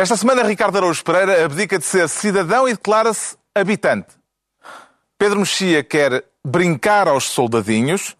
Esta 0.00 0.16
semana, 0.16 0.42
Ricardo 0.42 0.78
Araújo 0.78 1.04
Pereira 1.04 1.44
abdica 1.44 1.78
de 1.78 1.84
ser 1.84 2.08
cidadão 2.08 2.66
e 2.66 2.72
declara-se 2.72 3.36
habitante. 3.54 4.08
Pedro 5.18 5.40
Mexia 5.40 5.84
quer 5.84 6.24
brincar 6.42 7.06
aos 7.06 7.24
soldadinhos 7.24 8.16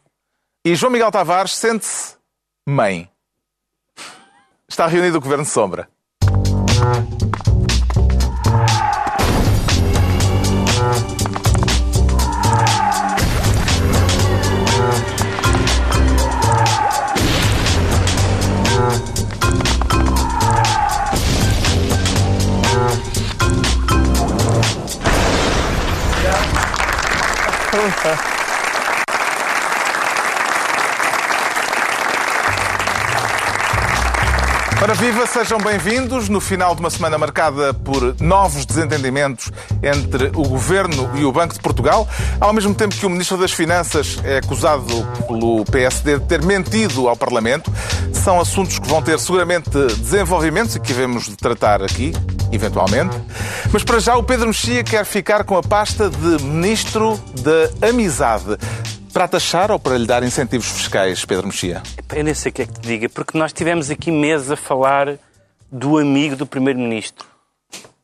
e 0.62 0.74
João 0.74 0.92
Miguel 0.92 1.10
Tavares 1.10 1.54
sente-se 1.56 2.16
mãe. 2.68 3.10
Está 4.68 4.86
reunido 4.86 5.16
o 5.16 5.20
Governo 5.22 5.46
Sombra. 5.46 5.88
Ora 34.82 34.94
viva, 34.94 35.26
sejam 35.26 35.58
bem-vindos 35.58 36.28
no 36.28 36.40
final 36.40 36.74
de 36.74 36.80
uma 36.80 36.90
semana 36.90 37.16
marcada 37.16 37.72
por 37.72 38.16
novos 38.20 38.66
desentendimentos 38.66 39.50
entre 39.82 40.28
o 40.28 40.42
Governo 40.42 41.10
e 41.14 41.24
o 41.24 41.32
Banco 41.32 41.54
de 41.54 41.60
Portugal, 41.60 42.08
ao 42.38 42.52
mesmo 42.52 42.74
tempo 42.74 42.94
que 42.94 43.06
o 43.06 43.10
Ministro 43.10 43.38
das 43.38 43.52
Finanças 43.52 44.18
é 44.24 44.38
acusado 44.38 44.84
pelo 45.26 45.64
PSD 45.66 46.18
de 46.18 46.26
ter 46.26 46.42
mentido 46.42 47.08
ao 47.08 47.16
Parlamento. 47.16 47.72
São 48.22 48.38
assuntos 48.38 48.78
que 48.78 48.86
vão 48.86 49.00
ter 49.00 49.18
seguramente 49.18 49.70
desenvolvimentos 49.70 50.76
e 50.76 50.80
que 50.80 50.88
devemos 50.88 51.24
de 51.24 51.36
tratar 51.36 51.82
aqui, 51.82 52.12
eventualmente. 52.52 53.16
Mas 53.72 53.82
para 53.82 53.98
já 53.98 54.14
o 54.14 54.22
Pedro 54.22 54.48
Mexia 54.48 54.84
quer 54.84 55.06
ficar 55.06 55.42
com 55.42 55.56
a 55.56 55.62
pasta 55.62 56.10
de 56.10 56.44
Ministro 56.44 57.18
da 57.40 57.88
Amizade. 57.88 58.58
Para 59.10 59.26
taxar 59.26 59.70
ou 59.70 59.78
para 59.78 59.96
lhe 59.96 60.06
dar 60.06 60.22
incentivos 60.22 60.68
fiscais, 60.68 61.24
Pedro 61.24 61.46
Mexia? 61.46 61.82
Eu 62.14 62.22
nem 62.22 62.34
sei 62.34 62.50
o 62.50 62.52
que 62.52 62.62
é 62.62 62.66
que 62.66 62.74
te 62.74 62.80
diga, 62.80 63.08
porque 63.08 63.38
nós 63.38 63.54
tivemos 63.54 63.88
aqui 63.88 64.10
meses 64.10 64.50
a 64.50 64.56
falar 64.56 65.16
do 65.72 65.96
amigo 65.96 66.36
do 66.36 66.44
Primeiro-Ministro. 66.44 67.26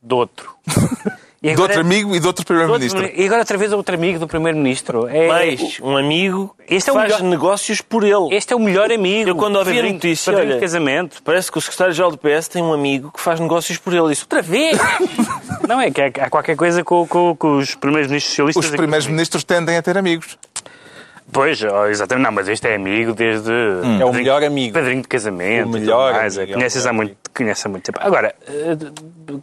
Do 0.00 0.16
outro. 0.16 0.48
E 1.46 1.50
agora, 1.50 1.74
de 1.74 1.78
outro 1.78 1.80
amigo 1.80 2.16
e 2.16 2.20
de 2.20 2.26
outro 2.26 2.44
Primeiro-Ministro. 2.44 3.10
E 3.14 3.24
agora 3.24 3.40
outra 3.40 3.56
vez 3.56 3.72
outro 3.72 3.94
amigo 3.94 4.18
do 4.18 4.26
Primeiro-Ministro. 4.26 5.06
É, 5.08 5.28
Mais 5.28 5.78
um 5.80 5.96
amigo 5.96 6.56
este 6.68 6.90
é 6.90 6.92
faz 6.92 7.12
melhor, 7.12 7.22
negócios 7.22 7.80
por 7.80 8.02
ele. 8.02 8.34
Este 8.34 8.52
é 8.52 8.56
o 8.56 8.58
melhor 8.58 8.90
amigo. 8.90 9.30
Eu 9.30 9.36
quando 9.36 9.56
ouvi 9.56 9.78
a 9.78 9.82
notícia, 9.84 10.36
olha, 10.36 10.54
de 10.54 10.60
casamento. 10.60 11.22
parece 11.22 11.50
que 11.50 11.58
o 11.58 11.60
secretário-geral 11.60 12.10
do 12.10 12.18
PS 12.18 12.48
tem 12.48 12.62
um 12.62 12.72
amigo 12.72 13.12
que 13.12 13.20
faz 13.20 13.38
negócios 13.38 13.78
por 13.78 13.94
ele. 13.94 14.12
Isso 14.12 14.24
outra 14.24 14.42
vez? 14.42 14.76
Não, 15.68 15.80
é 15.80 15.90
que 15.90 16.00
há, 16.00 16.28
qualquer 16.28 16.56
coisa 16.56 16.82
com, 16.82 17.06
com, 17.06 17.36
com 17.36 17.58
os 17.58 17.76
primeiros-ministros 17.76 18.34
socialistas. 18.34 18.64
Os 18.64 18.70
primeiros-ministros 18.76 19.44
tendem 19.44 19.76
a 19.76 19.82
ter 19.82 19.96
amigos. 19.96 20.36
Pois, 21.32 21.60
exatamente. 21.90 22.24
Não, 22.24 22.32
mas 22.32 22.48
este 22.48 22.68
é 22.68 22.76
amigo 22.76 23.12
desde... 23.12 23.50
Hum. 23.50 24.00
É 24.00 24.04
o 24.04 24.12
melhor 24.12 24.42
amigo. 24.42 24.72
Padrinho 24.72 25.02
de 25.02 25.08
casamento. 25.08 25.68
O 25.68 25.72
melhor 25.72 26.12
mais. 26.12 26.38
amigo. 26.38 26.54
Conheces 26.54 26.86
há 26.86 26.92
muito, 26.92 27.16
conhece 27.34 27.66
há 27.66 27.70
muito 27.70 27.84
tempo. 27.84 27.98
Agora, 28.00 28.34
eh, 28.46 28.76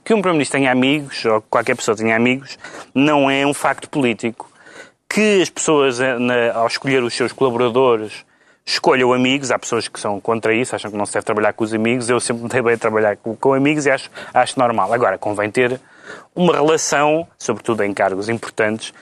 que 0.04 0.14
um 0.14 0.22
Primeiro-Ministro 0.22 0.60
tenha 0.60 0.72
amigos, 0.72 1.24
ou 1.26 1.42
qualquer 1.42 1.76
pessoa 1.76 1.96
tenha 1.96 2.16
amigos, 2.16 2.58
não 2.96 3.30
é 3.30 3.46
um 3.46 3.54
facto 3.54 3.90
político. 3.90 4.50
Que 5.08 5.42
as 5.42 5.50
pessoas, 5.50 6.00
eh, 6.00 6.52
ao 6.54 6.68
escolher 6.68 7.04
os 7.04 7.14
seus 7.14 7.32
colaboradores, 7.32 8.26
escolham 8.66 9.14
amigos. 9.14 9.52
Há 9.52 9.60
pessoas 9.60 9.88
que 9.88 10.00
são 10.00 10.20
contra 10.20 10.54
isso, 10.54 10.76
acham 10.76 10.90
que 10.90 10.98
não 10.98 11.06
se 11.06 11.14
deve 11.14 11.26
trabalhar 11.26 11.54
com 11.54 11.64
os 11.64 11.74
amigos. 11.74 12.10
Eu 12.10 12.20
sempre 12.20 12.44
me 12.44 12.50
dei 12.50 12.62
bem 12.62 12.74
a 12.74 12.78
trabalhar 12.78 13.18
com, 13.18 13.36
com 13.36 13.54
amigos 13.54 13.86
e 13.86 13.92
acho, 13.92 14.10
acho 14.34 14.58
normal. 14.58 14.92
Agora, 14.94 15.18
convém 15.18 15.52
ter 15.52 15.80
uma 16.36 16.54
relação, 16.54 17.28
sobretudo 17.38 17.84
em 17.84 17.94
cargos 17.94 18.30
importantes, 18.30 18.94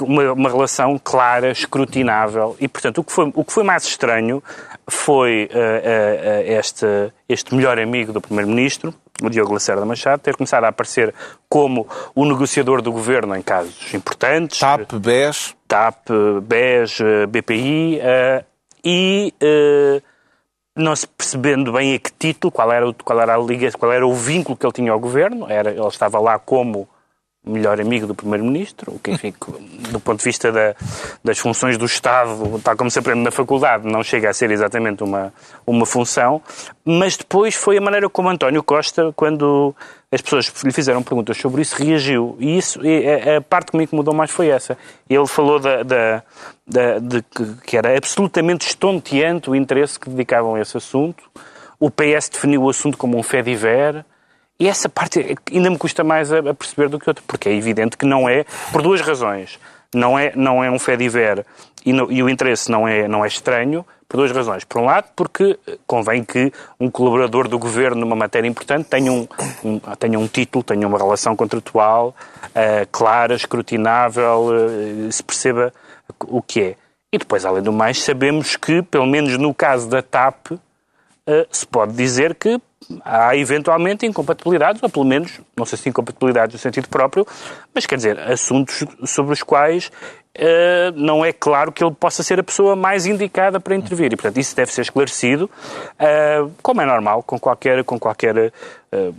uma, 0.00 0.32
uma, 0.32 0.48
relação 0.48 0.98
clara, 0.98 1.50
escrutinável. 1.50 2.56
E, 2.60 2.68
portanto, 2.68 2.98
o 2.98 3.04
que 3.04 3.12
foi, 3.12 3.30
o 3.34 3.44
que 3.44 3.52
foi 3.52 3.64
mais 3.64 3.84
estranho 3.84 4.42
foi 4.88 5.48
uh, 5.52 5.56
uh, 5.56 6.58
este, 6.58 6.86
este 7.28 7.54
melhor 7.54 7.78
amigo 7.78 8.12
do 8.12 8.20
Primeiro-Ministro, 8.20 8.94
o 9.22 9.28
Diogo 9.28 9.52
Lacerda 9.52 9.84
Machado, 9.84 10.20
ter 10.20 10.36
começado 10.36 10.64
a 10.64 10.68
aparecer 10.68 11.14
como 11.48 11.86
o 12.14 12.24
negociador 12.24 12.80
do 12.80 12.90
governo 12.90 13.36
em 13.36 13.42
casos 13.42 13.92
importantes. 13.92 14.58
TAP, 14.58 14.92
BES. 14.94 15.54
TAP, 15.68 16.08
BES, 16.42 16.98
BPI. 17.28 18.00
E 18.82 19.34
não 20.74 20.96
se 20.96 21.06
percebendo 21.06 21.72
bem 21.72 21.94
a 21.94 21.98
que 21.98 22.10
título, 22.12 22.50
qual 22.50 22.72
era, 22.72 22.88
o, 22.88 22.94
qual 22.94 23.20
era 23.20 23.34
a 23.34 23.38
liga, 23.38 23.70
qual 23.72 23.92
era 23.92 24.06
o 24.06 24.14
vínculo 24.14 24.56
que 24.56 24.64
ele 24.64 24.72
tinha 24.72 24.92
ao 24.92 24.98
governo, 24.98 25.46
era, 25.48 25.70
ele 25.70 25.86
estava 25.86 26.18
lá 26.18 26.38
como 26.38 26.88
melhor 27.44 27.80
amigo 27.80 28.06
do 28.06 28.14
Primeiro-Ministro, 28.14 28.94
o 28.94 28.98
que, 28.98 29.10
enfim, 29.10 29.32
do 29.90 29.98
ponto 29.98 30.18
de 30.18 30.24
vista 30.24 30.52
da, 30.52 30.74
das 31.24 31.38
funções 31.38 31.78
do 31.78 31.86
Estado, 31.86 32.60
tal 32.62 32.76
como 32.76 32.90
se 32.90 32.98
aprende 32.98 33.20
na 33.20 33.30
faculdade, 33.30 33.86
não 33.86 34.02
chega 34.02 34.28
a 34.28 34.32
ser 34.32 34.50
exatamente 34.50 35.02
uma, 35.02 35.32
uma 35.66 35.86
função, 35.86 36.42
mas 36.84 37.16
depois 37.16 37.54
foi 37.54 37.78
a 37.78 37.80
maneira 37.80 38.10
como 38.10 38.28
António 38.28 38.62
Costa, 38.62 39.12
quando 39.16 39.74
as 40.12 40.20
pessoas 40.20 40.52
lhe 40.62 40.72
fizeram 40.72 41.02
perguntas 41.02 41.38
sobre 41.38 41.62
isso, 41.62 41.82
reagiu. 41.82 42.36
E 42.38 42.58
isso, 42.58 42.78
a, 43.36 43.40
parte 43.40 43.70
que 43.70 43.76
me 43.76 43.84
incomodou 43.84 44.12
mais 44.12 44.30
foi 44.30 44.48
essa. 44.48 44.76
Ele 45.08 45.26
falou 45.26 45.58
da, 45.58 45.82
da, 45.82 46.22
da, 46.66 46.98
de 46.98 47.22
que, 47.22 47.54
que 47.64 47.76
era 47.76 47.96
absolutamente 47.96 48.66
estonteante 48.66 49.48
o 49.48 49.54
interesse 49.56 49.98
que 49.98 50.10
dedicavam 50.10 50.56
a 50.56 50.60
esse 50.60 50.76
assunto. 50.76 51.22
O 51.78 51.90
PS 51.90 52.28
definiu 52.28 52.64
o 52.64 52.68
assunto 52.68 52.98
como 52.98 53.16
um 53.16 53.22
fé 53.22 53.40
diver 53.40 54.04
e 54.60 54.68
essa 54.68 54.90
parte 54.90 55.36
ainda 55.50 55.70
me 55.70 55.78
custa 55.78 56.04
mais 56.04 56.30
a, 56.30 56.42
perceber 56.54 56.90
do 56.90 56.98
que 56.98 57.08
outra, 57.08 57.24
porque 57.26 57.48
é 57.48 57.54
evidente 57.54 57.96
que 57.96 58.04
não 58.04 58.28
é, 58.28 58.44
por 58.70 58.82
duas 58.82 59.00
razões. 59.00 59.58
Não 59.92 60.16
é, 60.16 60.32
não 60.36 60.62
é 60.62 60.70
um 60.70 60.78
fé 60.78 60.96
diver 60.96 61.44
e, 61.84 61.90
e 61.90 62.22
o 62.22 62.28
interesse 62.28 62.70
não 62.70 62.86
é, 62.86 63.08
não 63.08 63.24
é 63.24 63.28
estranho, 63.28 63.84
por 64.06 64.18
duas 64.18 64.32
razões. 64.32 64.64
Por 64.64 64.80
um 64.80 64.84
lado, 64.84 65.08
porque 65.16 65.58
convém 65.86 66.22
que 66.22 66.52
um 66.78 66.90
colaborador 66.90 67.48
do 67.48 67.58
governo 67.58 68.00
numa 68.00 68.14
matéria 68.14 68.48
importante 68.48 68.86
tenha 68.88 69.10
um, 69.10 69.26
um 69.64 69.78
tenha 69.98 70.18
um 70.18 70.26
título, 70.26 70.62
tenha 70.62 70.86
uma 70.86 70.98
relação 70.98 71.34
contratual 71.34 72.14
uh, 72.44 72.86
clara, 72.92 73.34
escrutinável, 73.34 74.48
uh, 74.48 75.10
se 75.10 75.22
perceba 75.22 75.72
o 76.26 76.42
que 76.42 76.60
é. 76.60 76.76
E 77.12 77.18
depois, 77.18 77.44
além 77.44 77.62
do 77.62 77.72
mais, 77.72 78.02
sabemos 78.02 78.56
que, 78.56 78.82
pelo 78.82 79.06
menos 79.06 79.36
no 79.38 79.54
caso 79.54 79.88
da 79.88 80.02
TAP, 80.02 80.52
se 81.50 81.66
pode 81.66 81.92
dizer 81.92 82.34
que 82.34 82.60
há 83.04 83.36
eventualmente 83.36 84.06
incompatibilidades, 84.06 84.82
ou 84.82 84.88
pelo 84.88 85.04
menos, 85.04 85.40
não 85.56 85.64
sei 85.64 85.78
se 85.78 85.88
incompatibilidades 85.88 86.54
no 86.54 86.58
sentido 86.58 86.88
próprio, 86.88 87.26
mas 87.74 87.86
quer 87.86 87.96
dizer, 87.96 88.18
assuntos 88.18 88.84
sobre 89.04 89.32
os 89.32 89.42
quais 89.42 89.90
uh, 90.36 90.92
não 90.94 91.24
é 91.24 91.32
claro 91.32 91.72
que 91.72 91.82
ele 91.84 91.94
possa 91.94 92.22
ser 92.22 92.40
a 92.40 92.42
pessoa 92.42 92.74
mais 92.74 93.06
indicada 93.06 93.60
para 93.60 93.74
intervir. 93.74 94.12
E, 94.12 94.16
portanto, 94.16 94.38
isso 94.38 94.56
deve 94.56 94.72
ser 94.72 94.82
esclarecido, 94.82 95.44
uh, 95.44 96.50
como 96.62 96.80
é 96.80 96.86
normal, 96.86 97.22
com 97.22 97.38
qualquer. 97.38 97.84
Com 97.84 97.98
qualquer 97.98 98.52
uh, 98.92 99.14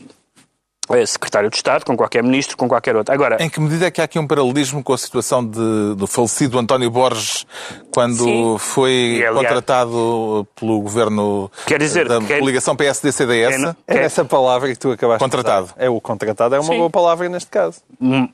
secretário 1.05 1.49
de 1.49 1.55
Estado, 1.55 1.85
com 1.85 1.95
qualquer 1.95 2.23
ministro, 2.23 2.57
com 2.57 2.67
qualquer 2.67 2.95
outro. 2.95 3.13
Agora, 3.13 3.37
em 3.39 3.49
que 3.49 3.59
medida 3.59 3.87
é 3.87 3.91
que 3.91 4.01
há 4.01 4.03
aqui 4.03 4.19
um 4.19 4.27
paralelismo 4.27 4.83
com 4.83 4.93
a 4.93 4.97
situação 4.97 5.45
de, 5.45 5.95
do 5.95 6.07
falecido 6.07 6.57
António 6.59 6.89
Borges, 6.89 7.45
quando 7.91 8.23
sim. 8.23 8.55
foi 8.59 9.15
aliás, 9.15 9.35
contratado 9.35 10.47
pelo 10.55 10.79
governo 10.81 11.51
quer 11.65 11.79
dizer, 11.79 12.07
da 12.07 12.19
coligação 12.21 12.75
PSD-CDS? 12.75 13.75
É, 13.87 13.97
é 13.97 14.03
essa 14.03 14.25
palavra 14.25 14.69
que 14.69 14.77
tu 14.77 14.91
acabaste 14.91 15.23
contratado. 15.23 15.67
de 15.67 15.73
É 15.85 15.89
o 15.89 15.99
contratado, 15.99 16.55
é 16.55 16.59
uma 16.59 16.71
sim. 16.71 16.77
boa 16.77 16.89
palavra 16.89 17.27
neste 17.29 17.49
caso. 17.49 17.81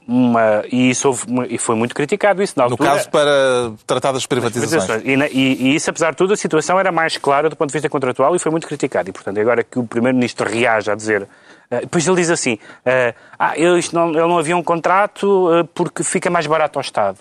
Uma, 0.07 0.63
e 0.71 0.89
isso 0.89 1.07
houve, 1.07 1.25
e 1.49 1.57
foi 1.57 1.75
muito 1.75 1.93
criticado 1.93 2.41
isso 2.41 2.53
na 2.57 2.63
altura. 2.63 2.89
No 2.89 2.95
caso 2.95 3.09
para 3.09 3.71
tratar 3.85 4.11
das 4.11 4.25
privatizações. 4.25 5.03
E, 5.03 5.13
e, 5.13 5.69
e, 5.69 5.75
isso, 5.75 5.89
apesar 5.89 6.11
de 6.11 6.17
tudo, 6.17 6.33
a 6.33 6.37
situação 6.37 6.79
era 6.79 6.91
mais 6.91 7.17
clara 7.17 7.49
do 7.49 7.55
ponto 7.55 7.69
de 7.69 7.73
vista 7.73 7.89
contratual 7.89 8.35
e 8.35 8.39
foi 8.39 8.51
muito 8.51 8.67
criticado. 8.67 9.09
E, 9.09 9.13
portanto, 9.13 9.39
agora 9.39 9.63
que 9.63 9.79
o 9.79 9.83
Primeiro-Ministro 9.83 10.49
reage 10.49 10.89
a 10.91 10.95
dizer 10.95 11.27
depois 11.69 12.07
ele 12.07 12.15
diz 12.17 12.29
assim: 12.29 12.53
uh, 12.53 13.15
ah, 13.37 13.57
ele, 13.57 13.83
não, 13.91 14.09
ele 14.09 14.21
não 14.21 14.39
havia 14.39 14.55
um 14.55 14.63
contrato 14.63 15.49
uh, 15.49 15.65
porque 15.65 16.03
fica 16.03 16.29
mais 16.29 16.47
barato 16.47 16.79
ao 16.79 16.81
Estado. 16.81 17.17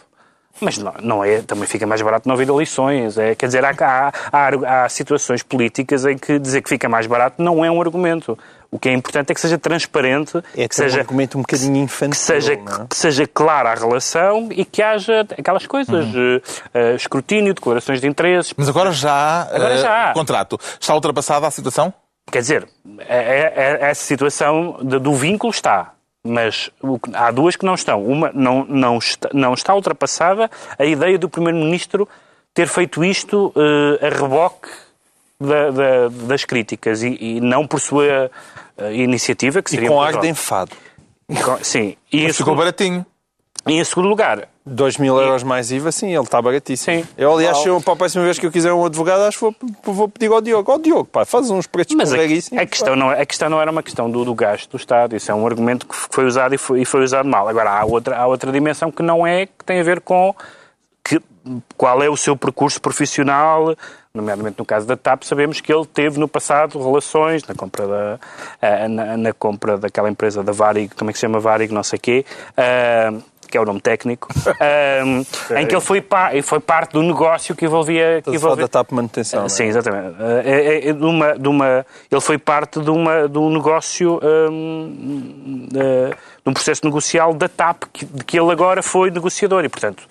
Mas 0.61 0.79
não, 0.79 0.95
não, 1.03 1.25
é, 1.25 1.43
também 1.43 1.67
fica 1.67 1.87
mais 1.87 2.01
barato 2.01 2.27
não 2.27 2.35
haver 2.35 2.49
eleições. 2.49 3.19
É, 3.19 3.35
quer 3.35 3.47
dizer, 3.47 3.65
há, 3.65 3.75
há, 3.79 4.13
há, 4.33 4.85
há, 4.85 4.89
situações 4.89 5.43
políticas 5.43 6.07
em 6.07 6.17
que 6.17 6.39
dizer 6.39 6.63
que 6.63 6.69
fica 6.69 6.89
mais 6.89 7.07
barato 7.07 7.43
não 7.43 7.65
é 7.65 7.71
um 7.71 7.81
argumento. 7.81 8.39
O 8.71 8.79
que 8.79 8.89
é 8.89 8.93
importante 8.93 9.31
é 9.31 9.35
que 9.35 9.41
seja 9.41 9.59
transparente, 9.59 10.43
é 10.57 10.67
que 10.67 10.75
seja 10.75 10.97
um 10.97 11.01
argumento 11.01 11.39
um 11.39 11.43
bocadinho 11.43 11.77
infantil, 11.77 12.11
que 12.11 12.17
seja, 12.17 12.55
é? 12.55 12.57
que 12.89 12.97
seja 12.97 13.27
clara 13.27 13.71
a 13.71 13.75
relação 13.75 14.49
e 14.51 14.65
que 14.65 14.83
haja 14.83 15.27
aquelas 15.39 15.67
coisas, 15.67 16.15
uhum. 16.15 16.37
uh, 16.37 16.97
escrutínio, 16.97 17.55
declarações 17.55 18.01
de 18.01 18.09
interesses. 18.09 18.53
Mas 18.57 18.69
agora 18.69 18.93
já 18.93 19.13
há, 19.13 19.43
agora 19.43 19.79
já 19.79 20.11
há. 20.11 20.13
contrato. 20.15 20.59
Está 20.81 20.95
ultrapassada 20.95 21.47
a 21.47 21.51
situação? 21.51 21.93
Quer 22.31 22.41
dizer, 22.41 22.69
é, 23.01 23.17
é, 23.17 23.53
é, 23.57 23.91
essa 23.91 24.05
situação 24.05 24.79
do 24.83 25.15
vínculo 25.15 25.51
está, 25.51 25.93
mas 26.25 26.71
há 27.13 27.31
duas 27.31 27.55
que 27.55 27.65
não 27.65 27.75
estão. 27.75 28.05
Uma 28.05 28.33
não, 28.35 28.65
não, 28.65 28.99
está, 28.99 29.31
não 29.33 29.55
está 29.55 29.75
ultrapassada 29.75 30.51
a 30.79 30.85
ideia 30.85 31.19
do 31.19 31.29
Primeiro-Ministro 31.29 32.09
ter 32.53 32.69
feito 32.69 33.05
isto 33.05 33.53
uh, 33.55 34.05
a 34.05 34.09
reboque 34.09 34.69
da, 35.39 35.71
da, 35.71 36.09
das 36.09 36.45
críticas 36.45 37.03
e, 37.03 37.17
e, 37.21 37.41
não 37.41 37.67
por 37.67 37.81
sua 37.81 38.31
uh, 38.79 38.91
iniciativa, 38.93 39.63
que 39.63 39.71
seria... 39.71 39.87
E 39.87 39.89
com 39.89 40.01
ar 40.01 40.19
de 40.19 40.29
enfado. 40.29 40.73
sim. 41.63 41.97
E 42.11 42.25
Mas 42.25 42.37
ficou 42.37 42.57
baratinho. 42.57 43.05
Em 43.67 43.83
segundo 43.85 44.09
lugar... 44.09 44.49
2 44.69 44.97
mil 44.97 45.17
euros 45.17 45.45
mais 45.45 45.71
IVA, 45.71 45.93
sim, 45.93 46.13
ele 46.13 46.25
está 46.25 46.43
baratíssimo. 46.43 47.03
Sim. 47.03 47.09
Eu, 47.17 47.33
aliás, 47.33 47.59
se 47.59 47.69
eu, 47.69 47.81
para 47.81 47.93
a 47.93 47.97
próxima 47.97 48.25
vez 48.25 48.37
que 48.37 48.45
eu 48.45 48.51
quiser 48.51 48.73
um 48.73 48.85
advogado, 48.85 49.23
acho 49.23 49.39
que 49.39 49.57
vou, 49.85 49.95
vou 49.95 50.09
pedir 50.09 50.33
ao 50.33 50.41
Diogo. 50.41 50.73
Ó 50.73 50.75
oh, 50.75 50.79
Diogo, 50.79 51.05
pá, 51.05 51.25
faz 51.25 51.49
uns 51.51 51.69
preços 51.69 51.95
Mas 51.95 52.13
a, 52.13 52.17
a, 52.17 52.67
questão 52.67 52.97
não, 52.97 53.13
é, 53.13 53.21
a 53.21 53.27
questão 53.27 53.49
não 53.49 53.63
era 53.63 53.71
uma 53.71 53.83
questão 53.83 54.11
do, 54.11 54.25
do 54.25 54.35
gasto 54.35 54.69
do 54.73 54.77
Estado. 54.77 55.15
Isso 55.15 55.31
é 55.31 55.35
um 55.35 55.47
argumento 55.47 55.87
que 55.87 55.95
foi 55.95 56.27
usado 56.27 56.53
e 56.53 56.59
foi, 56.59 56.81
e 56.81 56.85
foi 56.85 57.05
usado 57.05 57.29
mal. 57.29 57.49
Agora, 57.49 57.71
há 57.71 57.85
outra, 57.85 58.17
há 58.17 58.27
outra 58.27 58.51
dimensão 58.51 58.91
que 58.91 59.05
não 59.05 59.25
é, 59.25 59.47
que 59.47 59.65
tem 59.65 59.79
a 59.79 59.85
ver 59.85 60.01
com 60.01 60.35
que, 61.05 61.23
qual 61.77 62.03
é 62.03 62.11
o 62.11 62.17
seu 62.17 62.37
percurso 62.37 62.81
profissional, 62.81 63.77
nomeadamente 64.13 64.59
no 64.59 64.65
caso 64.65 64.87
da 64.87 64.97
TAP, 64.97 65.23
sabemos 65.23 65.61
que 65.61 65.73
ele 65.73 65.87
teve 65.87 66.19
no 66.19 66.27
passado 66.27 66.83
relações 66.83 67.47
na 67.47 67.55
compra, 67.55 67.87
da, 67.87 68.21
eh, 68.61 68.89
na, 68.89 69.17
na 69.17 69.33
compra 69.33 69.79
daquela 69.79 70.11
empresa 70.11 70.43
da 70.43 70.51
Varig, 70.51 70.93
como 70.97 71.11
é 71.11 71.13
que 71.13 71.19
se 71.19 71.23
chama 71.23 71.39
Varig, 71.39 71.73
não 71.73 71.85
sei 71.85 71.99
o 71.99 72.01
quê, 72.01 72.25
uh, 72.59 73.23
que 73.47 73.57
é 73.57 73.61
o 73.61 73.65
nome 73.65 73.81
técnico, 73.81 74.29
um, 75.05 75.25
em 75.57 75.67
que 75.67 75.75
ele 75.75 75.81
foi, 75.81 76.01
pa, 76.01 76.31
foi 76.43 76.61
parte 76.61 76.93
do 76.93 77.03
negócio 77.03 77.55
que 77.55 77.65
envolvia... 77.65 78.23
Que 78.23 78.31
envolvia... 78.31 78.65
da 78.65 78.69
TAP 78.69 78.93
manutenção, 78.93 79.47
uh, 79.47 79.51
Sim, 79.51 79.65
exatamente. 79.65 80.21
Uh, 80.21 80.43
é, 80.45 80.89
é, 80.89 80.93
de 80.93 81.05
uma, 81.05 81.39
de 81.39 81.49
uma, 81.49 81.87
ele 82.11 82.21
foi 82.21 82.39
parte 82.39 82.81
de, 82.81 82.91
uma, 82.91 83.29
de 83.29 83.39
um 83.39 83.51
negócio, 83.51 84.21
um, 84.51 85.69
de 85.73 86.51
um 86.51 86.53
processo 86.53 86.85
negocial 86.85 87.35
da 87.35 87.49
TAP, 87.49 87.85
que, 87.93 88.05
de 88.05 88.25
que 88.25 88.39
ele 88.39 88.51
agora 88.51 88.83
foi 88.83 89.11
negociador 89.11 89.65
e, 89.65 89.69
portanto, 89.69 90.05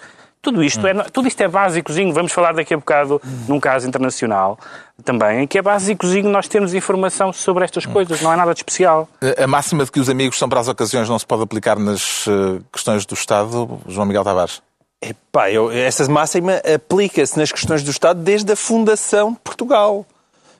tudo 0.45 0.63
isto, 0.63 0.85
é, 0.85 0.93
tudo 1.11 1.27
isto 1.27 1.41
é 1.41 1.47
básicozinho. 1.47 2.13
Vamos 2.13 2.31
falar 2.31 2.53
daqui 2.53 2.73
a 2.73 2.77
bocado 2.77 3.19
num 3.47 3.59
caso 3.59 3.87
internacional 3.87 4.59
também, 5.03 5.43
em 5.43 5.47
que 5.47 5.57
é 5.57 5.61
básicozinho 5.61 6.29
nós 6.29 6.47
termos 6.47 6.73
informação 6.75 7.33
sobre 7.33 7.63
estas 7.63 7.85
coisas. 7.85 8.21
Não 8.21 8.31
é 8.31 8.35
nada 8.35 8.53
de 8.53 8.59
especial. 8.59 9.09
A 9.37 9.47
máxima 9.47 9.83
de 9.83 9.91
que 9.91 9.99
os 9.99 10.07
amigos 10.07 10.37
são 10.37 10.47
para 10.47 10.59
as 10.59 10.67
ocasiões 10.67 11.09
não 11.09 11.17
se 11.17 11.25
pode 11.25 11.41
aplicar 11.41 11.79
nas 11.79 12.27
eh, 12.27 12.61
questões 12.71 13.05
do 13.05 13.15
Estado, 13.15 13.79
João 13.87 14.05
Miguel 14.05 14.23
Tavares? 14.23 14.61
Epá, 15.01 15.51
eu, 15.51 15.71
essa 15.71 16.07
máxima 16.09 16.61
aplica-se 16.73 17.37
nas 17.37 17.51
questões 17.51 17.83
do 17.83 17.89
Estado 17.89 18.21
desde 18.21 18.53
a 18.53 18.55
fundação 18.55 19.33
de 19.33 19.39
Portugal. 19.39 20.05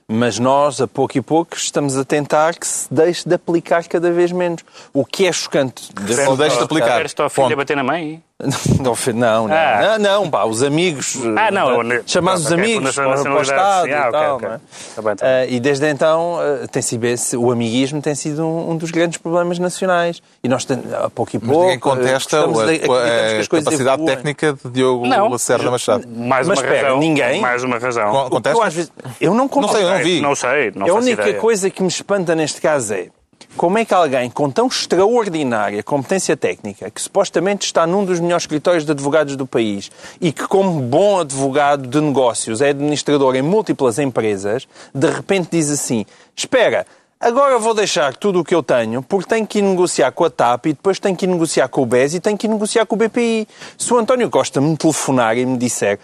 Mas 0.08 0.38
nós, 0.38 0.80
a 0.80 0.86
pouco 0.86 1.18
e 1.18 1.20
pouco, 1.20 1.56
estamos 1.56 1.96
a 1.96 2.04
tentar 2.04 2.56
que 2.56 2.66
se 2.66 2.92
deixe 2.92 3.28
de 3.28 3.34
aplicar 3.34 3.84
cada 3.88 4.10
vez 4.12 4.30
menos. 4.30 4.64
O 4.92 5.04
que 5.04 5.26
é 5.26 5.32
chocante. 5.32 5.90
Só 6.24 6.36
deixe 6.36 6.58
de 6.58 6.64
aplicar. 6.64 6.96
Queres 6.98 7.14
ao 7.18 7.30
filho 7.30 7.52
a 7.52 7.56
bater 7.56 7.76
na 7.76 7.82
mãe? 7.82 8.22
Não, 8.78 8.94
não, 9.14 9.48
não, 9.48 9.56
ah. 9.56 9.98
não, 9.98 10.22
não, 10.22 10.30
pá, 10.30 10.44
os 10.44 10.62
amigos. 10.62 11.16
Ah, 11.38 11.50
não, 11.50 11.80
chamados 12.06 12.44
os 12.44 12.52
amigos 12.52 12.94
para, 12.94 13.22
para 13.22 13.38
o 13.38 13.40
Estado 13.40 13.86
ah, 13.86 13.88
e 13.88 14.12
tal. 14.12 14.36
Okay, 14.36 14.48
okay. 14.48 14.58
Tá 14.94 15.02
bem, 15.02 15.16
tá 15.16 15.26
bem. 15.26 15.48
Uh, 15.48 15.54
e 15.54 15.60
desde 15.60 15.88
então 15.88 16.34
uh, 16.34 16.68
tem 16.68 16.82
sido 16.82 17.04
esse, 17.04 17.34
o 17.34 17.50
amiguismo 17.50 18.02
tem 18.02 18.14
sido 18.14 18.44
um, 18.44 18.72
um, 18.72 18.76
dos 18.76 18.90
grandes 18.90 19.16
problemas 19.16 19.58
nacionais. 19.58 20.20
E 20.44 20.48
nós, 20.48 20.66
a 21.02 21.08
pouco 21.08 21.34
e 21.34 21.38
pouco. 21.38 21.46
Mas 21.46 21.60
ninguém 21.62 21.78
contesta 21.78 22.40
a, 22.40 22.42
a, 22.42 23.40
a 23.40 23.46
capacidade 23.48 24.04
técnica 24.04 24.52
de 24.52 24.70
Diogo 24.70 25.06
não, 25.06 25.28
Lacerda 25.30 25.70
Machado. 25.70 26.06
Mais 26.06 26.46
Mas 26.46 26.58
uma 26.58 26.66
espera, 26.66 26.82
razão. 26.88 26.98
ninguém. 26.98 27.40
Mais 27.40 27.64
uma 27.64 27.78
razão. 27.78 28.28
Contesta? 28.28 28.58
Eu, 28.58 28.70
vezes, 28.70 28.92
eu 29.18 29.34
não 29.34 29.48
Não 29.48 29.68
sei, 29.68 29.82
eu 29.82 29.90
não 29.90 29.98
vi. 29.98 30.20
Não 30.20 30.34
sei, 30.34 30.72
não 30.74 30.86
A 30.86 30.92
única 30.92 31.22
ideia. 31.22 31.40
coisa 31.40 31.70
que 31.70 31.82
me 31.82 31.88
espanta 31.88 32.34
neste 32.34 32.60
caso 32.60 32.92
é 32.92 33.08
como 33.56 33.78
é 33.78 33.84
que 33.84 33.94
alguém 33.94 34.30
com 34.30 34.50
tão 34.50 34.66
extraordinária 34.66 35.82
competência 35.82 36.36
técnica, 36.36 36.90
que 36.90 37.00
supostamente 37.00 37.64
está 37.64 37.86
num 37.86 38.04
dos 38.04 38.20
melhores 38.20 38.42
escritórios 38.42 38.84
de 38.84 38.92
advogados 38.92 39.34
do 39.34 39.46
país 39.46 39.90
e 40.20 40.30
que, 40.30 40.46
como 40.46 40.80
bom 40.80 41.20
advogado 41.20 41.88
de 41.88 42.00
negócios, 42.00 42.60
é 42.60 42.70
administrador 42.70 43.34
em 43.34 43.42
múltiplas 43.42 43.98
empresas, 43.98 44.68
de 44.94 45.10
repente 45.10 45.48
diz 45.52 45.70
assim: 45.70 46.04
Espera, 46.36 46.86
agora 47.18 47.58
vou 47.58 47.72
deixar 47.72 48.14
tudo 48.14 48.40
o 48.40 48.44
que 48.44 48.54
eu 48.54 48.62
tenho 48.62 49.02
porque 49.02 49.28
tenho 49.28 49.46
que 49.46 49.60
ir 49.60 49.62
negociar 49.62 50.12
com 50.12 50.24
a 50.24 50.30
TAP 50.30 50.66
e 50.66 50.72
depois 50.74 50.98
tenho 50.98 51.16
que 51.16 51.24
ir 51.24 51.28
negociar 51.28 51.68
com 51.68 51.82
o 51.82 51.86
BES 51.86 52.14
e 52.14 52.20
tenho 52.20 52.36
que 52.36 52.46
ir 52.46 52.50
negociar 52.50 52.84
com 52.84 52.94
o 52.94 52.98
BPI. 52.98 53.48
Se 53.78 53.92
o 53.92 53.98
António 53.98 54.28
Costa 54.28 54.60
me 54.60 54.76
telefonar 54.76 55.36
e 55.38 55.46
me 55.46 55.56
disser: 55.56 55.98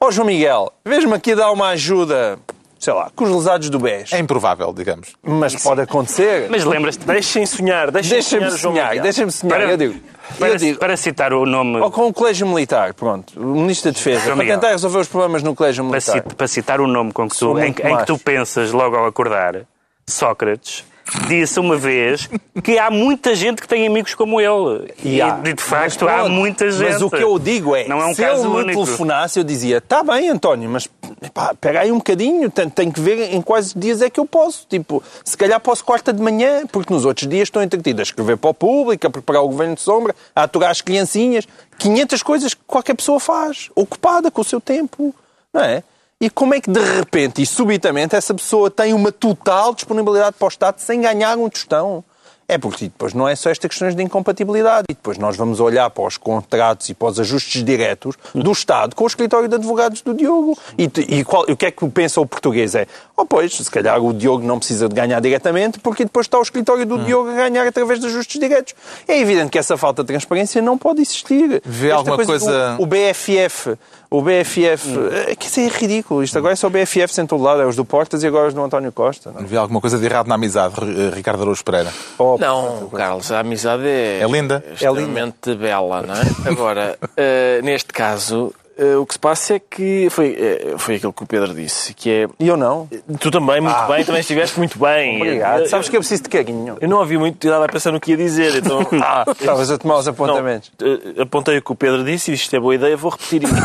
Ó 0.00 0.06
oh, 0.06 0.10
João 0.10 0.26
Miguel, 0.26 0.72
veja-me 0.84 1.14
aqui 1.14 1.34
dar 1.34 1.52
uma 1.52 1.68
ajuda 1.68 2.38
sei 2.78 2.92
lá, 2.92 3.10
com 3.14 3.24
os 3.24 3.30
lesados 3.30 3.70
do 3.70 3.78
BES. 3.78 4.12
É 4.12 4.18
improvável, 4.18 4.72
digamos. 4.72 5.14
Mas 5.22 5.54
pode 5.62 5.80
acontecer. 5.80 6.48
Mas 6.50 6.64
lembras-te, 6.64 7.04
deixem 7.06 7.46
sonhar, 7.46 7.90
deixem 7.90 8.12
deixem 8.12 8.40
sonhar, 8.40 8.58
sonhar 8.58 9.00
deixem-me 9.00 9.32
sonhar. 9.32 9.58
Para, 9.58 9.70
eu 9.70 9.76
digo, 9.76 10.00
para, 10.38 10.48
eu 10.48 10.56
digo, 10.56 10.78
para 10.78 10.96
citar 10.96 11.32
o 11.32 11.46
nome... 11.46 11.80
Ou 11.80 11.90
com 11.90 12.06
o 12.06 12.12
Colégio 12.12 12.46
Militar, 12.46 12.94
pronto, 12.94 13.38
o 13.38 13.54
Ministro 13.54 13.90
da 13.90 13.96
Defesa, 13.96 14.20
João 14.20 14.36
para 14.36 14.44
Miguel, 14.44 14.56
tentar 14.56 14.70
resolver 14.72 14.98
os 14.98 15.08
problemas 15.08 15.42
no 15.42 15.54
Colégio 15.54 15.84
Militar. 15.84 16.22
Para, 16.22 16.34
para 16.34 16.48
citar 16.48 16.80
o 16.80 16.86
nome 16.86 17.12
com 17.12 17.28
que 17.28 17.36
tu, 17.36 17.58
em, 17.58 17.68
em 17.68 17.72
que 17.72 18.06
tu 18.06 18.18
pensas 18.18 18.72
logo 18.72 18.96
ao 18.96 19.06
acordar, 19.06 19.62
Sócrates 20.06 20.84
disse 21.28 21.60
uma 21.60 21.76
vez 21.76 22.28
que 22.62 22.78
há 22.78 22.90
muita 22.90 23.34
gente 23.34 23.60
que 23.60 23.68
tem 23.68 23.86
amigos 23.86 24.14
como 24.14 24.40
ele. 24.40 24.92
E, 25.02 25.20
há. 25.20 25.40
e 25.44 25.52
de 25.52 25.62
facto 25.62 26.08
há 26.08 26.28
muita 26.28 26.70
gente. 26.70 26.92
Mas 26.92 27.02
o 27.02 27.10
que 27.10 27.22
eu 27.22 27.38
digo 27.38 27.76
é, 27.76 27.86
não 27.86 28.00
é 28.00 28.06
um 28.06 28.14
se 28.14 28.22
caso 28.22 28.42
ele 28.42 28.48
me 28.48 28.56
único. 28.56 28.84
telefonasse, 28.84 29.38
eu 29.38 29.44
dizia, 29.44 29.78
está 29.78 30.02
bem, 30.02 30.28
António, 30.28 30.68
mas 30.68 30.88
pá, 31.30 31.54
pega 31.54 31.80
aí 31.80 31.92
um 31.92 31.98
bocadinho, 31.98 32.50
tenho 32.50 32.92
que 32.92 33.00
ver 33.00 33.34
em 33.34 33.40
quais 33.40 33.72
dias 33.74 34.02
é 34.02 34.10
que 34.10 34.18
eu 34.18 34.26
posso. 34.26 34.66
Tipo, 34.68 35.02
se 35.24 35.36
calhar 35.36 35.60
posso 35.60 35.84
quarta 35.84 36.12
de 36.12 36.22
manhã, 36.22 36.66
porque 36.66 36.92
nos 36.92 37.04
outros 37.04 37.28
dias 37.28 37.44
estou 37.44 37.62
entretido 37.62 38.00
a 38.00 38.02
escrever 38.02 38.36
para 38.36 38.50
o 38.50 38.54
público, 38.54 39.06
a 39.06 39.10
preparar 39.10 39.42
o 39.42 39.48
governo 39.48 39.74
de 39.74 39.80
sombra, 39.80 40.14
a 40.34 40.42
aturar 40.42 40.70
as 40.70 40.80
criancinhas. 40.80 41.46
500 41.78 42.22
coisas 42.22 42.54
que 42.54 42.60
qualquer 42.66 42.94
pessoa 42.94 43.18
faz, 43.18 43.70
ocupada 43.74 44.30
com 44.30 44.40
o 44.40 44.44
seu 44.44 44.60
tempo, 44.60 45.14
não 45.52 45.60
é? 45.60 45.82
E 46.20 46.30
como 46.30 46.54
é 46.54 46.60
que 46.60 46.70
de 46.70 46.80
repente 46.80 47.42
e 47.42 47.46
subitamente 47.46 48.14
essa 48.16 48.32
pessoa 48.32 48.70
tem 48.70 48.94
uma 48.94 49.12
total 49.12 49.74
disponibilidade 49.74 50.36
para 50.38 50.46
o 50.46 50.48
Estado 50.48 50.78
sem 50.78 51.00
ganhar 51.00 51.36
um 51.36 51.48
tostão? 51.50 52.04
É 52.46 52.58
porque 52.58 52.84
depois 52.84 53.14
não 53.14 53.26
é 53.26 53.34
só 53.34 53.50
esta 53.50 53.68
questões 53.68 53.94
de 53.94 54.02
incompatibilidade. 54.02 54.84
E 54.90 54.94
depois 54.94 55.16
nós 55.18 55.36
vamos 55.36 55.60
olhar 55.60 55.88
para 55.90 56.04
os 56.04 56.16
contratos 56.16 56.88
e 56.88 56.94
para 56.94 57.08
os 57.08 57.20
ajustes 57.20 57.64
diretos 57.64 58.16
do 58.34 58.52
Estado 58.52 58.94
com 58.94 59.04
o 59.04 59.06
escritório 59.06 59.48
de 59.48 59.54
advogados 59.54 60.02
do 60.02 60.14
Diogo. 60.14 60.56
E, 60.76 60.90
e, 61.18 61.24
qual, 61.24 61.44
e 61.48 61.52
o 61.52 61.56
que 61.56 61.66
é 61.66 61.70
que 61.70 61.88
pensa 61.88 62.20
o 62.20 62.26
português? 62.26 62.74
É, 62.74 62.86
oh 63.16 63.24
pois, 63.24 63.56
se 63.56 63.70
calhar 63.70 64.02
o 64.02 64.12
Diogo 64.12 64.46
não 64.46 64.58
precisa 64.58 64.88
de 64.88 64.94
ganhar 64.94 65.20
diretamente 65.20 65.78
porque 65.80 66.04
depois 66.04 66.26
está 66.26 66.38
o 66.38 66.42
escritório 66.42 66.84
do 66.84 66.96
hum. 66.96 67.04
Diogo 67.04 67.30
a 67.30 67.34
ganhar 67.34 67.66
através 67.66 67.98
de 67.98 68.06
ajustes 68.06 68.38
diretos. 68.38 68.74
É 69.08 69.18
evidente 69.18 69.50
que 69.50 69.58
essa 69.58 69.76
falta 69.76 70.02
de 70.02 70.08
transparência 70.08 70.60
não 70.60 70.76
pode 70.76 71.00
existir. 71.00 71.62
Vê 71.64 71.88
esta 71.88 71.98
alguma 71.98 72.16
coisa... 72.16 72.30
coisa... 72.30 72.76
O, 72.78 72.82
o 72.82 72.86
BFF 72.86 73.76
o 74.18 74.22
BFF, 74.22 74.88
hum. 74.88 75.08
É 75.28 75.34
que 75.34 75.46
isso 75.46 75.60
é 75.60 75.66
ridículo. 75.66 76.22
Isto 76.22 76.38
agora 76.38 76.52
é 76.52 76.56
só 76.56 76.68
o 76.68 76.70
BFF 76.70 77.08
sem 77.08 77.26
todo 77.26 77.42
lado, 77.42 77.60
é 77.60 77.66
os 77.66 77.74
do 77.74 77.84
Portas 77.84 78.22
e 78.22 78.26
agora 78.26 78.48
os 78.48 78.54
do 78.54 78.62
António 78.62 78.92
Costa. 78.92 79.32
Não? 79.32 79.40
Havia 79.40 79.58
alguma 79.58 79.80
coisa 79.80 79.98
de 79.98 80.04
errado 80.04 80.28
na 80.28 80.36
amizade, 80.36 80.74
Ricardo 81.12 81.42
Araújo 81.42 81.64
Pereira? 81.64 81.92
Oh, 82.18 82.36
não, 82.38 82.88
Carlos, 82.90 83.32
a 83.32 83.40
amizade 83.40 83.86
é, 83.86 84.20
é 84.20 84.26
linda. 84.26 84.64
É 84.68 84.74
extremamente 84.74 85.34
é 85.46 85.50
linda. 85.50 85.62
bela, 85.62 86.02
não 86.02 86.14
é? 86.14 86.48
Agora, 86.48 86.98
uh, 87.02 87.64
neste 87.64 87.92
caso, 87.92 88.54
Uh, 88.76 89.00
o 89.00 89.06
que 89.06 89.14
se 89.14 89.18
passa 89.20 89.54
é 89.54 89.58
que 89.60 90.08
foi, 90.10 90.32
uh, 90.32 90.78
foi 90.78 90.96
aquilo 90.96 91.12
que 91.12 91.22
o 91.22 91.26
Pedro 91.26 91.54
disse, 91.54 91.94
que 91.94 92.10
é... 92.10 92.28
E 92.40 92.48
eu 92.48 92.56
não. 92.56 92.88
Tu 93.20 93.30
também, 93.30 93.60
muito 93.60 93.76
ah. 93.76 93.86
bem, 93.86 94.04
também 94.04 94.20
estiveste 94.20 94.58
muito 94.58 94.78
bem. 94.78 95.16
Obrigado. 95.16 95.62
Uh, 95.62 95.68
Sabes 95.68 95.88
que 95.88 95.96
eu 95.96 96.00
preciso 96.00 96.24
de 96.24 96.28
carinho. 96.28 96.76
Eu 96.80 96.88
não 96.88 96.98
ouvi 96.98 97.16
muito, 97.16 97.46
estava 97.46 97.66
a 97.66 97.68
pensar 97.68 97.92
no 97.92 98.00
que 98.00 98.10
ia 98.10 98.16
dizer, 98.16 98.56
então... 98.56 98.80
ah, 99.00 99.24
estavas 99.30 99.70
a 99.70 99.78
tomar 99.78 99.98
os 99.98 100.08
apontamentos. 100.08 100.72
Não, 100.80 101.22
apontei 101.22 101.58
o 101.58 101.62
que 101.62 101.70
o 101.70 101.74
Pedro 101.76 102.02
disse 102.02 102.32
e 102.32 102.34
isto 102.34 102.54
é 102.54 102.58
boa 102.58 102.74
ideia, 102.74 102.96
vou 102.96 103.12
repetir 103.12 103.44
isto. 103.44 103.56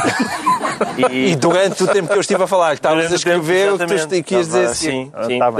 e... 1.12 1.32
e... 1.34 1.36
durante 1.36 1.84
o 1.84 1.88
tempo 1.88 2.10
que 2.10 2.16
eu 2.16 2.22
estive 2.22 2.44
a 2.44 2.48
falar, 2.48 2.75
estavas 2.75 3.12
a 3.12 3.16
escrever 3.16 3.74
o 3.74 3.80
que 3.80 3.86
tu 3.86 4.24
quis 4.24 4.46
dizer 4.46 4.66
assim. 4.68 5.06
Sim, 5.06 5.12
sim. 5.25 5.39
Tá 5.39 5.51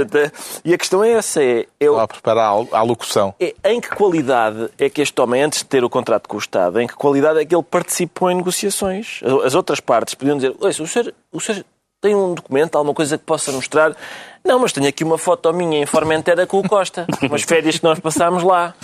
e 0.64 0.74
a 0.74 0.78
questão 0.78 1.02
é 1.02 1.12
essa, 1.12 1.42
é... 1.42 1.66
Eu... 1.80 1.98
a 1.98 2.06
preparar 2.06 2.52
a 2.70 2.82
locução. 2.82 3.34
É, 3.40 3.52
em 3.64 3.80
que 3.80 3.88
qualidade 3.90 4.70
é 4.78 4.88
que 4.88 5.02
este 5.02 5.20
homem, 5.20 5.42
antes 5.42 5.58
de 5.60 5.64
ter 5.64 5.82
o 5.82 5.90
contrato 5.90 6.28
com 6.28 6.36
o 6.36 6.38
Estado, 6.38 6.80
em 6.80 6.86
que 6.86 6.94
qualidade 6.94 7.40
é 7.40 7.44
que 7.44 7.54
ele 7.54 7.64
participou 7.64 8.30
em 8.30 8.36
negociações? 8.36 9.20
As 9.44 9.54
outras 9.54 9.80
partes 9.80 10.14
podiam 10.14 10.36
dizer, 10.36 10.54
o 10.58 10.72
senhor, 10.72 11.14
o 11.32 11.40
senhor 11.40 11.64
tem 12.00 12.14
um 12.14 12.34
documento, 12.34 12.76
alguma 12.76 12.94
coisa 12.94 13.18
que 13.18 13.24
possa 13.24 13.52
mostrar? 13.52 13.94
Não, 14.44 14.58
mas 14.58 14.72
tenho 14.72 14.88
aqui 14.88 15.04
uma 15.04 15.18
foto 15.18 15.52
minha 15.52 15.82
em 15.82 15.86
Formentera 15.86 16.46
com 16.46 16.60
o 16.60 16.68
Costa, 16.68 17.06
umas 17.22 17.42
férias 17.42 17.78
que 17.78 17.84
nós 17.84 17.98
passámos 17.98 18.42
lá. 18.42 18.74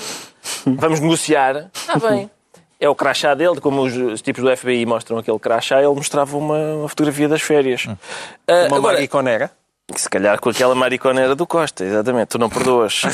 Vamos 0.67 1.01
negociar. 1.01 1.71
Está 1.75 1.99
bem. 1.99 2.31
É 2.79 2.89
o 2.89 2.95
crachá 2.95 3.33
dele, 3.35 3.59
como 3.59 3.83
os, 3.83 3.97
os, 3.97 4.21
tipos 4.21 4.45
do 4.45 4.55
FBI 4.55 4.85
mostram 4.85 5.17
aquele 5.17 5.39
crachá, 5.39 5.79
ele 5.79 5.95
mostrava 5.95 6.37
uma, 6.37 6.59
uma 6.75 6.89
fotografia 6.89 7.27
das 7.27 7.41
férias. 7.41 7.87
Hum. 7.87 7.93
Uh, 7.93 8.67
uma 8.67 8.77
agora, 8.77 8.97
mariconera? 8.97 9.51
Se 9.95 10.11
calhar 10.11 10.41
com 10.41 10.51
aquela 10.51 10.75
mariconera 10.75 11.37
do 11.37 11.47
Costa, 11.47 11.85
exatamente, 11.85 12.29
tu 12.29 12.39
não 12.39 12.51
perdoas. 12.51 13.03
uh, 13.05 13.09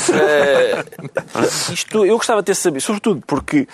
isto 1.71 2.03
eu 2.03 2.17
gostava 2.17 2.41
de 2.41 2.47
ter 2.47 2.55
sabido, 2.55 2.81
sobretudo 2.81 3.23
porque 3.27 3.67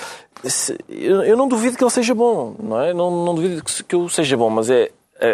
eu 0.89 1.37
não 1.37 1.47
duvido 1.47 1.77
que 1.77 1.83
ele 1.83 1.91
seja 1.91 2.13
bom, 2.13 2.55
não 2.59 2.81
é? 2.81 2.93
Não, 2.93 3.25
não 3.25 3.35
duvido 3.35 3.63
que 3.63 3.95
eu 3.95 4.09
seja 4.09 4.35
bom, 4.35 4.49
mas 4.49 4.69
é 4.69 4.91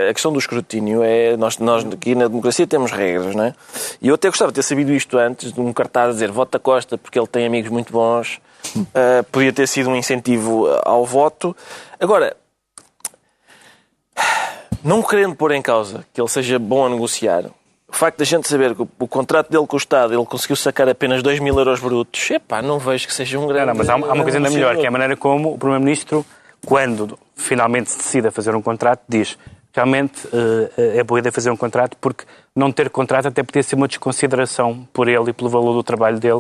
a 0.10 0.14
questão 0.14 0.34
do 0.34 0.40
escrutínio 0.40 1.04
é 1.04 1.38
nós, 1.38 1.60
nós 1.60 1.86
aqui 1.86 2.16
na 2.16 2.28
democracia 2.28 2.66
temos 2.66 2.92
regras, 2.92 3.36
não 3.36 3.46
é? 3.46 3.54
E 4.02 4.08
eu 4.08 4.16
até 4.16 4.28
gostava 4.30 4.52
de 4.52 4.56
ter 4.56 4.64
sabido 4.64 4.92
isto 4.92 5.18
antes 5.18 5.54
de 5.54 5.62
um 5.62 5.72
cartaz 5.72 6.10
a 6.10 6.14
dizer 6.14 6.32
vota 6.32 6.58
Costa 6.58 6.98
porque 6.98 7.20
ele 7.20 7.28
tem 7.28 7.46
amigos 7.46 7.70
muito 7.70 7.94
bons. 7.94 8.40
Uh, 8.76 9.24
podia 9.32 9.54
ter 9.54 9.68
sido 9.68 9.90
um 9.90 9.96
incentivo 9.96 10.68
ao 10.84 11.06
voto. 11.06 11.56
Agora, 12.00 12.36
não 14.86 15.02
querendo 15.02 15.36
pôr 15.36 15.52
em 15.52 15.62
causa 15.64 16.06
que 16.14 16.22
ele 16.22 16.30
seja 16.30 16.60
bom 16.60 16.86
a 16.86 16.90
negociar, 16.90 17.46
o 17.88 17.94
facto 17.94 18.20
da 18.20 18.26
gente 18.26 18.48
saber 18.48 18.76
que 18.76 18.84
o, 18.84 18.90
o, 19.00 19.08
contrato 19.08 19.50
dele 19.50 19.66
com 19.66 19.76
o 19.76 19.80
Estado 19.80 20.14
ele 20.14 20.26
conseguiu 20.26 20.56
sacar 20.56 20.88
apenas 20.88 21.24
2 21.24 21.40
mil 21.40 21.58
euros 21.58 21.80
brutos, 21.80 22.30
epá, 22.30 22.62
não 22.62 22.78
vejo 22.78 23.08
que 23.08 23.14
seja 23.14 23.40
um 23.40 23.48
grande... 23.48 23.66
Não, 23.66 23.74
não 23.74 23.76
mas 23.80 23.90
há, 23.90 23.94
há 23.94 24.14
uma 24.14 24.22
coisa 24.22 24.38
ainda 24.38 24.50
melhor, 24.52 24.78
que 24.78 24.86
é 24.86 24.88
a 24.88 24.92
maneira 24.92 25.18
como 25.18 25.54
o 25.54 25.58
Primeiro-Ministro, 25.58 26.24
quando 26.64 27.18
finalmente 27.36 27.90
se 27.90 27.98
decide 27.98 28.28
a 28.28 28.32
fazer 28.32 28.56
um 28.56 28.62
contrato, 28.62 29.02
diz 29.10 29.38
realmente 29.74 30.26
uh, 30.28 30.72
é 30.78 31.04
boa 31.04 31.20
ideia 31.20 31.34
fazer 31.34 31.50
um 31.50 31.58
contrato 31.58 31.98
porque 32.00 32.24
não 32.56 32.72
ter 32.72 32.90
contrato 32.90 33.28
até 33.28 33.44
podia 33.44 33.62
ser 33.62 33.76
uma 33.76 33.90
desconsideração 33.90 34.88
por 34.94 35.10
ele 35.10 35.32
e 35.32 35.34
pelo 35.34 35.50
valor 35.50 35.74
do 35.74 35.84
trabalho 35.84 36.18
dele 36.18 36.40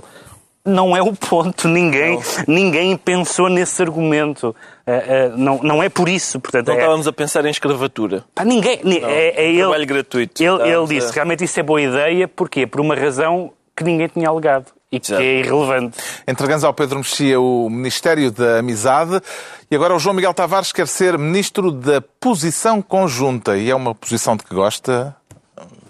não 0.65 0.97
é 0.97 1.01
o 1.01 1.13
ponto. 1.13 1.67
Ninguém, 1.67 2.19
ninguém 2.47 2.97
pensou 2.97 3.47
nesse 3.49 3.81
argumento. 3.81 4.55
Uh, 4.87 5.33
uh, 5.33 5.37
não, 5.37 5.59
não 5.61 5.83
é 5.83 5.89
por 5.89 6.09
isso. 6.09 6.39
Portanto, 6.39 6.67
não 6.67 6.73
é... 6.73 6.77
estávamos 6.77 7.07
a 7.07 7.13
pensar 7.13 7.45
em 7.45 7.49
escravatura. 7.49 8.23
Pá, 8.33 8.43
ninguém. 8.43 8.79
Não. 8.83 9.07
É, 9.07 9.27
é 9.29 9.49
ele, 9.49 9.59
Trabalho 9.59 9.85
gratuito. 9.85 10.43
Ele, 10.43 10.63
ele 10.63 10.87
disse 10.87 11.13
realmente 11.13 11.43
isso 11.43 11.59
é 11.59 11.63
boa 11.63 11.81
ideia. 11.81 12.27
Porquê? 12.27 12.65
Por 12.65 12.81
uma 12.81 12.95
razão 12.95 13.51
que 13.75 13.83
ninguém 13.83 14.07
tinha 14.07 14.29
alegado 14.29 14.65
e 14.91 14.99
que 14.99 15.07
Exato. 15.07 15.21
é 15.21 15.39
irrelevante. 15.39 15.97
Entregamos 16.27 16.63
ao 16.63 16.73
Pedro 16.73 16.97
Mexia 16.97 17.39
o 17.39 17.69
Ministério 17.69 18.31
da 18.31 18.59
Amizade 18.59 19.21
e 19.69 19.75
agora 19.75 19.95
o 19.95 19.99
João 19.99 20.15
Miguel 20.15 20.33
Tavares 20.33 20.71
quer 20.71 20.87
ser 20.87 21.17
Ministro 21.17 21.71
da 21.71 22.01
Posição 22.19 22.81
Conjunta 22.81 23.57
e 23.57 23.69
é 23.69 23.75
uma 23.75 23.93
posição 23.93 24.37
de 24.37 24.43
que 24.43 24.55
gosta. 24.55 25.15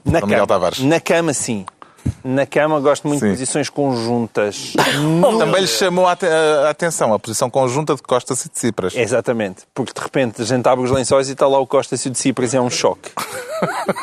Na 0.03 0.19
João 0.19 0.29
Miguel 0.29 0.47
Tavares. 0.47 0.79
Na 0.79 0.99
cama, 0.99 1.33
sim. 1.33 1.65
Na 2.23 2.45
cama 2.45 2.79
gosto 2.79 3.07
muito 3.07 3.19
Sim. 3.19 3.27
de 3.27 3.31
posições 3.33 3.69
conjuntas. 3.69 4.73
Também 5.39 5.61
lhe 5.61 5.67
chamou 5.67 6.07
a, 6.07 6.17
atenção 6.69 7.13
a 7.13 7.19
posição 7.19 7.49
conjunta 7.49 7.95
de 7.95 8.01
Costas 8.01 8.45
e 8.45 8.49
de 8.49 8.57
Cipras. 8.57 8.95
Exatamente, 8.95 9.63
porque 9.73 9.93
de 9.93 10.01
repente 10.01 10.41
a 10.41 10.45
gente 10.45 10.67
abre 10.67 10.83
os 10.83 10.91
lençóis 10.91 11.29
e 11.29 11.33
está 11.33 11.47
lá 11.47 11.59
o 11.59 11.67
Costas 11.67 12.03
e 12.05 12.07
o 12.07 12.11
de 12.11 12.17
Cipras 12.17 12.53
e 12.53 12.57
é 12.57 12.61
um 12.61 12.69
choque. 12.69 13.11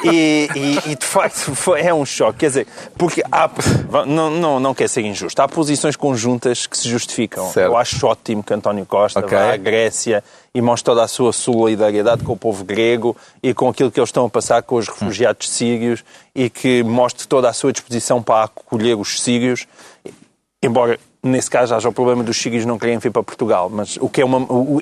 E, 0.04 0.48
e, 0.54 0.90
e, 0.92 0.96
de 0.96 1.06
facto 1.06 1.52
é 1.76 1.92
um 1.92 2.04
choque, 2.04 2.40
quer 2.40 2.46
dizer, 2.46 2.66
porque 2.96 3.22
há, 3.30 3.50
não, 4.06 4.30
não, 4.30 4.60
não 4.60 4.74
quer 4.74 4.88
ser 4.88 5.02
injusto, 5.02 5.40
há 5.40 5.48
posições 5.48 5.96
conjuntas 5.96 6.66
que 6.66 6.76
se 6.76 6.88
justificam. 6.88 7.50
Certo. 7.50 7.72
Eu 7.72 7.76
acho 7.76 8.06
ótimo 8.06 8.42
que 8.42 8.52
António 8.52 8.86
Costa 8.86 9.20
okay. 9.20 9.36
vá 9.36 9.52
à 9.52 9.56
Grécia 9.56 10.22
e 10.54 10.60
mostre 10.60 10.84
toda 10.84 11.02
a 11.02 11.08
sua 11.08 11.32
solidariedade 11.32 12.24
com 12.24 12.32
o 12.32 12.36
povo 12.36 12.64
grego 12.64 13.16
e 13.42 13.54
com 13.54 13.68
aquilo 13.68 13.90
que 13.90 13.98
eles 13.98 14.08
estão 14.08 14.26
a 14.26 14.30
passar 14.30 14.62
com 14.62 14.76
os 14.76 14.88
refugiados 14.88 15.48
sírios 15.48 16.04
e 16.34 16.50
que 16.50 16.82
mostre 16.82 17.26
toda 17.26 17.48
a 17.48 17.52
sua 17.52 17.72
disposição 17.72 18.22
para 18.22 18.44
acolher 18.44 18.96
os 18.96 19.20
sírios, 19.20 19.66
embora 20.62 20.98
nesse 21.22 21.50
caso 21.50 21.74
haja 21.74 21.88
o 21.88 21.92
problema 21.92 22.22
dos 22.22 22.36
sírios 22.36 22.66
não 22.66 22.78
querem 22.78 22.98
vir 22.98 23.10
para 23.10 23.22
Portugal, 23.22 23.70
mas 23.72 23.96
o 24.00 24.08
que, 24.08 24.20
é 24.20 24.24
uma, 24.24 24.38
o, 24.38 24.80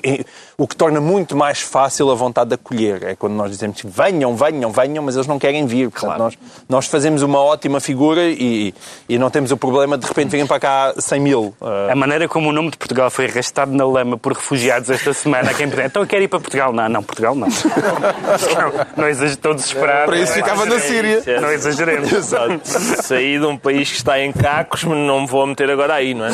o, 0.57 0.67
que 0.67 0.75
torna 0.75 0.99
muito 0.99 1.35
mais 1.35 1.61
fácil 1.61 2.11
a 2.11 2.15
vontade 2.15 2.49
de 2.49 2.55
acolher 2.55 3.03
é 3.03 3.15
quando 3.15 3.33
nós 3.33 3.51
dizemos 3.51 3.79
que 3.79 3.87
venham, 3.87 4.35
venham, 4.35 4.71
venham, 4.71 5.03
mas 5.03 5.15
eles 5.15 5.27
não 5.27 5.39
querem 5.39 5.65
vir. 5.65 5.89
Portanto, 5.89 6.07
claro. 6.07 6.23
nós, 6.23 6.37
nós 6.67 6.87
fazemos 6.87 7.21
uma 7.21 7.39
ótima 7.39 7.79
figura 7.79 8.23
e, 8.23 8.73
e 9.07 9.17
não 9.17 9.29
temos 9.29 9.51
o 9.51 9.57
problema 9.57 9.97
de 9.97 10.01
de 10.01 10.07
repente 10.07 10.31
virem 10.31 10.47
para 10.47 10.59
cá 10.59 10.93
100 10.97 11.19
mil. 11.19 11.55
A 11.89 11.95
maneira 11.95 12.27
como 12.27 12.49
o 12.49 12.51
nome 12.51 12.71
de 12.71 12.77
Portugal 12.77 13.09
foi 13.09 13.25
arrastado 13.27 13.71
na 13.71 13.85
lama 13.85 14.17
por 14.17 14.33
refugiados 14.33 14.89
esta 14.89 15.13
semana, 15.13 15.53
quem 15.53 15.69
puder, 15.69 15.85
então 15.85 16.05
quer 16.05 16.21
ir 16.21 16.27
para 16.27 16.39
Portugal? 16.39 16.73
Não, 16.73 16.89
não, 16.89 17.03
Portugal 17.03 17.35
não. 17.35 17.47
não, 18.97 19.05
não 19.43 19.55
desesperado. 19.55 20.07
Para 20.07 20.19
isso 20.19 20.33
ficava 20.33 20.65
na 20.65 20.79
Síria. 20.79 21.21
Não 21.39 21.51
exageremos. 21.51 22.11
Exato. 22.11 22.61
Saí 23.03 23.39
de 23.39 23.45
um 23.45 23.57
país 23.57 23.91
que 23.91 23.97
está 23.97 24.19
em 24.19 24.31
cacos, 24.31 24.83
não 24.83 25.21
me 25.21 25.27
vou 25.27 25.45
meter 25.45 25.69
agora 25.69 25.93
aí, 25.93 26.13
não 26.13 26.25
é? 26.25 26.30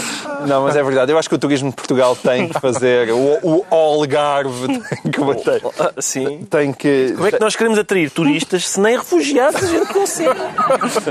Não, 0.48 0.64
mas 0.64 0.76
é 0.76 0.84
verdade. 0.84 1.12
Eu 1.12 1.18
acho 1.18 1.30
que 1.30 1.36
o 1.36 1.38
turismo 1.38 1.70
de 1.70 1.76
Portugal 1.76 2.16
tem 2.16 2.50
que 2.50 2.60
fazer. 2.60 3.10
O, 3.12 3.40
o 3.42 3.66
Algarve 3.70 4.68
tem 4.80 5.12
que 5.12 5.20
bater. 5.20 5.62
Ah, 5.80 5.94
sim. 6.00 6.46
Tem 6.50 6.74
que. 6.74 7.14
Como 7.16 7.28
é 7.28 7.32
que 7.32 7.40
nós 7.40 7.56
queremos 7.56 7.78
atrair 7.80 8.10
turistas 8.12 8.68
se 8.68 8.80
nem 8.80 8.98
refugiados 8.98 9.64
a 9.64 9.68
gente 9.68 9.94
consegue? 9.94 10.40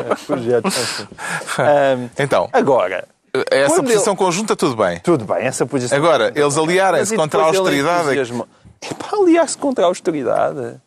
refugiados. 0.09 1.07
Um, 1.59 2.09
então. 2.19 2.49
Agora. 2.53 3.07
Essa 3.51 3.83
posição 3.83 4.15
ele... 4.15 4.19
conjunta, 4.19 4.57
tudo 4.57 4.77
bem. 4.77 4.99
Tudo 5.01 5.25
bem, 5.27 5.45
essa 5.45 5.67
posição. 5.67 5.99
Agora, 5.99 6.33
eles 6.35 6.57
aliarem-se 6.57 7.15
contra 7.15 7.43
a 7.43 7.45
austeridade. 7.45 8.19
É 8.81 8.95
para 8.95 9.19
aliar-se 9.19 9.59
contra 9.59 9.85
a 9.85 9.89
austeridade. 9.89 10.81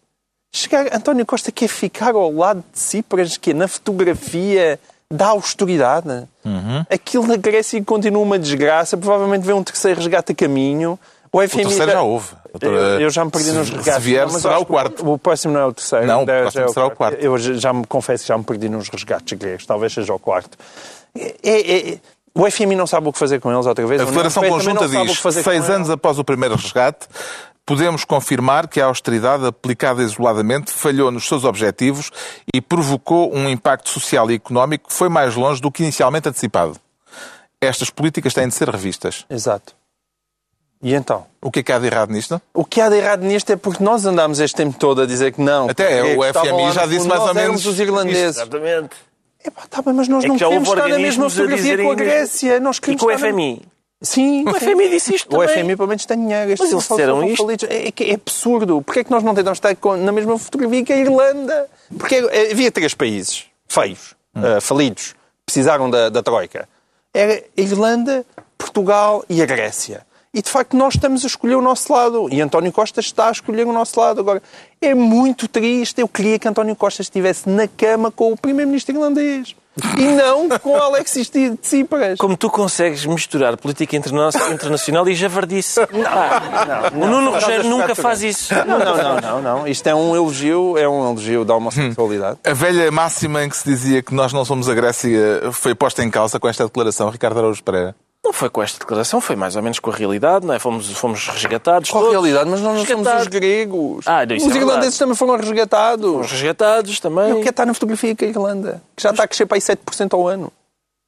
Chegar, 0.51 0.87
António 0.91 1.25
Costa 1.25 1.51
quer 1.51 1.67
ficar 1.67 2.15
ao 2.15 2.31
lado 2.31 2.63
de 2.73 2.79
Cipras, 2.79 3.37
que 3.37 3.53
na 3.53 3.67
fotografia 3.67 4.79
da 5.11 5.27
austeridade. 5.27 6.27
Uhum. 6.45 6.85
Aquilo 6.89 7.27
na 7.27 7.35
Grécia 7.35 7.83
continua 7.83 8.21
uma 8.21 8.37
desgraça, 8.37 8.95
provavelmente 8.95 9.43
vem 9.43 9.55
um 9.55 9.63
terceiro 9.63 9.99
resgate 9.99 10.31
a 10.31 10.35
caminho. 10.35 10.99
O, 11.31 11.47
FMI 11.47 11.65
o 11.65 11.67
terceiro 11.67 11.91
já 11.91 12.01
houve. 12.01 12.27
Eu, 12.59 12.73
eu, 12.73 13.09
já 13.09 13.23
me 13.23 13.29
perdi 13.29 13.49
se, 13.49 13.55
nos 13.55 13.69
resgates. 13.69 13.93
Se 13.93 13.99
vier, 13.99 14.25
não, 14.25 14.39
será 14.39 14.57
o 14.57 14.65
quarto. 14.65 15.07
O 15.07 15.17
próximo 15.17 15.53
não 15.53 15.61
é 15.61 15.65
o 15.65 15.73
terceiro. 15.73 16.07
Não, 16.07 16.23
o 16.23 16.25
próximo 16.25 16.63
é 16.63 16.65
o 16.65 16.73
será 16.73 16.87
o 16.87 16.91
quarto. 16.91 17.23
Eu 17.23 17.37
já 17.37 17.71
me 17.71 17.85
confesso 17.85 18.23
que 18.23 18.27
já 18.27 18.37
me 18.37 18.43
perdi 18.43 18.69
nos 18.69 18.89
resgates 18.89 19.37
gregos. 19.37 19.65
Talvez 19.65 19.93
seja 19.93 20.13
o 20.13 20.19
quarto. 20.19 20.57
É, 21.15 21.35
é, 21.43 21.89
é, 21.93 21.99
o 22.33 22.49
FMI 22.49 22.75
não 22.75 22.87
sabe 22.87 23.07
o 23.07 23.13
que 23.13 23.19
fazer 23.19 23.39
com 23.39 23.51
eles 23.51 23.65
outra 23.65 23.85
vez. 23.85 24.01
A 24.01 24.05
Declaração 24.05 24.43
Conjunta 24.47 24.87
diz, 24.87 25.19
seis 25.43 25.69
anos 25.69 25.89
após 25.89 26.17
o 26.17 26.23
primeiro 26.23 26.55
resgate, 26.55 27.07
podemos 27.69 28.03
confirmar 28.03 28.67
que 28.67 28.81
a 28.81 28.85
austeridade 28.85 29.45
aplicada 29.45 30.01
isoladamente 30.01 30.71
falhou 30.71 31.11
nos 31.11 31.27
seus 31.27 31.43
objetivos 31.43 32.09
e 32.51 32.59
provocou 32.59 33.31
um 33.31 33.47
impacto 33.47 33.89
social 33.89 34.31
e 34.31 34.33
económico 34.33 34.87
que 34.87 34.93
foi 34.95 35.07
mais 35.07 35.35
longe 35.35 35.61
do 35.61 35.71
que 35.71 35.83
inicialmente 35.83 36.27
antecipado. 36.27 36.77
Estas 37.61 37.91
políticas 37.91 38.33
têm 38.33 38.47
de 38.47 38.55
ser 38.55 38.67
revistas. 38.67 39.23
Exato. 39.29 39.75
E 40.81 40.95
então? 40.95 41.27
O 41.39 41.51
que 41.51 41.59
é 41.59 41.63
que 41.63 41.71
há 41.71 41.77
de 41.77 41.85
errado 41.85 42.11
nisto? 42.11 42.41
O 42.55 42.65
que 42.65 42.81
há 42.81 42.89
de 42.89 42.95
errado 42.95 43.21
nisto 43.21 43.51
é 43.51 43.55
porque 43.55 43.83
nós 43.83 44.03
andamos 44.03 44.39
este 44.39 44.55
tempo 44.55 44.75
todo 44.75 45.03
a 45.03 45.05
dizer 45.05 45.31
que 45.31 45.41
não. 45.41 45.69
Até 45.69 46.01
o 46.17 46.23
FMI 46.23 46.71
já 46.73 46.87
disse 46.87 47.07
mais 47.07 47.21
ou 47.21 47.35
menos. 47.35 47.63
os 47.67 47.79
irlandeses. 47.79 48.37
Exatamente. 48.37 48.95
Epá, 49.45 49.67
tá 49.69 49.83
bem, 49.83 49.93
mas 49.93 50.07
nós 50.07 50.23
é 50.23 50.27
não 50.27 50.37
queremos 50.37 50.67
estar 50.67 50.87
na 50.87 50.97
mesma 50.97 51.29
fotografia 51.29 51.77
com 51.77 51.91
a 51.91 51.95
Grécia. 51.95 52.59
Nós 52.59 52.79
queremos 52.79 53.03
e 53.03 53.05
com 53.05 53.13
o 53.13 53.15
FMI. 53.15 53.61
Sim. 54.01 54.45
O 54.47 54.53
FMI 54.53 54.89
disse 54.89 55.13
isto 55.13 55.27
O 55.35 55.39
também. 55.39 55.63
FMI 55.63 55.75
pelo 55.75 55.87
menos 55.89 56.05
tem 56.05 56.17
dinheiro. 56.17 56.55
Mas 56.57 56.71
eles 56.71 56.87
disseram 56.87 57.23
isto? 57.23 57.49
É, 57.69 57.87
é, 57.87 58.11
é 58.11 58.13
absurdo. 58.13 58.81
Porquê 58.81 59.01
é 59.01 59.03
que 59.03 59.11
nós 59.11 59.23
não 59.23 59.35
tentamos 59.35 59.57
estar 59.57 59.75
na 59.97 60.11
mesma 60.11 60.37
fotografia 60.39 60.83
que 60.83 60.93
a 60.93 60.97
Irlanda? 60.97 61.69
Porque 61.97 62.15
havia 62.51 62.71
três 62.71 62.93
países 62.93 63.45
feios, 63.67 64.15
hum. 64.35 64.57
uh, 64.57 64.61
falidos, 64.61 65.15
precisaram 65.45 65.89
da, 65.89 66.09
da 66.09 66.23
Troika. 66.23 66.67
Era 67.13 67.43
a 67.57 67.61
Irlanda, 67.61 68.25
Portugal 68.57 69.23
e 69.29 69.41
a 69.41 69.45
Grécia. 69.45 70.07
E 70.33 70.41
de 70.41 70.49
facto 70.49 70.77
nós 70.77 70.93
estamos 70.93 71.23
a 71.23 71.27
escolher 71.27 71.55
o 71.55 71.61
nosso 71.61 71.91
lado. 71.91 72.29
E 72.31 72.39
António 72.39 72.71
Costa 72.71 72.99
está 72.99 73.29
a 73.29 73.31
escolher 73.31 73.65
o 73.65 73.73
nosso 73.73 73.99
lado. 73.99 74.21
Agora, 74.21 74.41
é 74.79 74.93
muito 74.93 75.47
triste. 75.47 75.99
Eu 75.99 76.07
queria 76.07 76.37
que 76.37 76.47
António 76.47 76.75
Costa 76.75 77.01
estivesse 77.01 77.49
na 77.49 77.67
cama 77.67 78.11
com 78.11 78.31
o 78.31 78.37
primeiro-ministro 78.37 78.95
irlandês 78.95 79.55
e 79.97 80.03
não 80.03 80.49
com 80.59 80.75
Alexis 80.75 81.29
Tsipras. 81.61 82.17
Como 82.17 82.37
tu 82.37 82.49
consegues 82.49 83.05
misturar 83.05 83.57
política 83.57 83.95
internacional 83.95 85.07
e 85.07 85.15
javardice? 85.15 85.79
Não, 85.91 85.99
não, 85.99 86.99
não, 86.99 87.07
o 87.07 87.09
Nuno 87.09 87.31
Rogério 87.31 87.69
nunca 87.69 87.95
faz 87.95 88.21
isso. 88.21 88.53
Não, 88.53 88.79
não, 88.79 88.97
não, 88.97 89.21
não, 89.21 89.41
não. 89.41 89.67
Isto 89.67 89.87
é 89.87 89.95
um 89.95 90.15
elogio, 90.15 90.77
é 90.77 90.87
um 90.87 91.09
elogio 91.09 91.45
da 91.45 91.55
homossexualidade. 91.55 92.37
Hum. 92.45 92.51
A 92.51 92.53
velha 92.53 92.91
máxima 92.91 93.43
em 93.43 93.49
que 93.49 93.57
se 93.57 93.67
dizia 93.67 94.01
que 94.01 94.13
nós 94.13 94.33
não 94.33 94.45
somos 94.45 94.69
a 94.69 94.73
Grécia 94.73 95.51
foi 95.51 95.75
posta 95.75 96.03
em 96.03 96.09
causa 96.09 96.39
com 96.39 96.47
esta 96.47 96.65
declaração, 96.65 97.09
Ricardo 97.09 97.39
Araújo 97.39 97.63
Pereira. 97.63 97.95
Não 98.23 98.33
foi 98.33 98.49
com 98.49 98.61
esta 98.61 98.79
declaração, 98.79 99.21
foi 99.21 99.35
mais 99.35 99.55
ou 99.55 99.61
menos 99.61 99.79
com 99.79 99.89
a 99.89 99.95
realidade, 99.95 100.45
não 100.45 100.53
é? 100.53 100.59
Fomos, 100.59 100.91
fomos 100.91 101.27
resgatados. 101.27 101.89
Com 101.89 102.05
a 102.05 102.09
realidade, 102.11 102.49
mas 102.49 102.59
nós 102.59 102.77
não 102.77 102.85
somos 102.85 103.21
os 103.21 103.27
gregos. 103.27 104.05
Ah, 104.05 104.23
os 104.23 104.55
é 104.55 104.57
irlandeses 104.57 104.97
também 104.97 105.15
foram 105.15 105.37
resgatados. 105.37 106.11
Fomos 106.11 106.31
resgatados 106.31 106.99
também. 106.99 107.29
Eu 107.29 107.37
quero 107.37 107.49
estar 107.49 107.65
na 107.65 107.73
fotografia 107.73 108.15
com 108.15 108.25
a 108.25 108.27
Irlanda, 108.27 108.83
que 108.95 109.03
já 109.03 109.11
está 109.11 109.23
a 109.23 109.27
crescer 109.27 109.45
para 109.45 109.55
aí 109.55 109.61
7% 109.61 110.13
ao 110.13 110.27
ano. 110.27 110.51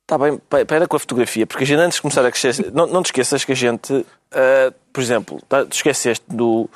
Está 0.04 0.18
bem, 0.18 0.40
pera 0.66 0.88
com 0.88 0.96
a 0.96 1.00
fotografia, 1.00 1.46
porque 1.46 1.64
a 1.64 1.68
gente 1.68 1.80
antes 1.80 1.96
de 1.96 2.02
começar 2.02 2.26
a 2.26 2.32
crescer, 2.32 2.72
não, 2.74 2.88
não 2.88 3.02
te 3.02 3.08
esqueças 3.08 3.46
que 3.46 3.52
a 3.52 3.56
gente, 3.56 3.94
uh, 3.94 4.74
por 4.92 5.02
exemplo, 5.02 5.42
tá, 5.48 5.66
te 5.66 5.74
esqueceste 5.74 6.26
do. 6.28 6.70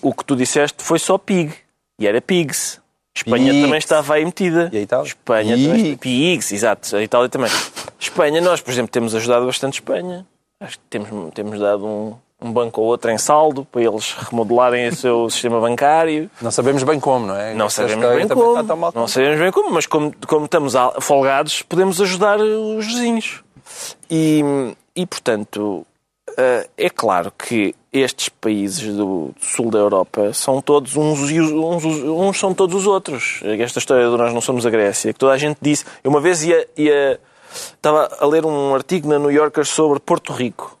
O 0.00 0.14
que 0.14 0.24
tu 0.24 0.36
disseste 0.36 0.82
foi 0.82 0.98
só 0.98 1.18
pig, 1.18 1.52
e 1.98 2.06
era 2.06 2.20
pigs. 2.20 2.80
Espanha 3.16 3.50
Pigs. 3.50 3.62
também 3.62 3.78
estava 3.78 4.14
aí 4.14 4.24
metida. 4.24 4.70
E 4.72 4.76
a 4.76 4.80
Itália? 4.80 5.06
Espanha 5.06 5.56
Pigs. 5.56 5.68
também. 5.68 5.96
Pigs, 5.96 6.52
exato. 6.52 6.96
A 6.96 7.02
Itália 7.02 7.28
também. 7.28 7.50
Espanha, 7.98 8.40
nós, 8.40 8.60
por 8.60 8.70
exemplo, 8.70 8.90
temos 8.90 9.14
ajudado 9.14 9.46
bastante 9.46 9.74
Espanha. 9.74 10.26
Acho 10.60 10.78
que 10.78 10.84
temos, 10.90 11.34
temos 11.34 11.58
dado 11.58 11.86
um, 11.86 12.14
um 12.40 12.52
banco 12.52 12.80
ou 12.80 12.88
outro 12.88 13.10
em 13.10 13.18
saldo 13.18 13.64
para 13.64 13.82
eles 13.82 14.12
remodelarem 14.12 14.88
o 14.88 14.94
seu 14.94 15.28
sistema 15.30 15.60
bancário. 15.60 16.30
Não 16.40 16.50
sabemos 16.50 16.82
bem 16.82 17.00
como, 17.00 17.26
não 17.26 17.36
é? 17.36 17.54
Não 17.54 17.70
sabemos 17.70 18.06
bem 18.06 18.28
como. 18.28 18.62
Não 18.94 19.08
sabemos 19.08 19.40
bem 19.40 19.50
como, 19.50 19.70
mas 19.70 19.86
como, 19.86 20.12
como 20.26 20.44
estamos 20.44 20.74
folgados, 21.00 21.62
podemos 21.62 22.00
ajudar 22.00 22.38
os 22.38 22.86
vizinhos. 22.86 23.42
E, 24.10 24.42
e 24.94 25.06
portanto, 25.06 25.86
eh, 26.36 26.68
é 26.76 26.90
claro 26.90 27.32
que 27.36 27.74
estes 27.98 28.28
países 28.28 28.94
do 28.94 29.30
sul 29.40 29.70
da 29.70 29.78
Europa 29.78 30.32
são 30.32 30.60
todos 30.60 30.96
uns, 30.96 31.30
uns, 31.30 31.84
uns 31.84 32.38
são 32.38 32.54
todos 32.54 32.74
os 32.74 32.86
outros. 32.86 33.40
Esta 33.42 33.78
história 33.78 34.08
de 34.08 34.16
nós 34.16 34.32
não 34.32 34.40
somos 34.40 34.66
a 34.66 34.70
Grécia, 34.70 35.12
que 35.12 35.18
toda 35.18 35.32
a 35.32 35.38
gente 35.38 35.58
disse. 35.60 35.84
Eu 36.02 36.10
uma 36.10 36.20
vez 36.20 36.44
ia, 36.44 36.66
ia 36.76 37.20
estava 37.52 38.08
a 38.20 38.26
ler 38.26 38.44
um 38.44 38.74
artigo 38.74 39.08
na 39.08 39.18
New 39.18 39.30
Yorker 39.30 39.64
sobre 39.64 40.00
Porto 40.00 40.32
Rico 40.32 40.76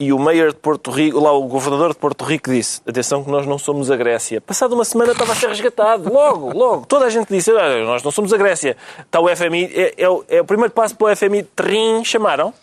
e 0.00 0.12
o 0.12 0.18
mayor 0.18 0.50
de 0.50 0.58
Porto 0.58 0.92
Rico, 0.92 1.18
lá 1.18 1.32
o 1.32 1.48
governador 1.48 1.88
de 1.88 1.96
Porto 1.96 2.24
Rico 2.24 2.52
disse, 2.52 2.80
atenção 2.86 3.24
que 3.24 3.30
nós 3.32 3.44
não 3.46 3.58
somos 3.58 3.90
a 3.90 3.96
Grécia. 3.96 4.40
Passado 4.40 4.72
uma 4.72 4.84
semana 4.84 5.10
estava 5.10 5.32
a 5.32 5.34
ser 5.34 5.48
resgatado, 5.48 6.12
logo, 6.12 6.52
logo. 6.56 6.86
Toda 6.86 7.06
a 7.06 7.10
gente 7.10 7.26
disse, 7.28 7.50
nós 7.52 8.04
não 8.04 8.12
somos 8.12 8.32
a 8.32 8.36
Grécia. 8.36 8.76
Está 9.00 9.18
o 9.18 9.28
FMI, 9.28 9.64
é, 9.74 9.94
é, 9.98 10.08
o, 10.08 10.24
é 10.28 10.40
o 10.40 10.44
primeiro 10.44 10.72
passo 10.72 10.94
para 10.94 11.12
o 11.12 11.16
FMI, 11.16 11.42
trim, 11.42 12.04
chamaram. 12.04 12.54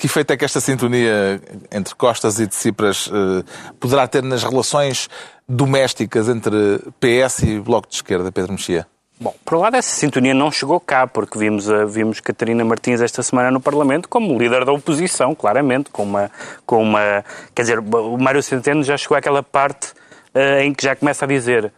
Que 0.00 0.06
efeito 0.06 0.32
é 0.32 0.36
que 0.38 0.46
esta 0.46 0.60
sintonia 0.60 1.38
entre 1.70 1.94
Costas 1.94 2.40
e 2.40 2.46
Tsipras 2.46 3.06
uh, 3.08 3.44
poderá 3.78 4.08
ter 4.08 4.22
nas 4.22 4.42
relações 4.42 5.10
domésticas 5.46 6.26
entre 6.26 6.78
PS 6.98 7.42
e 7.42 7.60
Bloco 7.60 7.86
de 7.86 7.96
Esquerda, 7.96 8.32
Pedro 8.32 8.52
Mexia? 8.52 8.86
Bom, 9.20 9.34
por 9.44 9.58
um 9.58 9.60
lado, 9.60 9.76
essa 9.76 9.94
sintonia 9.94 10.32
não 10.32 10.50
chegou 10.50 10.80
cá, 10.80 11.06
porque 11.06 11.38
vimos, 11.38 11.66
vimos 11.90 12.18
Catarina 12.18 12.64
Martins 12.64 13.02
esta 13.02 13.22
semana 13.22 13.50
no 13.50 13.60
Parlamento 13.60 14.08
como 14.08 14.38
líder 14.38 14.64
da 14.64 14.72
oposição, 14.72 15.34
claramente, 15.34 15.90
com 15.90 16.04
uma. 16.04 16.30
Com 16.64 16.82
uma 16.82 17.22
quer 17.54 17.60
dizer, 17.60 17.78
o 17.78 18.16
Mário 18.16 18.42
Centeno 18.42 18.82
já 18.82 18.96
chegou 18.96 19.18
àquela 19.18 19.42
parte 19.42 19.92
uh, 20.34 20.62
em 20.62 20.72
que 20.72 20.82
já 20.82 20.96
começa 20.96 21.26
a 21.26 21.28
dizer 21.28 21.66
eh, 21.66 21.70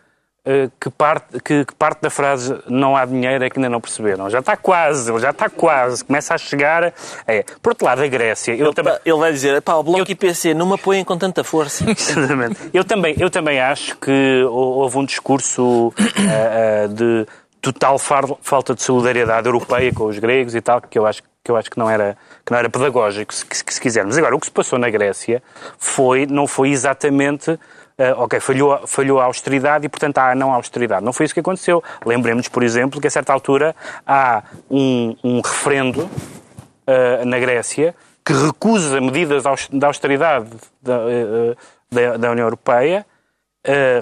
que 0.81 0.91
parte, 0.91 1.41
que, 1.41 1.65
que, 1.65 1.75
parte 1.75 2.03
da 2.03 2.11
frase 2.11 2.59
não 2.69 2.97
há 2.97 3.05
dinheiro 3.05 3.45
é 3.45 3.49
que 3.49 3.59
ainda 3.59 3.69
não 3.69 3.81
perceberam. 3.81 4.29
Já 4.29 4.41
está 4.41 4.57
quase, 4.57 5.21
já 5.21 5.31
está 5.31 5.49
quase, 5.49 6.05
começa 6.05 6.35
a 6.35 6.39
chegar. 6.39 6.93
É. 7.27 7.45
Por 7.63 7.71
outro 7.71 7.87
lado, 7.87 8.03
a 8.03 8.09
Grécia. 8.09 8.53
Ele, 8.53 8.73
também, 8.73 8.99
ele 9.05 9.19
vai 9.19 9.33
dizer: 9.33 9.63
pá, 9.63 9.75
o 9.75 9.85
Bloco 9.85 10.01
eu, 10.01 10.07
IPC 10.09 10.53
não 10.53 10.67
me 10.67 10.75
apoiem 10.75 11.05
com 11.05 11.17
tanta 11.17 11.45
força. 11.45 11.85
Exatamente. 11.91 12.59
Eu 12.75 12.85
também, 12.85 13.15
eu 13.19 13.31
também 13.31 13.61
acho 13.61 13.97
que 13.99 14.43
houve 14.49 14.99
um 14.99 15.05
discurso 15.05 15.63
uh, 15.63 15.91
uh, 15.91 16.89
de 16.89 17.27
total 17.61 17.97
falta 17.97 18.75
de 18.75 18.83
solidariedade 18.83 19.47
europeia 19.47 19.93
com 19.93 20.07
os 20.07 20.19
gregos 20.19 20.57
e 20.57 20.61
tal, 20.61 20.81
que 20.81 20.99
eu 20.99 21.07
acho 21.07 21.23
que 21.45 21.51
eu 21.51 21.57
acho 21.57 21.71
que 21.71 21.79
não 21.79 21.91
era, 21.91 22.17
que 22.45 22.53
não 22.53 22.59
era 22.59 22.71
pedagógico, 22.71 23.35
se, 23.35 23.45
se 23.67 23.81
quisermos. 23.81 24.17
Agora, 24.17 24.37
o 24.37 24.39
que 24.39 24.47
se 24.47 24.53
passou 24.53 24.79
na 24.79 24.89
Grécia 24.89 25.43
foi, 25.77 26.25
não 26.25 26.47
foi 26.47 26.71
exatamente 26.71 27.59
ok, 28.17 28.41
falhou, 28.41 28.87
falhou 28.87 29.21
a 29.21 29.25
austeridade 29.25 29.87
e, 29.87 29.89
portanto, 29.89 30.19
há 30.19 30.31
a 30.31 30.35
não 30.35 30.53
austeridade. 30.53 31.05
Não 31.05 31.13
foi 31.13 31.27
isso 31.27 31.35
que 31.35 31.41
aconteceu. 31.41 31.83
Lembremos, 32.05 32.49
por 32.49 32.63
exemplo, 32.63 33.01
que 33.01 33.07
a 33.07 33.11
certa 33.11 33.33
altura 33.33 33.75
há 34.07 34.43
um, 34.71 35.17
um 35.23 35.41
referendo 35.41 36.03
uh, 36.03 37.25
na 37.25 37.39
Grécia 37.39 37.95
que 38.25 38.33
recusa 38.33 39.01
medidas 39.01 39.43
de 39.71 39.85
austeridade 39.85 40.51
da, 40.81 40.99
uh, 40.99 41.57
da, 41.91 42.17
da 42.17 42.31
União 42.31 42.47
Europeia, 42.47 43.05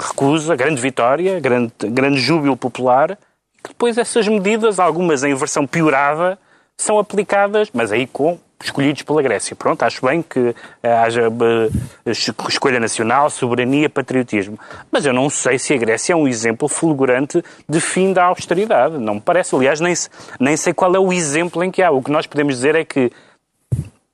recusa, 0.00 0.56
grande 0.56 0.80
vitória, 0.80 1.38
grande, 1.38 1.72
grande 1.84 2.18
júbilo 2.18 2.56
popular, 2.56 3.18
que 3.62 3.68
depois 3.68 3.98
essas 3.98 4.26
medidas, 4.26 4.78
algumas 4.78 5.22
em 5.22 5.34
versão 5.34 5.66
piorada, 5.66 6.38
são 6.76 6.98
aplicadas, 6.98 7.68
mas 7.72 7.92
aí 7.92 8.06
com 8.06 8.38
escolhidos 8.62 9.02
pela 9.02 9.22
Grécia. 9.22 9.56
Pronto, 9.56 9.82
acho 9.82 10.04
bem 10.04 10.22
que 10.22 10.54
eh, 10.82 10.92
haja 10.92 11.22
eh, 11.22 12.10
escolha 12.48 12.78
nacional, 12.78 13.30
soberania, 13.30 13.88
patriotismo. 13.88 14.58
Mas 14.90 15.06
eu 15.06 15.12
não 15.12 15.30
sei 15.30 15.58
se 15.58 15.72
a 15.72 15.76
Grécia 15.76 16.12
é 16.12 16.16
um 16.16 16.28
exemplo 16.28 16.68
fulgurante 16.68 17.42
de 17.68 17.80
fim 17.80 18.12
da 18.12 18.24
austeridade. 18.24 18.98
Não 18.98 19.14
me 19.14 19.20
parece. 19.20 19.54
Aliás, 19.54 19.80
nem, 19.80 19.94
nem 20.38 20.56
sei 20.56 20.72
qual 20.72 20.94
é 20.94 20.98
o 20.98 21.12
exemplo 21.12 21.64
em 21.64 21.70
que 21.70 21.82
há. 21.82 21.90
O 21.90 22.02
que 22.02 22.10
nós 22.10 22.26
podemos 22.26 22.56
dizer 22.56 22.74
é 22.74 22.84
que 22.84 23.10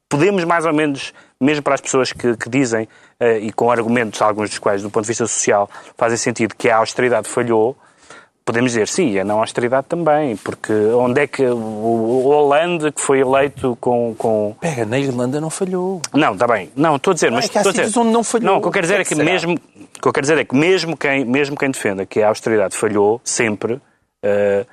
podemos 0.08 0.44
mais 0.44 0.64
ou 0.64 0.72
menos, 0.72 1.12
mesmo 1.40 1.62
para 1.62 1.74
as 1.74 1.80
pessoas 1.80 2.12
que, 2.12 2.36
que 2.36 2.48
dizem, 2.48 2.88
uh, 3.20 3.38
e 3.40 3.52
com 3.52 3.70
argumentos, 3.70 4.22
alguns 4.22 4.50
dos 4.50 4.58
quais, 4.58 4.82
do 4.82 4.90
ponto 4.90 5.04
de 5.04 5.08
vista 5.08 5.26
social, 5.26 5.68
fazem 5.96 6.16
sentido 6.16 6.54
que 6.56 6.70
a 6.70 6.76
austeridade 6.76 7.28
falhou, 7.28 7.76
Podemos 8.46 8.70
dizer, 8.70 8.86
sim, 8.86 9.18
a 9.18 9.24
não 9.24 9.40
austeridade 9.40 9.88
também, 9.88 10.36
porque 10.36 10.72
onde 10.72 11.20
é 11.20 11.26
que 11.26 11.42
o 11.44 12.22
Hollande, 12.28 12.92
que 12.92 13.00
foi 13.00 13.18
eleito 13.18 13.76
com... 13.80 14.14
com... 14.16 14.54
Pega, 14.60 14.86
na 14.86 15.00
Irlanda 15.00 15.40
não 15.40 15.50
falhou. 15.50 16.00
Não, 16.14 16.32
está 16.32 16.46
bem. 16.46 16.70
Não, 16.76 16.94
estou 16.94 17.10
a 17.10 17.14
dizer... 17.14 17.30
Não, 17.30 17.38
mas, 17.38 17.46
é 17.46 17.48
que 17.48 17.58
há 17.58 17.62
dizer, 17.62 17.98
onde 17.98 18.10
não 18.10 18.22
falhou. 18.22 18.46
Não, 18.46 18.58
o 18.58 18.60
que 18.62 18.68
eu 18.68 18.70
quero 18.70 18.86
dizer 18.86 19.00
é 19.00 19.04
que, 19.04 19.16
mesmo, 19.16 19.54
o 19.54 20.00
que 20.00 20.08
eu 20.08 20.12
quero 20.12 20.22
dizer 20.22 20.38
é 20.38 20.44
que 20.44 20.54
mesmo 20.54 20.96
quem, 20.96 21.24
mesmo 21.24 21.56
quem 21.56 21.72
defenda 21.72 22.06
que 22.06 22.22
a 22.22 22.28
austeridade 22.28 22.76
falhou, 22.76 23.20
sempre, 23.24 23.72
uh, 23.74 24.66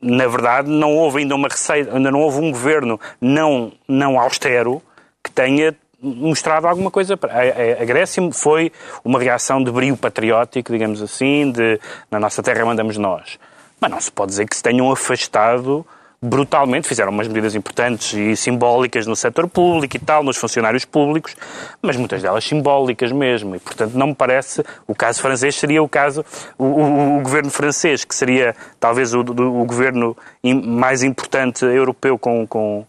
na 0.00 0.28
verdade, 0.28 0.70
não 0.70 0.94
houve 0.94 1.18
ainda 1.18 1.34
uma 1.34 1.48
receita, 1.48 1.96
ainda 1.96 2.12
não 2.12 2.20
houve 2.20 2.38
um 2.38 2.52
governo 2.52 3.00
não, 3.20 3.72
não 3.88 4.20
austero 4.20 4.80
que 5.20 5.32
tenha 5.32 5.74
mostrado 6.00 6.66
alguma 6.66 6.90
coisa. 6.90 7.18
A, 7.22 7.82
a, 7.82 7.84
Grécia 7.84 8.22
foi 8.32 8.72
uma 9.04 9.18
reação 9.18 9.62
de 9.62 9.70
brio 9.70 9.96
patriótico, 9.96 10.72
digamos 10.72 11.02
assim, 11.02 11.50
de 11.50 11.80
na 12.10 12.20
nossa 12.20 12.42
terra 12.42 12.64
mandamos 12.64 12.96
nós. 12.96 13.38
Mas 13.80 13.90
não 13.90 14.00
se 14.00 14.10
pode 14.10 14.30
dizer 14.30 14.46
que 14.46 14.56
se 14.56 14.62
tenham 14.62 14.90
afastado 14.90 15.86
brutalmente, 16.20 16.88
fizeram 16.88 17.12
umas 17.12 17.28
medidas 17.28 17.54
importantes 17.54 18.14
e 18.14 18.34
simbólicas 18.36 19.06
no 19.06 19.14
setor 19.14 19.48
público 19.48 19.96
e 19.96 20.00
tal, 20.00 20.22
nos 20.22 20.36
funcionários 20.36 20.84
públicos, 20.84 21.36
mas 21.82 21.96
muitas 21.96 22.22
delas 22.22 22.44
simbólicas 22.44 23.12
mesmo. 23.12 23.54
E, 23.54 23.58
portanto, 23.58 23.94
não 23.94 24.08
me 24.08 24.14
parece. 24.14 24.64
O 24.86 24.94
caso 24.94 25.20
francês 25.20 25.54
seria 25.56 25.82
o 25.82 25.88
caso. 25.88 26.24
O, 26.58 26.64
o, 26.64 27.18
o 27.18 27.20
governo 27.22 27.50
francês, 27.50 28.04
que 28.04 28.14
seria 28.14 28.54
talvez 28.80 29.12
o, 29.14 29.20
o 29.20 29.64
governo 29.64 30.16
mais 30.42 31.02
importante 31.02 31.64
europeu 31.64 32.18
com, 32.18 32.46
com 32.46 32.86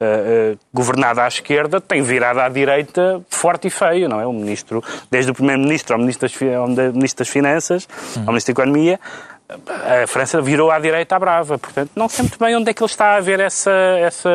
uh, 0.00 0.58
governada 0.72 1.24
à 1.24 1.28
esquerda 1.28 1.80
tem 1.80 2.02
virado 2.02 2.40
à 2.40 2.48
direita 2.48 3.20
forte 3.28 3.68
e 3.68 3.70
feio, 3.70 4.08
não 4.08 4.20
é? 4.20 4.26
O 4.26 4.32
ministro, 4.32 4.82
desde 5.10 5.30
o 5.30 5.34
primeiro-ministro 5.34 5.94
ao 5.94 6.00
ministro 6.00 6.28
das, 6.28 6.54
ao 6.56 6.68
ministro 6.92 7.24
das 7.24 7.28
Finanças, 7.28 7.88
ao 8.16 8.32
ministro 8.32 8.54
da 8.54 8.62
Economia, 8.62 9.00
a 10.02 10.06
França 10.06 10.40
virou 10.40 10.70
à 10.70 10.78
direita 10.78 11.16
à 11.16 11.18
brava. 11.18 11.58
Portanto, 11.58 11.90
não 11.96 12.08
sei 12.08 12.22
muito 12.22 12.38
bem 12.38 12.56
onde 12.56 12.70
é 12.70 12.74
que 12.74 12.82
ele 12.82 12.90
está 12.90 13.16
a 13.16 13.20
ver 13.20 13.40
essa, 13.40 13.70
essa 13.70 14.30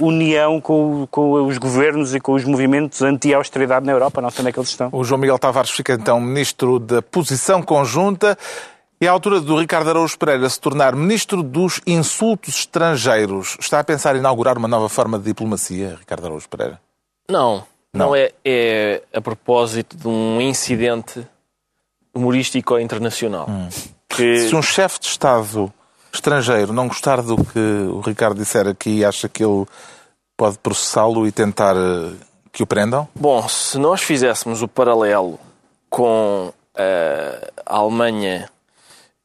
união 0.00 0.60
com, 0.60 1.06
com 1.10 1.46
os 1.46 1.58
governos 1.58 2.14
e 2.14 2.20
com 2.20 2.32
os 2.32 2.44
movimentos 2.44 3.02
anti-austeridade 3.02 3.86
na 3.86 3.92
Europa. 3.92 4.20
Não 4.20 4.30
sei 4.30 4.42
onde 4.42 4.50
é 4.50 4.52
que 4.52 4.58
eles 4.58 4.68
estão. 4.68 4.88
O 4.92 5.04
João 5.04 5.20
Miguel 5.20 5.38
Tavares 5.38 5.70
fica 5.70 5.94
então 5.94 6.20
ministro 6.20 6.78
da 6.78 7.00
Posição 7.00 7.62
Conjunta. 7.62 8.36
É 8.98 9.06
a 9.06 9.12
altura 9.12 9.40
do 9.40 9.58
Ricardo 9.58 9.90
Araújo 9.90 10.18
Pereira 10.18 10.48
se 10.48 10.58
tornar 10.58 10.96
ministro 10.96 11.42
dos 11.42 11.82
insultos 11.86 12.60
estrangeiros. 12.60 13.56
Está 13.60 13.80
a 13.80 13.84
pensar 13.84 14.16
em 14.16 14.20
inaugurar 14.20 14.56
uma 14.56 14.68
nova 14.68 14.88
forma 14.88 15.18
de 15.18 15.24
diplomacia, 15.24 15.96
Ricardo 15.98 16.24
Araújo 16.26 16.48
Pereira? 16.48 16.80
Não. 17.28 17.62
Não, 17.92 18.06
não 18.06 18.16
é, 18.16 18.32
é 18.42 19.02
a 19.12 19.20
propósito 19.20 19.96
de 19.96 20.08
um 20.08 20.40
incidente 20.40 21.26
humorístico 22.14 22.78
internacional. 22.78 23.46
Hum. 23.48 23.68
Que... 24.08 24.48
Se 24.48 24.54
um 24.54 24.62
chefe 24.62 24.98
de 25.00 25.06
Estado 25.06 25.72
estrangeiro 26.10 26.72
não 26.72 26.88
gostar 26.88 27.20
do 27.20 27.36
que 27.36 27.58
o 27.58 28.00
Ricardo 28.00 28.38
disser 28.38 28.66
aqui, 28.66 29.04
acha 29.04 29.28
que 29.28 29.44
ele 29.44 29.66
pode 30.36 30.56
processá-lo 30.58 31.26
e 31.26 31.32
tentar 31.32 31.76
eh, 31.76 32.12
que 32.50 32.62
o 32.62 32.66
prendam? 32.66 33.06
Bom, 33.14 33.46
se 33.46 33.78
nós 33.78 34.02
fizéssemos 34.02 34.62
o 34.62 34.68
paralelo 34.68 35.38
com 35.90 36.52
eh, 36.74 37.52
a 37.66 37.76
Alemanha 37.76 38.48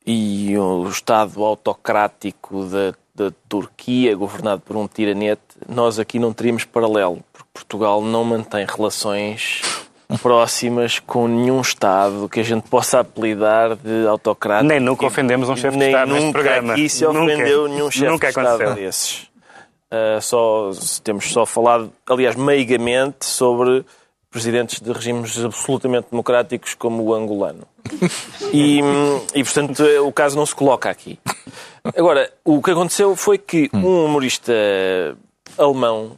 e 0.05 0.57
o 0.57 0.87
Estado 0.87 1.43
autocrático 1.43 2.65
da, 2.65 2.93
da 3.13 3.33
Turquia, 3.47 4.15
governado 4.15 4.61
por 4.61 4.75
um 4.75 4.87
tiranete, 4.87 5.41
nós 5.67 5.99
aqui 5.99 6.17
não 6.19 6.33
teríamos 6.33 6.65
paralelo, 6.65 7.23
porque 7.31 7.49
Portugal 7.53 8.01
não 8.01 8.23
mantém 8.23 8.65
relações 8.65 9.61
próximas 10.21 10.99
com 10.99 11.27
nenhum 11.27 11.61
Estado 11.61 12.27
que 12.27 12.39
a 12.39 12.43
gente 12.43 12.67
possa 12.67 12.99
apelidar 12.99 13.75
de 13.75 14.07
autocrático. 14.07 14.67
Nem 14.67 14.79
nunca 14.79 15.05
ofendemos 15.05 15.47
um 15.49 15.55
chefe 15.55 15.77
de 15.77 15.85
Estado 15.85 16.13
neste 16.13 16.31
programa. 16.31 16.75
Nem 16.75 16.89
se 16.89 17.05
ofendeu 17.05 17.61
nunca, 17.61 17.73
nenhum 17.75 17.91
chefe 17.91 18.17
de 18.17 18.25
Estado 18.27 18.75
desses. 18.75 19.31
Uh, 19.93 20.21
só, 20.21 20.71
temos 21.03 21.31
só 21.31 21.45
falado, 21.45 21.91
aliás, 22.07 22.35
meigamente, 22.35 23.25
sobre 23.25 23.85
presidentes 24.31 24.79
de 24.79 24.91
regimes 24.91 25.37
absolutamente 25.43 26.07
democráticos 26.09 26.73
como 26.73 27.03
o 27.03 27.13
angolano. 27.13 27.67
E, 28.53 28.81
e, 29.33 29.43
portanto, 29.45 29.81
o 30.05 30.11
caso 30.11 30.35
não 30.35 30.45
se 30.45 30.53
coloca 30.53 30.89
aqui. 30.89 31.17
Agora, 31.95 32.29
o 32.43 32.61
que 32.61 32.71
aconteceu 32.71 33.15
foi 33.15 33.37
que 33.37 33.69
um 33.73 34.03
humorista 34.05 34.51
alemão 35.57 36.17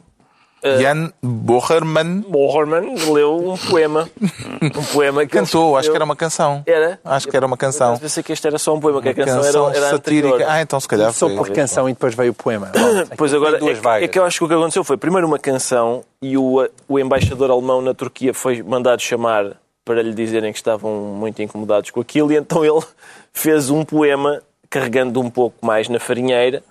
Uh, 0.64 0.80
Jan 0.80 1.12
Bocherman. 1.22 2.24
Bocherman 2.26 2.94
leu 3.12 3.50
um 3.50 3.56
poema. 3.56 4.08
Um 4.64 4.82
poema 4.92 5.26
que 5.26 5.32
Cantou, 5.32 5.76
acho 5.76 5.90
que 5.90 5.94
era 5.94 6.04
uma 6.04 6.16
canção. 6.16 6.62
Era? 6.64 6.98
Acho 7.04 7.28
que 7.28 7.36
era 7.36 7.46
uma 7.46 7.56
canção. 7.56 7.92
Eu 7.92 8.00
pensei 8.00 8.22
que 8.22 8.32
este 8.32 8.46
era 8.46 8.58
só 8.58 8.74
um 8.74 8.80
poema, 8.80 9.02
que 9.02 9.10
a 9.10 9.14
canção, 9.14 9.42
canção 9.42 9.68
era, 9.68 9.76
era 9.76 9.90
satírica. 9.90 10.28
Anterior. 10.28 10.50
Ah, 10.50 10.62
então 10.62 10.80
se 10.80 10.88
calhar 10.88 11.12
Só 11.12 11.28
por 11.28 11.50
canção 11.50 11.88
e 11.88 11.92
depois 11.92 12.14
veio 12.14 12.32
o 12.32 12.34
poema. 12.34 12.72
pois 13.16 13.34
agora, 13.34 13.58
é, 13.58 14.04
é, 14.04 14.08
que 14.08 14.18
eu 14.18 14.24
acho 14.24 14.38
que 14.38 14.44
o 14.44 14.48
que 14.48 14.54
aconteceu 14.54 14.82
foi 14.82 14.96
primeiro 14.96 15.26
uma 15.26 15.38
canção 15.38 16.02
e 16.22 16.38
o, 16.38 16.66
o 16.88 16.98
embaixador 16.98 17.50
alemão 17.50 17.82
na 17.82 17.92
Turquia 17.92 18.32
foi 18.32 18.62
mandado 18.62 19.02
chamar 19.02 19.56
para 19.84 20.02
lhe 20.02 20.14
dizerem 20.14 20.50
que 20.50 20.58
estavam 20.58 20.90
muito 20.90 21.42
incomodados 21.42 21.90
com 21.90 22.00
aquilo 22.00 22.32
e 22.32 22.36
então 22.36 22.64
ele 22.64 22.82
fez 23.34 23.68
um 23.68 23.84
poema 23.84 24.42
carregando 24.70 25.20
um 25.20 25.28
pouco 25.28 25.64
mais 25.64 25.90
na 25.90 26.00
farinheira 26.00 26.62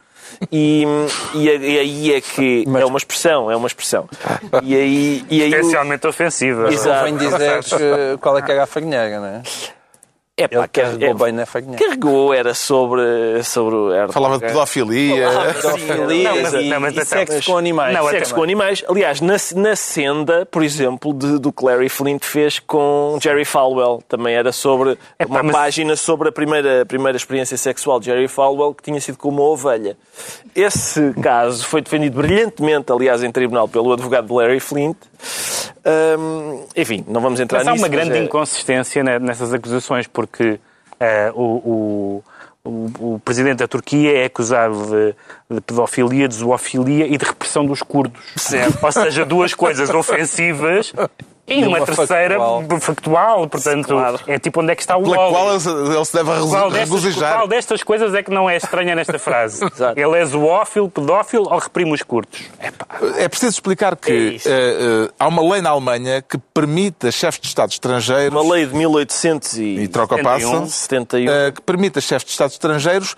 e, 0.51 0.85
e, 1.33 1.45
e 1.45 1.79
aí 1.79 2.13
é 2.13 2.21
que 2.21 2.63
Mas... 2.67 2.81
é 2.81 2.85
uma 2.85 2.97
expressão, 2.97 3.51
é 3.51 3.55
uma 3.55 3.67
expressão. 3.67 4.07
E 4.63 4.75
aí, 4.75 5.25
e 5.29 5.41
aí 5.41 5.51
Potencialmente 5.51 6.05
o... 6.05 6.09
ofensiva. 6.09 6.71
Exato. 6.71 7.05
Vem 7.05 7.17
dizer 7.17 8.17
qual 8.19 8.37
é 8.37 8.41
que 8.41 8.51
era 8.51 8.63
a 8.63 8.67
farinheira, 8.67 9.19
não 9.19 9.27
é? 9.27 9.41
É 10.35 10.47
pá, 10.47 10.67
carregou 10.67 11.09
é, 11.09 11.13
bem 11.13 11.31
na 11.31 11.45
farinha. 11.45 11.77
Carregou, 11.77 12.33
era 12.33 12.55
sobre... 12.55 13.43
sobre 13.43 13.95
era 13.95 14.11
Falava 14.11 14.39
de 14.39 14.45
pedofilia. 14.47 15.29
Falava 15.29 15.53
de 15.53 15.61
pedofilia 15.61 16.29
não, 16.33 16.41
mas, 16.41 16.53
e, 16.55 16.69
não, 16.69 16.79
mas, 16.79 16.97
e 16.97 17.05
sexo 17.05 17.35
mas, 17.35 17.45
com 17.45 17.55
animais. 17.55 17.95
Não, 17.95 18.09
sexo 18.09 18.33
com 18.33 18.41
animais. 18.41 18.83
Aliás, 18.89 19.21
na, 19.21 19.35
na 19.55 19.75
senda, 19.75 20.43
por 20.47 20.63
exemplo, 20.63 21.13
de, 21.13 21.37
do 21.37 21.53
Clary 21.53 21.87
Flint 21.87 22.23
fez 22.23 22.57
com 22.57 23.19
Jerry 23.21 23.45
Falwell. 23.45 24.03
Também 24.07 24.33
era 24.33 24.51
sobre 24.51 24.97
é, 25.19 25.25
uma 25.27 25.43
mas... 25.43 25.51
página 25.51 25.95
sobre 25.95 26.29
a 26.29 26.31
primeira, 26.31 26.81
a 26.81 26.85
primeira 26.85 27.15
experiência 27.15 27.55
sexual 27.55 27.99
de 27.99 28.07
Jerry 28.07 28.27
Falwell, 28.27 28.73
que 28.73 28.81
tinha 28.81 28.99
sido 28.99 29.19
com 29.19 29.29
uma 29.29 29.43
ovelha. 29.43 29.95
Esse 30.55 31.13
caso 31.21 31.63
foi 31.63 31.81
defendido 31.81 32.19
brilhantemente, 32.19 32.91
aliás, 32.91 33.21
em 33.21 33.31
tribunal 33.31 33.67
pelo 33.67 33.93
advogado 33.93 34.25
de 34.25 34.33
Larry 34.33 34.59
Flint. 34.59 34.97
Enfim, 36.75 37.03
não 37.07 37.21
vamos 37.21 37.39
entrar 37.39 37.59
mas 37.59 37.67
nisso. 37.67 37.83
Há 37.83 37.87
uma 37.87 37.89
grande 37.89 38.17
é... 38.17 38.23
inconsistência 38.23 39.03
nessas 39.19 39.53
acusações, 39.53 40.07
porque 40.07 40.53
uh, 40.53 41.39
o, 41.39 42.23
o, 42.63 43.13
o, 43.13 43.19
presidente 43.19 43.57
da 43.57 43.67
Turquia 43.67 44.17
é 44.19 44.25
acusado 44.25 44.85
de, 44.85 45.15
de, 45.55 45.61
pedofilia, 45.61 46.27
de 46.27 46.35
zoofilia 46.35 47.07
e 47.07 47.17
de 47.17 47.25
repressão 47.25 47.65
dos 47.65 47.81
curdos. 47.81 48.21
Certo. 48.37 48.77
Ou 48.81 48.91
seja, 48.91 49.25
duas 49.25 49.53
coisas 49.53 49.89
ofensivas 49.93 50.93
e 51.45 51.61
uma, 51.65 51.79
uma 51.79 51.85
terceira 51.85 52.39
factual. 52.39 52.79
factual, 52.79 53.47
portanto, 53.49 53.87
claro. 53.87 54.19
é 54.27 54.39
tipo 54.39 54.61
onde 54.61 54.71
é 54.71 54.75
que 54.75 54.81
está 54.81 54.95
o 54.95 55.03
Pela 55.03 55.29
qual 55.29 55.51
ele 55.51 55.59
se 56.05 56.13
deve 56.13 56.29
qual 56.49 56.69
regozijar. 56.69 57.33
Qual 57.33 57.47
destas 57.47 57.83
coisas 57.83 58.13
é 58.13 58.23
que 58.23 58.31
não 58.31 58.49
é 58.49 58.55
estranha 58.55 58.95
nesta 58.95 59.19
frase? 59.19 59.59
ele 59.97 60.17
é 60.17 60.25
zoófilo, 60.25 60.89
pedófilo 60.89 61.49
ou 61.51 61.59
reprime 61.59 61.91
os 61.91 62.01
curtos? 62.01 62.45
É 63.17 63.27
preciso 63.27 63.51
explicar 63.51 63.97
que 63.97 64.39
é 64.45 64.49
uh, 64.49 65.05
uh, 65.05 65.13
há 65.19 65.27
uma 65.27 65.41
lei 65.51 65.61
na 65.61 65.71
Alemanha 65.71 66.21
que 66.21 66.37
permite 66.53 67.07
a 67.07 67.11
chefes 67.11 67.41
de 67.41 67.47
Estado 67.47 67.71
estrangeiros... 67.71 68.41
Uma 68.41 68.53
lei 68.53 68.65
de 68.65 68.73
1800 68.73 69.57
e... 69.57 69.63
E 69.63 69.87
troca 69.89 70.17
passa. 70.23 70.65
71. 70.65 71.29
Uh, 71.29 71.51
que 71.51 71.61
permite 71.61 71.99
a 71.99 72.01
chefes 72.01 72.25
de 72.25 72.31
Estado 72.31 72.51
estrangeiros 72.51 73.15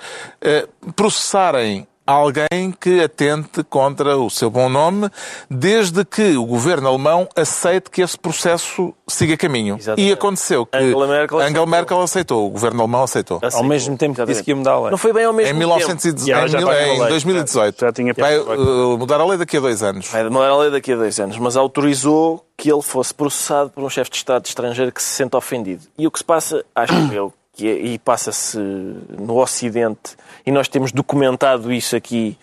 processarem 0.95 1.87
alguém 2.05 2.71
que 2.79 3.01
atente 3.01 3.63
contra 3.63 4.17
o 4.17 4.29
seu 4.29 4.49
bom 4.49 4.69
nome, 4.69 5.09
desde 5.49 6.05
que 6.05 6.37
o 6.37 6.45
governo 6.45 6.87
alemão 6.87 7.27
aceite 7.35 7.89
que 7.89 8.01
esse 8.01 8.17
processo 8.17 8.93
siga 9.07 9.35
caminho. 9.35 9.77
Exatamente. 9.77 10.09
E 10.09 10.13
aconteceu 10.13 10.65
que 10.65 10.77
Angela 10.77 11.07
Merkel, 11.07 11.37
Angela 11.39 11.49
aceitou. 11.49 11.67
Merkel 11.67 12.01
aceitou, 12.01 12.47
o 12.47 12.49
governo 12.49 12.81
alemão 12.81 13.03
aceitou. 13.03 13.37
aceitou. 13.37 13.59
Ao 13.59 13.65
mesmo 13.65 13.97
tempo 13.97 14.25
disse 14.25 14.43
que 14.43 14.51
ia 14.51 14.55
mudar 14.55 14.73
a 14.73 14.81
lei. 14.81 14.91
Não 14.91 14.97
foi 14.97 15.13
bem 15.13 15.25
ao 15.25 15.33
mesmo 15.33 15.55
em 15.55 15.57
1918, 15.57 16.51
tempo. 16.51 16.71
Em, 16.71 16.95
em 16.95 17.07
2018. 17.07 17.79
Já, 17.79 17.87
já 17.87 17.93
tinha 17.93 18.13
Vai 18.13 18.39
uh, 18.39 18.97
mudar 18.97 19.19
a 19.19 19.25
lei 19.25 19.37
daqui 19.37 19.57
a 19.57 19.59
dois 19.59 19.81
anos. 19.81 20.07
Vai 20.07 20.29
mudar 20.29 20.49
a 20.49 20.57
lei 20.57 20.71
daqui 20.71 20.93
a 20.93 20.95
dois 20.95 21.19
anos, 21.19 21.37
mas 21.37 21.57
autorizou 21.57 22.45
que 22.57 22.71
ele 22.71 22.81
fosse 22.81 23.13
processado 23.13 23.69
por 23.69 23.83
um 23.83 23.89
chefe 23.89 24.11
de 24.11 24.17
Estado 24.17 24.45
estrangeiro 24.45 24.91
que 24.91 25.01
se 25.01 25.09
sente 25.09 25.35
ofendido. 25.35 25.83
E 25.97 26.07
o 26.07 26.11
que 26.11 26.19
se 26.19 26.25
passa, 26.25 26.63
acho 26.73 26.93
eu, 27.11 27.33
que 27.55 27.67
é, 27.67 27.73
e 27.73 27.97
passa-se 27.97 28.57
no 28.57 29.37
Ocidente, 29.37 30.17
e 30.45 30.51
nós 30.51 30.67
temos 30.67 30.91
documentado 30.91 31.71
isso 31.71 31.95
aqui 31.95 32.37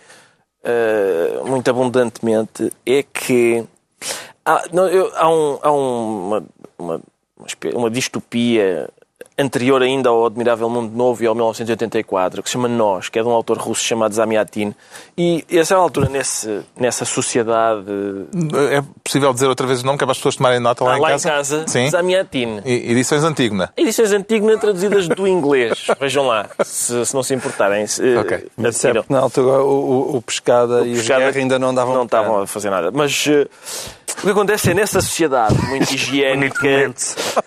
uh, 0.63 1.47
muito 1.47 1.69
abundantemente, 1.69 2.71
é 2.85 3.03
que 3.03 3.63
há, 4.43 4.63
não, 4.73 4.87
eu, 4.87 5.11
há, 5.15 5.29
um, 5.29 5.59
há 5.61 5.71
uma, 5.71 6.43
uma, 6.77 7.01
uma 7.75 7.89
distopia 7.91 8.89
anterior 9.37 9.81
ainda 9.81 10.09
ao 10.09 10.25
Admirável 10.25 10.69
Mundo 10.69 10.95
Novo 10.95 11.23
e 11.23 11.27
ao 11.27 11.33
1984, 11.33 12.43
que 12.43 12.49
se 12.49 12.53
chama 12.53 12.67
Nós, 12.67 13.09
que 13.09 13.17
é 13.17 13.21
de 13.21 13.27
um 13.27 13.31
autor 13.31 13.57
russo 13.57 13.83
chamado 13.83 14.13
Zamiatin. 14.13 14.73
E 15.17 15.45
a 15.51 15.55
essa 15.55 15.75
altura, 15.75 16.09
nesse, 16.09 16.61
nessa 16.77 17.05
sociedade... 17.05 17.85
É 18.71 18.83
possível 19.03 19.33
dizer 19.33 19.47
outra 19.47 19.65
vez 19.65 19.81
o 19.81 19.85
nome, 19.85 19.97
que 19.97 20.03
é 20.03 20.07
para 20.07 20.11
as 20.11 20.17
pessoas 20.17 20.35
tomarem 20.35 20.59
nota 20.59 20.83
lá, 20.83 20.93
ah, 20.93 20.97
em 20.97 21.01
lá 21.01 21.09
casa? 21.09 21.27
Lá 21.27 21.33
em 21.33 21.37
casa, 21.37 21.65
Sim. 21.67 21.89
Zamiatin. 21.89 22.61
E, 22.65 22.91
edições 22.91 23.23
Antígona. 23.23 23.73
Edições 23.75 24.11
Antígona 24.11 24.57
traduzidas 24.57 25.07
do 25.07 25.27
inglês. 25.27 25.87
Vejam 25.99 26.27
lá, 26.27 26.49
se, 26.63 27.05
se, 27.05 27.13
não 27.13 27.23
se 27.23 27.33
importarem. 27.33 27.87
Se, 27.87 28.15
ok. 28.17 28.37
É, 28.37 29.03
na 29.09 29.19
altura 29.19 29.63
o, 29.63 30.13
o, 30.13 30.17
o 30.17 30.21
Pescada 30.21 30.81
o 30.81 30.85
e 30.85 30.95
pescada 30.95 31.21
o 31.21 31.25
Guerra 31.25 31.39
ainda 31.39 31.59
não 31.59 31.69
andavam 31.69 31.93
Não 31.93 32.03
estavam 32.03 32.41
a 32.41 32.47
fazer 32.47 32.69
nada. 32.69 32.91
Mas... 32.91 33.25
Uh, 33.25 33.49
o 34.23 34.25
que 34.25 34.31
acontece 34.31 34.71
é 34.71 34.73
nessa 34.73 35.01
sociedade 35.01 35.53
muito 35.67 35.93
higiênica. 35.93 36.93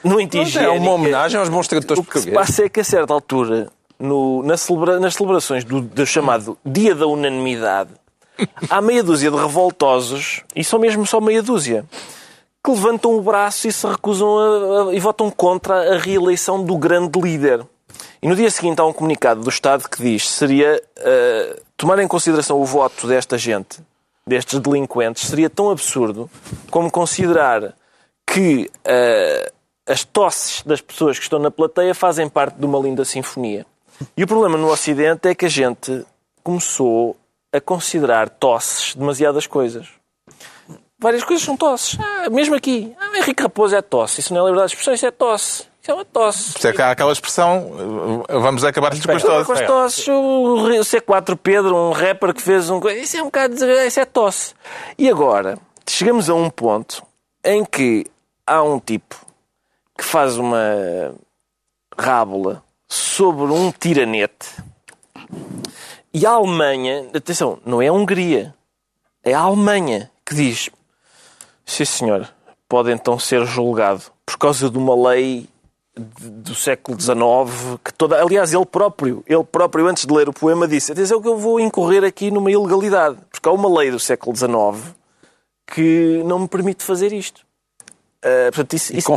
muito 0.04 0.36
higiênica. 0.36 0.74
É 0.74 0.78
uma 0.78 0.92
homenagem 0.92 1.40
aos 1.40 1.48
bons 1.48 1.66
tradutores 1.66 2.04
portugueses. 2.04 2.28
O 2.28 2.30
que 2.30 2.44
se 2.44 2.46
passa 2.46 2.66
é 2.66 2.68
que 2.68 2.80
a 2.80 2.84
certa 2.84 3.14
altura, 3.14 3.68
no, 3.98 4.42
na 4.42 4.58
celebra, 4.58 5.00
nas 5.00 5.14
celebrações 5.14 5.64
do, 5.64 5.80
do 5.80 6.04
chamado 6.04 6.58
Dia 6.62 6.94
da 6.94 7.06
Unanimidade, 7.06 7.90
há 8.68 8.82
meia 8.82 9.02
dúzia 9.02 9.30
de 9.30 9.38
revoltosos, 9.38 10.42
e 10.54 10.62
são 10.62 10.78
mesmo 10.78 11.06
só 11.06 11.18
meia 11.18 11.42
dúzia, 11.42 11.82
que 12.62 12.70
levantam 12.70 13.16
o 13.16 13.22
braço 13.22 13.66
e 13.66 13.72
se 13.72 13.86
recusam 13.86 14.38
a, 14.38 14.90
a, 14.90 14.94
e 14.94 15.00
votam 15.00 15.30
contra 15.30 15.94
a 15.94 15.98
reeleição 15.98 16.62
do 16.62 16.76
grande 16.76 17.18
líder. 17.18 17.64
E 18.20 18.28
no 18.28 18.36
dia 18.36 18.50
seguinte 18.50 18.80
há 18.80 18.84
um 18.84 18.92
comunicado 18.92 19.40
do 19.40 19.48
Estado 19.48 19.88
que 19.88 20.02
diz 20.02 20.28
seria 20.28 20.82
uh, 20.98 21.62
tomar 21.74 21.98
em 22.00 22.06
consideração 22.08 22.60
o 22.60 22.66
voto 22.66 23.06
desta 23.06 23.38
gente 23.38 23.78
destes 24.26 24.58
delinquentes 24.58 25.28
seria 25.28 25.48
tão 25.48 25.70
absurdo 25.70 26.28
como 26.70 26.90
considerar 26.90 27.74
que 28.26 28.70
uh, 28.86 29.52
as 29.86 30.04
tosses 30.04 30.62
das 30.62 30.80
pessoas 30.80 31.18
que 31.18 31.24
estão 31.24 31.38
na 31.38 31.50
plateia 31.50 31.94
fazem 31.94 32.28
parte 32.28 32.56
de 32.56 32.66
uma 32.66 32.78
linda 32.78 33.04
sinfonia. 33.04 33.64
E 34.16 34.24
o 34.24 34.26
problema 34.26 34.58
no 34.58 34.68
Ocidente 34.68 35.28
é 35.28 35.34
que 35.34 35.46
a 35.46 35.48
gente 35.48 36.04
começou 36.42 37.16
a 37.52 37.60
considerar 37.60 38.28
tosses 38.28 38.94
demasiadas 38.94 39.46
coisas. 39.46 39.88
Várias 40.98 41.24
coisas 41.24 41.44
são 41.44 41.56
tosses. 41.56 41.98
Ah, 42.00 42.28
mesmo 42.30 42.54
aqui. 42.54 42.94
Ah, 42.98 43.18
Henrique 43.18 43.42
Raposo 43.42 43.76
é 43.76 43.82
tosse. 43.82 44.20
Isso 44.20 44.32
não 44.34 44.40
é 44.40 44.44
liberdade 44.44 44.70
de 44.70 44.74
expressão, 44.74 44.94
isso 44.94 45.06
é 45.06 45.10
tosse. 45.10 45.64
Isso 45.86 45.92
é 45.92 45.94
uma 45.94 46.04
tosse. 46.04 46.58
Isso 46.58 46.66
é 46.66 46.72
que 46.72 46.82
há 46.82 46.90
aquela 46.90 47.12
expressão, 47.12 48.24
eh, 48.28 48.38
vamos 48.40 48.64
acabar 48.64 48.90
com 48.90 49.12
as 49.12 49.22
tosses. 49.22 49.46
Com 49.46 49.52
as 49.52 49.60
tosses. 49.60 50.08
O 50.08 50.80
C4 50.80 51.38
Pedro, 51.40 51.76
um 51.76 51.92
rapper 51.92 52.34
que 52.34 52.42
fez 52.42 52.68
um... 52.68 52.80
Isso 52.88 53.16
é 53.16 53.22
um 53.22 53.26
bocado... 53.26 53.54
Isso 53.54 54.00
é 54.00 54.04
tosse. 54.04 54.52
E 54.98 55.08
agora, 55.08 55.56
chegamos 55.88 56.28
a 56.28 56.34
um 56.34 56.50
ponto 56.50 57.04
em 57.44 57.64
que 57.64 58.04
há 58.44 58.64
um 58.64 58.80
tipo 58.80 59.14
que 59.96 60.02
faz 60.02 60.36
uma 60.36 61.14
rábula 61.96 62.64
sobre 62.88 63.44
um 63.52 63.70
tiranete 63.70 64.56
e 66.12 66.26
a 66.26 66.30
Alemanha, 66.30 67.08
atenção, 67.14 67.60
não 67.64 67.80
é 67.80 67.86
a 67.86 67.92
Hungria, 67.92 68.52
é 69.22 69.34
a 69.34 69.38
Alemanha 69.38 70.10
que 70.24 70.34
diz: 70.34 70.68
Sim, 71.64 71.84
senhor, 71.84 72.28
pode 72.68 72.90
então 72.90 73.20
ser 73.20 73.46
julgado 73.46 74.02
por 74.24 74.36
causa 74.36 74.68
de 74.68 74.76
uma 74.76 75.10
lei 75.10 75.48
do 75.98 76.54
século 76.54 77.00
XIX, 77.00 77.16
que 77.82 77.92
toda, 77.94 78.20
aliás, 78.20 78.52
ele 78.52 78.66
próprio, 78.66 79.24
ele 79.26 79.44
próprio, 79.44 79.86
antes 79.86 80.04
de 80.04 80.12
ler 80.12 80.28
o 80.28 80.32
poema, 80.32 80.68
disse: 80.68 80.92
Atenção 80.92 81.22
que 81.22 81.28
eu 81.28 81.38
vou 81.38 81.58
incorrer 81.58 82.04
aqui 82.04 82.30
numa 82.30 82.50
ilegalidade, 82.50 83.16
porque 83.30 83.48
há 83.48 83.52
uma 83.52 83.78
lei 83.78 83.90
do 83.90 83.98
século 83.98 84.36
XIX 84.36 84.94
que 85.66 86.22
não 86.24 86.40
me 86.40 86.48
permite 86.48 86.84
fazer 86.84 87.12
isto. 87.12 87.44
Uh, 88.24 88.50
portanto, 88.52 88.74
isso, 88.74 88.96
isso, 88.96 89.12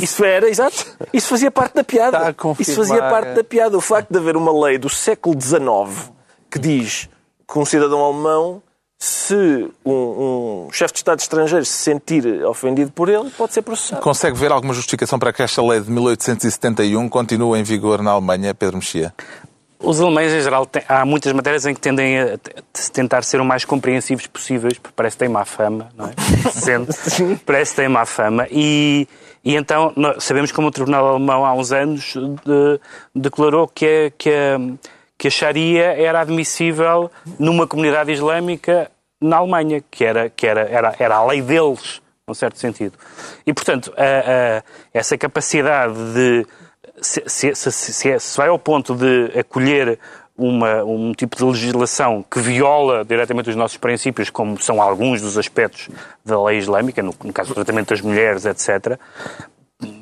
isso 0.00 0.24
era, 0.24 0.48
exato, 0.48 0.86
isso 1.12 1.28
fazia 1.28 1.50
parte 1.50 1.74
da 1.74 1.84
piada. 1.84 2.18
Isso 2.58 2.76
fazia 2.76 3.02
parte 3.10 3.34
da 3.34 3.44
piada. 3.44 3.76
O 3.76 3.80
facto 3.80 4.10
de 4.10 4.18
haver 4.18 4.36
uma 4.36 4.66
lei 4.66 4.78
do 4.78 4.88
século 4.88 5.40
XIX 5.40 6.12
que 6.50 6.58
diz 6.58 7.08
que 7.48 7.58
um 7.58 7.64
cidadão 7.64 8.04
alemão 8.04 8.62
se 9.02 9.66
um, 9.82 10.66
um 10.66 10.68
chefe 10.70 10.92
de 10.92 10.98
Estado 10.98 11.20
estrangeiro 11.20 11.64
se 11.64 11.72
sentir 11.72 12.44
ofendido 12.44 12.92
por 12.92 13.08
ele, 13.08 13.30
pode 13.30 13.54
ser 13.54 13.62
processado. 13.62 14.02
Consegue 14.02 14.36
ver 14.36 14.52
alguma 14.52 14.74
justificação 14.74 15.18
para 15.18 15.32
que 15.32 15.42
esta 15.42 15.62
lei 15.62 15.80
de 15.80 15.90
1871 15.90 17.08
continue 17.08 17.58
em 17.58 17.62
vigor 17.62 18.02
na 18.02 18.10
Alemanha, 18.10 18.54
Pedro 18.54 18.76
Mexia? 18.76 19.14
Os 19.78 19.98
alemães, 19.98 20.34
em 20.34 20.42
geral, 20.42 20.66
têm, 20.66 20.82
há 20.86 21.06
muitas 21.06 21.32
matérias 21.32 21.64
em 21.64 21.72
que 21.72 21.80
tendem 21.80 22.20
a 22.20 22.38
tentar 22.92 23.22
ser 23.22 23.40
o 23.40 23.44
mais 23.44 23.64
compreensivos 23.64 24.26
possíveis, 24.26 24.74
porque 24.78 24.92
parece 24.94 25.16
que 25.16 25.20
têm 25.20 25.30
má 25.30 25.46
fama, 25.46 25.88
não 25.96 26.06
é? 26.06 26.12
Sente, 26.52 26.92
parece 27.46 27.70
que 27.70 27.76
têm 27.76 27.88
má 27.88 28.04
fama. 28.04 28.46
E, 28.50 29.08
e 29.42 29.56
então, 29.56 29.94
sabemos 30.18 30.52
como 30.52 30.68
o 30.68 30.70
Tribunal 30.70 31.06
Alemão, 31.06 31.46
há 31.46 31.54
uns 31.54 31.72
anos, 31.72 32.12
de, 32.44 32.78
declarou 33.14 33.66
que, 33.66 33.86
é, 33.86 34.10
que 34.10 34.28
a 34.28 34.58
que 35.20 35.28
a 35.28 35.30
Sharia 35.30 36.02
era 36.02 36.22
admissível 36.22 37.10
numa 37.38 37.66
comunidade 37.66 38.10
islâmica 38.10 38.90
na 39.20 39.36
Alemanha, 39.36 39.84
que 39.90 40.02
era, 40.02 40.30
que 40.30 40.46
era, 40.46 40.62
era, 40.62 40.96
era 40.98 41.16
a 41.16 41.26
lei 41.26 41.42
deles, 41.42 42.00
num 42.26 42.32
certo 42.32 42.58
sentido. 42.58 42.96
E, 43.46 43.52
portanto, 43.52 43.92
a, 43.98 44.02
a, 44.58 44.62
essa 44.94 45.18
capacidade 45.18 45.94
de. 46.14 46.46
Se, 47.02 47.22
se, 47.26 47.54
se, 47.54 48.18
se, 48.18 48.36
vai 48.38 48.48
ao 48.48 48.58
ponto 48.58 48.94
de 48.94 49.38
acolher 49.38 49.98
uma, 50.34 50.84
um 50.84 51.12
tipo 51.12 51.36
de 51.36 51.44
legislação 51.44 52.24
que 52.30 52.40
viola 52.40 53.04
diretamente 53.04 53.50
os 53.50 53.56
nossos 53.56 53.76
princípios, 53.76 54.30
como 54.30 54.58
são 54.58 54.80
alguns 54.80 55.20
dos 55.20 55.36
aspectos 55.36 55.90
da 56.24 56.42
lei 56.44 56.56
islâmica, 56.56 57.02
no, 57.02 57.14
no 57.22 57.32
caso 57.32 57.50
do 57.50 57.56
tratamento 57.56 57.90
das 57.90 58.00
mulheres, 58.00 58.46
etc., 58.46 58.98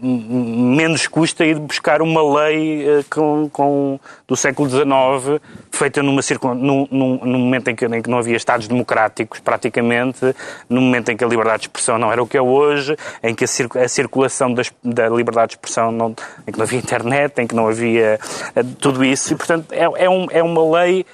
menos 0.02 1.06
custa 1.06 1.44
ir 1.44 1.58
buscar 1.58 2.02
uma 2.02 2.40
lei 2.40 2.84
uh, 2.84 3.04
com, 3.08 3.48
com, 3.50 4.00
do 4.26 4.36
século 4.36 4.68
XIX, 4.68 5.40
feita 5.70 6.02
numa 6.02 6.20
num, 6.54 6.88
num, 6.90 7.20
num 7.24 7.38
momento 7.38 7.68
em 7.68 7.76
que, 7.76 7.84
em 7.84 8.02
que, 8.02 8.10
não 8.10 8.18
havia 8.18 8.36
Estados 8.36 8.66
democráticos, 8.66 9.40
praticamente, 9.40 10.34
num 10.68 10.80
momento 10.80 11.10
em 11.10 11.16
que 11.16 11.24
a 11.24 11.26
liberdade 11.26 11.62
de 11.62 11.68
expressão 11.68 11.98
não 11.98 12.10
era 12.10 12.22
o 12.22 12.26
que 12.26 12.36
é 12.36 12.42
hoje, 12.42 12.96
em 13.22 13.34
que 13.34 13.44
a, 13.44 13.46
cir 13.46 13.68
a 13.76 13.88
circulação 13.88 14.52
das, 14.52 14.72
da 14.82 15.08
liberdade 15.08 15.50
de 15.50 15.54
expressão, 15.54 15.92
não, 15.92 16.14
em 16.46 16.52
que 16.52 16.58
não 16.58 16.64
havia 16.64 16.78
internet, 16.78 17.40
em 17.40 17.46
que 17.46 17.54
não 17.54 17.68
havia 17.68 18.18
uh, 18.56 18.64
tudo 18.80 19.04
isso. 19.04 19.32
E, 19.32 19.36
portanto, 19.36 19.72
é, 19.72 20.04
é, 20.04 20.10
um, 20.10 20.26
é 20.30 20.42
uma 20.42 20.78
lei 20.78 21.06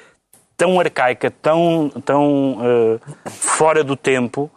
tão 0.57 0.79
arcaica, 0.81 1.31
tão, 1.31 1.91
tão 2.05 2.59
uh, 2.59 3.01
fora 3.27 3.85
do 3.85 3.97
tempo, 3.97 4.51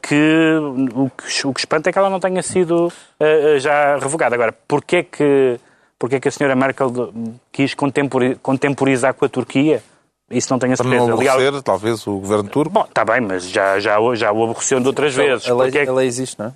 que 0.00 0.58
o, 0.94 1.10
que 1.10 1.46
o 1.46 1.52
que 1.52 1.60
espanta 1.60 1.90
é 1.90 1.92
que 1.92 1.98
ela 1.98 2.10
não 2.10 2.20
tenha 2.20 2.42
sido 2.42 2.86
uh, 2.86 3.58
já 3.58 3.96
revogada. 3.96 4.34
Agora, 4.34 4.52
porquê 4.66 5.02
que, 5.02 5.58
porquê 5.98 6.20
que 6.20 6.28
a 6.28 6.30
senhora 6.30 6.54
Merkel 6.54 7.12
quis 7.52 7.74
contemporizar 7.74 9.14
com 9.14 9.24
a 9.24 9.28
Turquia? 9.28 9.82
Isso 10.30 10.52
não 10.52 10.58
tenho 10.58 10.72
a 10.72 10.76
certeza. 10.76 10.96
Para 10.96 11.06
não 11.06 11.14
aborrecer, 11.14 11.38
Legal... 11.38 11.62
talvez, 11.62 12.06
o 12.06 12.18
governo 12.18 12.48
turco? 12.48 12.70
Bom, 12.70 12.84
está 12.84 13.04
bem, 13.04 13.20
mas 13.20 13.48
já, 13.48 13.78
já, 13.78 13.96
já 14.14 14.32
o 14.32 14.42
aborreceu 14.42 14.80
de 14.80 14.86
outras 14.88 15.12
então, 15.12 15.24
vezes. 15.24 15.48
A 15.48 15.54
lei, 15.54 15.88
a 15.88 15.92
lei 15.92 16.06
existe, 16.06 16.38
não 16.38 16.46
é? 16.46 16.52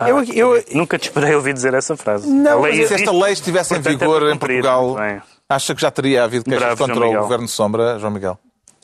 Ah, 0.00 0.10
eu, 0.10 0.22
eu, 0.22 0.64
nunca 0.74 0.96
te 0.96 1.08
esperei 1.08 1.34
ouvir 1.34 1.52
dizer 1.52 1.74
essa 1.74 1.96
frase. 1.96 2.28
Não, 2.28 2.62
se 2.64 2.94
esta 2.94 3.10
lei 3.10 3.32
estivesse 3.32 3.74
em 3.74 3.80
vigor 3.80 4.30
em 4.30 4.38
Portugal, 4.38 4.96
Acha 5.50 5.74
que 5.74 5.80
já 5.80 5.90
teria 5.90 6.24
havido 6.24 6.44
queixas 6.44 6.78
contra 6.78 7.06
o 7.06 7.22
Governo 7.22 7.48
Sombra, 7.48 7.98
João 7.98 8.12
Miguel? 8.12 8.38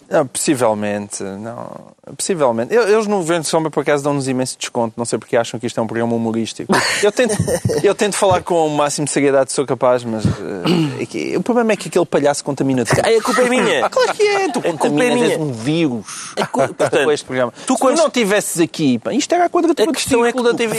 Não, 0.09 0.27
possivelmente, 0.27 1.23
não. 1.23 1.95
Possivelmente. 2.17 2.75
Eles 2.75 3.07
no 3.07 3.17
Governo 3.17 3.43
de 3.43 3.49
Sombra, 3.49 3.71
por 3.71 3.81
acaso, 3.81 4.05
dão-nos 4.05 4.29
imenso 4.29 4.59
desconto. 4.59 4.95
Não 4.97 5.05
sei 5.05 5.19
porque 5.19 5.37
acham 5.37 5.59
que 5.59 5.67
isto 5.67 5.81
é 5.81 5.83
um 5.83 5.87
programa 5.87 6.15
humorístico. 6.15 6.73
Eu 7.03 7.11
tento, 7.11 7.35
eu 7.83 7.95
tento 7.95 8.15
falar 8.15 8.43
com 8.43 8.67
o 8.67 8.71
máximo 8.71 9.07
de 9.07 9.11
seriedade 9.11 9.53
sou 9.53 9.67
capaz, 9.67 10.05
mas 10.05 10.25
uh, 10.25 11.39
o 11.39 11.43
problema 11.43 11.73
é 11.73 11.77
que 11.77 11.89
aquele 11.89 12.05
palhaço 12.05 12.45
contamina 12.45 12.85
tudo. 12.85 13.01
a 13.01 13.23
culpa 13.23 13.41
é 13.41 13.49
minha. 13.49 13.87
Ah, 13.87 13.89
claro 13.89 14.13
que 14.13 14.23
é. 14.23 14.49
Tu 14.51 14.59
a 14.59 14.63
contaminas 14.63 15.33
é 15.33 15.39
um 15.39 15.53
vírus. 15.53 16.35
A 16.37 16.47
culpa, 16.47 16.75
portanto, 16.75 17.11
este 17.11 17.25
programa. 17.25 17.53
Tu, 17.67 17.77
quando... 17.79 17.97
Se 17.97 18.03
não 18.03 18.09
estivesses 18.09 18.61
aqui, 18.61 19.01
isto 19.13 19.35
era 19.35 19.47
a 19.47 19.49
quadratura 19.49 19.91
a 19.91 19.95
questão 19.95 20.25
é 20.25 20.33
que 20.33 20.43
da 20.43 20.53
TV. 20.53 20.79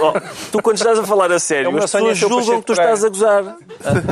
oh, 0.00 0.20
tu, 0.52 0.62
quando 0.62 0.76
estás 0.76 0.98
a 0.98 1.04
falar 1.04 1.32
a 1.32 1.40
sério, 1.40 1.70
é 1.70 1.78
as 1.78 1.90
pessoas 1.90 2.18
julgam 2.18 2.60
que 2.60 2.66
tu 2.66 2.72
estás 2.72 3.04
a 3.04 3.08
gozar. 3.08 3.56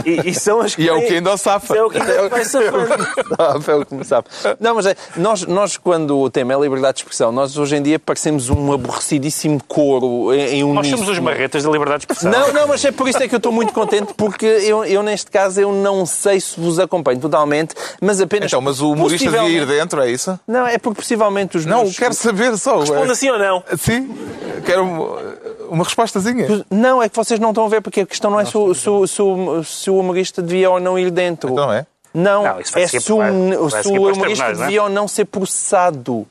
E, 0.05 0.31
e, 0.31 0.35
são 0.35 0.61
as 0.61 0.75
que... 0.75 0.83
E 0.83 0.89
é 0.89 0.93
o 0.93 1.07
que 1.07 1.15
ainda 1.15 1.37
safa. 1.37 1.77
É 1.77 1.83
o 1.83 1.91
que 1.91 1.99
ainda 1.99 2.29
vai 2.29 2.45
safando. 2.45 3.07
É 3.69 3.75
o 3.75 3.87
que 3.87 3.95
me 3.95 4.05
safa. 4.05 4.29
Não, 4.61 4.75
mas 4.75 4.87
é, 4.87 4.97
nós, 5.17 5.43
nós, 5.47 5.77
quando 5.77 6.19
o 6.19 6.31
tema 6.31 6.55
é 6.55 6.59
liberdade 6.59 6.97
de 6.97 7.01
expressão, 7.01 7.33
nós 7.33 7.57
hoje 7.57 7.77
em 7.77 7.83
dia 7.83 7.99
parecemos 7.99 8.51
um 8.51 8.73
aborrecidíssimo 8.73 9.61
coro 9.67 10.33
em 10.35 10.65
um 10.65 10.75
Nós 10.75 10.87
somos 10.87 11.09
os 11.09 11.19
marretas 11.19 11.63
da 11.63 11.71
liberdade 11.71 12.07
de 12.07 12.13
expressão. 12.13 12.31
Não, 12.31 12.53
não, 12.53 12.69
mas 12.69 12.85
é 12.85 12.93
por 12.93 13.09
isso 13.09 13.23
é 13.23 13.29
que 13.29 13.35
eu 13.35 13.39
estou 13.39 13.53
muito 13.53 13.73
contente, 13.73 14.15
porque 14.15 14.47
eu, 14.47 14.85
eu 14.85 15.03
neste 15.03 15.31
caso, 15.31 15.61
eu 15.61 15.73
não 15.73 16.07
sei 16.07 16.41
se 16.41 16.59
vos 16.59 16.79
acompanho 16.79 17.21
totalmente, 17.21 17.75
mas 18.01 18.21
apenas... 18.21 18.51
Então, 18.51 18.61
mas 18.61 18.81
o 18.81 18.93
humorista 18.93 19.31
devia 19.31 19.49
ir 19.49 19.67
dentro, 19.67 20.01
é 20.01 20.11
isso? 20.11 20.39
Não, 20.47 20.67
é 20.67 20.79
porque 20.79 21.01
possivelmente 21.01 21.57
os 21.57 21.67
Não, 21.67 21.83
meus... 21.83 21.99
quero 21.99 22.15
saber 22.15 22.57
só. 22.57 22.81
Responda 22.81 23.13
é... 23.13 23.15
sim 23.15 23.31
ou 23.31 23.39
não. 23.39 23.63
Sim, 23.79 24.15
quero 24.65 24.85
uma 25.71 25.85
respostazinha. 25.85 26.65
Não, 26.71 27.03
é 27.03 27.09
que 27.09 27.17
vocês 27.17 27.39
não 27.39 27.51
estão 27.51 27.67
a 27.67 27.69
ver, 27.69 27.81
porque 27.81 28.01
a 28.01 28.07
questão 28.07 28.31
não 28.31 28.41
é 28.41 28.45
se, 28.45 28.53
se, 28.53 28.83
se, 28.83 29.23
se 29.65 29.91
o 29.91 29.99
humorista 29.99 30.43
devia 30.43 30.71
ou 30.71 30.81
não 30.81 30.99
ir 30.99 31.11
dentro. 31.11 31.53
Então 31.53 31.73
é? 31.73 31.87
Não, 32.13 32.45
não 32.45 32.59
é 32.59 32.87
se 32.87 32.97
o, 32.97 33.71
se 33.71 33.89
o 33.89 34.13
humorista 34.13 34.53
devia 34.55 34.83
ou 34.83 34.89
não 34.89 35.07
ser 35.07 35.27
processado. 35.27 36.27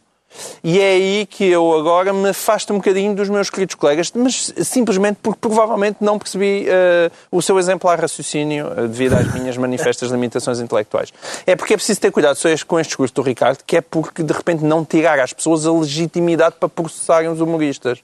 E 0.64 0.80
é 0.80 0.92
aí 0.92 1.26
que 1.26 1.46
eu 1.46 1.74
agora 1.74 2.12
me 2.14 2.30
afasto 2.30 2.74
um 2.74 2.78
bocadinho 2.78 3.16
dos 3.16 3.30
meus 3.30 3.50
queridos 3.50 3.76
colegas, 3.76 4.12
mas 4.14 4.54
simplesmente 4.64 5.20
porque 5.22 5.40
provavelmente 5.40 5.98
não 6.02 6.20
percebi 6.20 6.68
uh, 6.68 7.12
o 7.32 7.42
seu 7.42 7.58
exemplar 7.58 8.00
raciocínio 8.00 8.68
uh, 8.68 8.88
devido 8.88 9.14
às 9.14 9.34
minhas 9.34 9.58
manifestas 9.58 10.12
limitações 10.12 10.60
intelectuais. 10.60 11.14
É 11.46 11.56
porque 11.56 11.74
é 11.74 11.78
preciso 11.78 12.00
ter 12.00 12.12
cuidado 12.12 12.38
com 12.68 12.80
este 12.80 12.90
discurso 12.90 13.14
do 13.16 13.22
Ricardo, 13.22 13.60
que 13.66 13.78
é 13.78 13.82
porque 13.82 14.22
de 14.24 14.34
repente 14.34 14.64
não 14.64 14.84
tirar 14.84 15.20
às 15.20 15.34
pessoas 15.34 15.66
a 15.66 15.72
legitimidade 15.72 16.56
para 16.60 16.70
processarem 16.70 17.30
os 17.30 17.42
humoristas. 17.42 18.00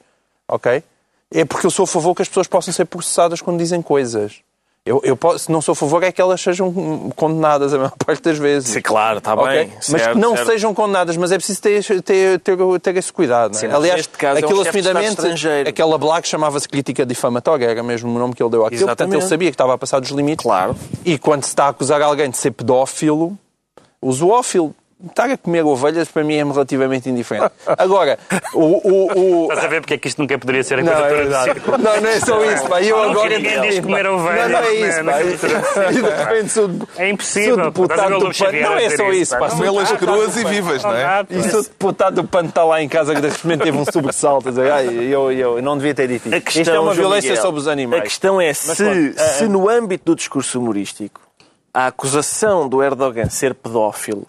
Ok? 0.47 0.83
É 1.31 1.45
porque 1.45 1.65
eu 1.65 1.71
sou 1.71 1.83
a 1.83 1.87
favor 1.87 2.13
que 2.15 2.21
as 2.21 2.27
pessoas 2.27 2.47
possam 2.47 2.73
ser 2.73 2.85
processadas 2.85 3.41
quando 3.41 3.57
dizem 3.57 3.81
coisas. 3.81 4.41
Eu, 4.85 4.99
eu 5.01 5.15
posso, 5.15 5.49
não 5.49 5.61
sou 5.61 5.71
a 5.71 5.75
favor 5.75 6.03
é 6.03 6.11
que 6.11 6.19
elas 6.19 6.41
sejam 6.41 7.09
condenadas 7.15 7.73
a 7.73 7.77
maior 7.77 7.93
parte 8.05 8.21
das 8.21 8.37
vezes. 8.37 8.69
Sim, 8.69 8.81
claro, 8.81 9.19
está 9.19 9.33
okay? 9.33 9.65
bem. 9.65 9.71
Mas 9.89 10.07
que 10.07 10.17
não 10.17 10.35
certo. 10.35 10.47
sejam 10.51 10.73
condenadas, 10.73 11.15
mas 11.15 11.31
é 11.31 11.37
preciso 11.37 11.61
ter, 11.61 11.81
ter, 12.01 12.39
ter, 12.41 12.57
ter 12.81 12.97
esse 12.97 13.13
cuidado. 13.13 13.55
Sim, 13.55 13.67
Aliás, 13.67 14.05
caso 14.07 14.39
aquilo 14.39 14.59
é 14.59 14.65
um 14.65 14.67
assumidamente, 14.67 15.69
aquela 15.69 15.97
blague 15.97 16.27
chamava-se 16.27 16.67
crítica 16.67 17.05
difamatória, 17.05 17.65
era 17.65 17.81
mesmo 17.81 18.13
o 18.13 18.19
nome 18.19 18.33
que 18.33 18.43
ele 18.43 18.49
deu 18.49 18.65
àquilo. 18.65 18.81
Exatamente. 18.81 18.97
Portanto, 18.97 19.21
ele 19.21 19.29
sabia 19.29 19.49
que 19.49 19.55
estava 19.55 19.73
a 19.73 19.77
passar 19.77 20.01
dos 20.01 20.09
limites. 20.09 20.43
Claro. 20.43 20.75
E 21.05 21.17
quando 21.17 21.43
se 21.43 21.49
está 21.49 21.65
a 21.65 21.69
acusar 21.69 22.01
alguém 22.01 22.29
de 22.29 22.35
ser 22.35 22.51
pedófilo, 22.51 23.37
o 24.01 24.11
zoófilo 24.11 24.75
estar 25.07 25.29
a 25.29 25.37
comer 25.37 25.63
ovelhas 25.63 26.07
para 26.09 26.23
mim 26.23 26.35
é 26.35 26.43
relativamente 26.43 27.09
indiferente. 27.09 27.51
Agora, 27.77 28.17
o. 28.53 28.59
o, 28.59 29.19
o... 29.19 29.43
Estás 29.43 29.65
a 29.65 29.67
ver 29.67 29.81
porque 29.81 29.95
é 29.95 29.97
que 29.97 30.07
isto 30.07 30.21
nunca 30.21 30.37
poderia 30.37 30.63
ser 30.63 30.79
a 30.79 30.83
não, 30.83 30.93
é 30.93 31.25
Não, 31.25 32.01
não 32.01 32.09
é 32.09 32.19
só 32.19 32.43
isso, 32.45 32.67
pá. 32.67 32.81
Eu 32.81 32.97
não, 32.97 33.11
agora. 33.11 33.37
Ninguém 33.37 33.61
diz 33.61 33.79
comer 33.79 34.07
ovelhas. 34.07 34.51
Não, 34.51 35.03
não 35.03 35.13
é 35.13 35.23
isso, 35.23 35.43
pá. 35.43 35.91
E 35.91 35.95
de 35.95 36.01
repente 36.01 36.49
sou. 36.49 36.69
É 36.97 37.09
impossível. 37.09 37.57
Deputado 37.57 38.19
do 38.19 38.33
PAN. 38.33 38.51
Não 38.51 38.75
é 38.75 38.89
só 38.89 39.11
isso, 39.11 39.37
pá. 39.37 39.49
Comê-las 39.49 39.91
cruas 39.93 40.37
e 40.37 40.45
vivas, 40.45 40.83
não 40.83 40.93
é? 40.93 41.25
E 41.29 41.43
sou 41.49 41.63
deputado 41.63 42.15
do 42.15 42.27
PAN 42.27 42.45
está 42.45 42.63
lá 42.63 42.81
em 42.81 42.89
casa 42.89 43.13
que 43.15 43.21
de 43.21 43.29
repente 43.29 43.63
teve 43.63 43.77
um 43.77 43.85
sobressalto. 43.85 44.49
Eu, 44.49 45.31
eu 45.31 45.61
não 45.61 45.77
devia 45.77 45.93
ter 45.93 46.07
dito 46.07 46.29
isto. 46.29 46.59
Isto 46.59 46.71
é 46.71 46.79
uma 46.79 46.93
violência 46.93 47.35
sobre 47.39 47.59
os 47.59 47.67
animais. 47.67 48.01
A 48.01 48.03
questão 48.03 48.39
é 48.39 48.53
se, 48.53 49.13
se 49.13 49.47
no 49.47 49.69
âmbito 49.69 50.05
do 50.05 50.15
discurso 50.15 50.59
humorístico 50.59 51.21
a 51.73 51.87
acusação 51.87 52.69
do 52.69 52.83
Erdogan 52.83 53.29
ser 53.29 53.55
pedófilo 53.55 54.27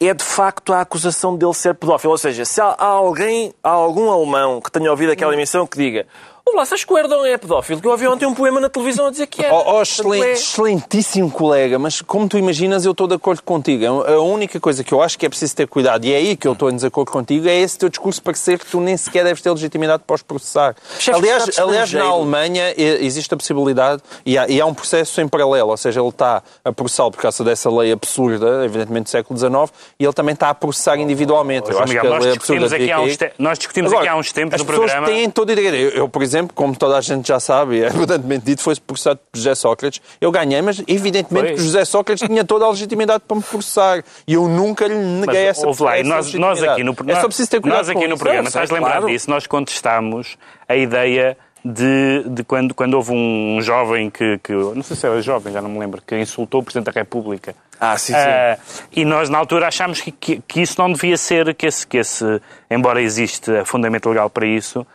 é 0.00 0.12
de 0.12 0.24
facto 0.24 0.72
a 0.72 0.80
acusação 0.80 1.36
dele 1.36 1.54
ser 1.54 1.74
pedófilo. 1.74 2.12
Ou 2.12 2.18
seja, 2.18 2.44
se 2.44 2.60
há 2.60 2.74
alguém, 2.78 3.54
há 3.62 3.70
algum 3.70 4.10
alemão 4.10 4.60
que 4.60 4.70
tenha 4.70 4.90
ouvido 4.90 5.12
aquela 5.12 5.34
emissão 5.34 5.66
que 5.66 5.78
diga 5.78 6.06
Olá, 6.48 6.64
sabes 6.64 6.84
que 6.84 6.92
o 6.92 6.96
Erdogan 6.96 7.26
é 7.26 7.36
pedófilo? 7.36 7.80
Que 7.80 7.88
eu 7.88 7.90
ouvi 7.90 8.06
ontem 8.06 8.24
um 8.24 8.32
poema 8.32 8.60
na 8.60 8.68
televisão 8.68 9.08
a 9.08 9.10
dizer 9.10 9.26
que 9.26 9.44
é. 9.44 9.52
Oh, 9.52 9.78
oh 9.78 9.82
excelente, 9.82 10.24
é. 10.24 10.32
excelentíssimo 10.32 11.28
colega, 11.28 11.76
mas 11.76 12.00
como 12.00 12.28
tu 12.28 12.38
imaginas, 12.38 12.84
eu 12.84 12.92
estou 12.92 13.08
de 13.08 13.16
acordo 13.16 13.42
contigo. 13.42 13.84
A 14.04 14.20
única 14.20 14.60
coisa 14.60 14.84
que 14.84 14.94
eu 14.94 15.02
acho 15.02 15.18
que 15.18 15.26
é 15.26 15.28
preciso 15.28 15.56
ter 15.56 15.66
cuidado, 15.66 16.04
e 16.04 16.12
é 16.12 16.16
aí 16.18 16.36
que 16.36 16.46
eu 16.46 16.52
estou 16.52 16.70
em 16.70 16.76
desacordo 16.76 17.10
contigo, 17.10 17.48
é 17.48 17.56
esse 17.56 17.76
teu 17.76 17.88
discurso 17.88 18.22
parecer 18.22 18.60
que 18.60 18.66
tu 18.66 18.80
nem 18.80 18.96
sequer 18.96 19.24
deves 19.24 19.42
ter 19.42 19.50
legitimidade 19.50 20.04
para 20.06 20.14
os 20.14 20.22
processar. 20.22 20.76
aliás, 21.12 21.58
aliás 21.58 21.92
na 21.92 22.04
Alemanha 22.04 22.72
existe 22.76 23.34
a 23.34 23.36
possibilidade, 23.36 24.00
e 24.24 24.38
há, 24.38 24.46
e 24.46 24.60
há, 24.60 24.66
um 24.66 24.72
processo 24.72 25.20
em 25.20 25.26
paralelo, 25.26 25.70
ou 25.70 25.76
seja, 25.76 26.00
ele 26.00 26.08
está 26.10 26.44
a 26.64 26.72
processá-lo 26.72 27.10
por 27.10 27.22
causa 27.22 27.42
dessa 27.42 27.68
lei 27.68 27.90
absurda, 27.90 28.64
evidentemente 28.64 29.06
do 29.06 29.10
século 29.10 29.36
XIX, 29.36 29.52
e 29.98 30.04
ele 30.04 30.12
também 30.12 30.32
está 30.32 30.50
a 30.50 30.54
processar 30.54 30.96
individualmente. 30.96 31.72
eu 31.72 31.78
acho 31.80 31.88
Miguel, 31.88 32.02
que 32.02 32.06
a 32.06 32.18
lei 32.20 32.32
absurda... 32.32 32.76
Aqui 32.76 32.92
há 32.92 33.00
uns 33.00 33.16
te... 33.16 33.32
Nós 33.36 33.58
discutimos 33.58 33.90
Agora, 33.90 34.06
aqui 34.06 34.14
há 34.14 34.16
uns 34.16 34.32
tempos 34.32 34.60
no 34.60 34.64
programa... 34.64 34.92
As 34.92 35.00
pessoas 35.00 35.18
têm 35.18 35.28
todo 35.28 35.50
o 35.50 35.54
direito. 35.56 35.96
Eu, 35.96 36.08
por 36.08 36.22
exemplo, 36.22 36.35
como 36.54 36.76
toda 36.76 36.96
a 36.96 37.00
gente 37.00 37.28
já 37.28 37.40
sabe, 37.40 37.82
é 37.82 37.88
abundantemente 37.88 38.44
dito, 38.44 38.62
foi 38.62 38.74
processado 38.76 39.20
por 39.30 39.36
José 39.38 39.54
Sócrates. 39.54 40.00
Eu 40.20 40.30
ganhei, 40.30 40.60
mas 40.62 40.82
evidentemente 40.86 41.54
que 41.54 41.60
José 41.60 41.84
Sócrates 41.84 42.26
tinha 42.26 42.44
toda 42.44 42.64
a 42.64 42.70
legitimidade 42.70 43.24
para 43.26 43.36
me 43.36 43.42
processar. 43.42 44.04
E 44.26 44.34
eu 44.34 44.48
nunca 44.48 44.86
lhe 44.86 44.94
neguei 44.94 45.46
mas, 45.46 45.58
essa, 45.58 45.84
lá, 45.84 45.98
essa 45.98 46.08
nós, 46.08 46.34
nós 46.34 46.62
aqui 46.62 46.84
no, 46.84 46.94
é 47.06 47.20
só 47.20 47.26
preciso 47.26 47.50
ter 47.50 47.60
cuidado 47.60 47.86
Nós 47.86 47.88
aqui 47.88 48.06
no 48.06 48.18
programa, 48.18 48.48
estás 48.48 48.70
lembrado 48.70 48.98
claro. 48.98 49.06
disso, 49.08 49.30
nós 49.30 49.46
contestámos 49.46 50.36
a 50.68 50.76
ideia 50.76 51.36
de, 51.64 52.22
de, 52.28 52.44
quando, 52.44 52.74
quando 52.74 52.94
houve 52.94 53.12
um 53.12 53.58
jovem 53.60 54.08
que, 54.08 54.38
que, 54.38 54.52
não 54.52 54.82
sei 54.82 54.96
se 54.96 55.06
era 55.06 55.20
jovem, 55.20 55.52
já 55.52 55.60
não 55.60 55.68
me 55.68 55.78
lembro, 55.78 56.00
que 56.00 56.16
insultou 56.16 56.60
o 56.60 56.62
Presidente 56.62 56.92
da 56.92 56.92
República. 56.92 57.54
Ah, 57.80 57.98
sim, 57.98 58.12
sim. 58.12 58.18
Uh, 58.18 58.88
e 58.92 59.04
nós, 59.04 59.28
na 59.28 59.38
altura, 59.38 59.66
achámos 59.66 60.00
que, 60.00 60.12
que, 60.12 60.40
que, 60.46 60.62
isso 60.62 60.80
não 60.80 60.92
devia 60.92 61.16
ser, 61.16 61.54
que 61.54 61.66
esse, 61.66 61.86
que 61.86 61.98
esse, 61.98 62.40
embora 62.70 63.02
exista 63.02 63.64
fundamento 63.64 64.08
legal 64.08 64.30
para 64.30 64.46
isso, 64.46 64.86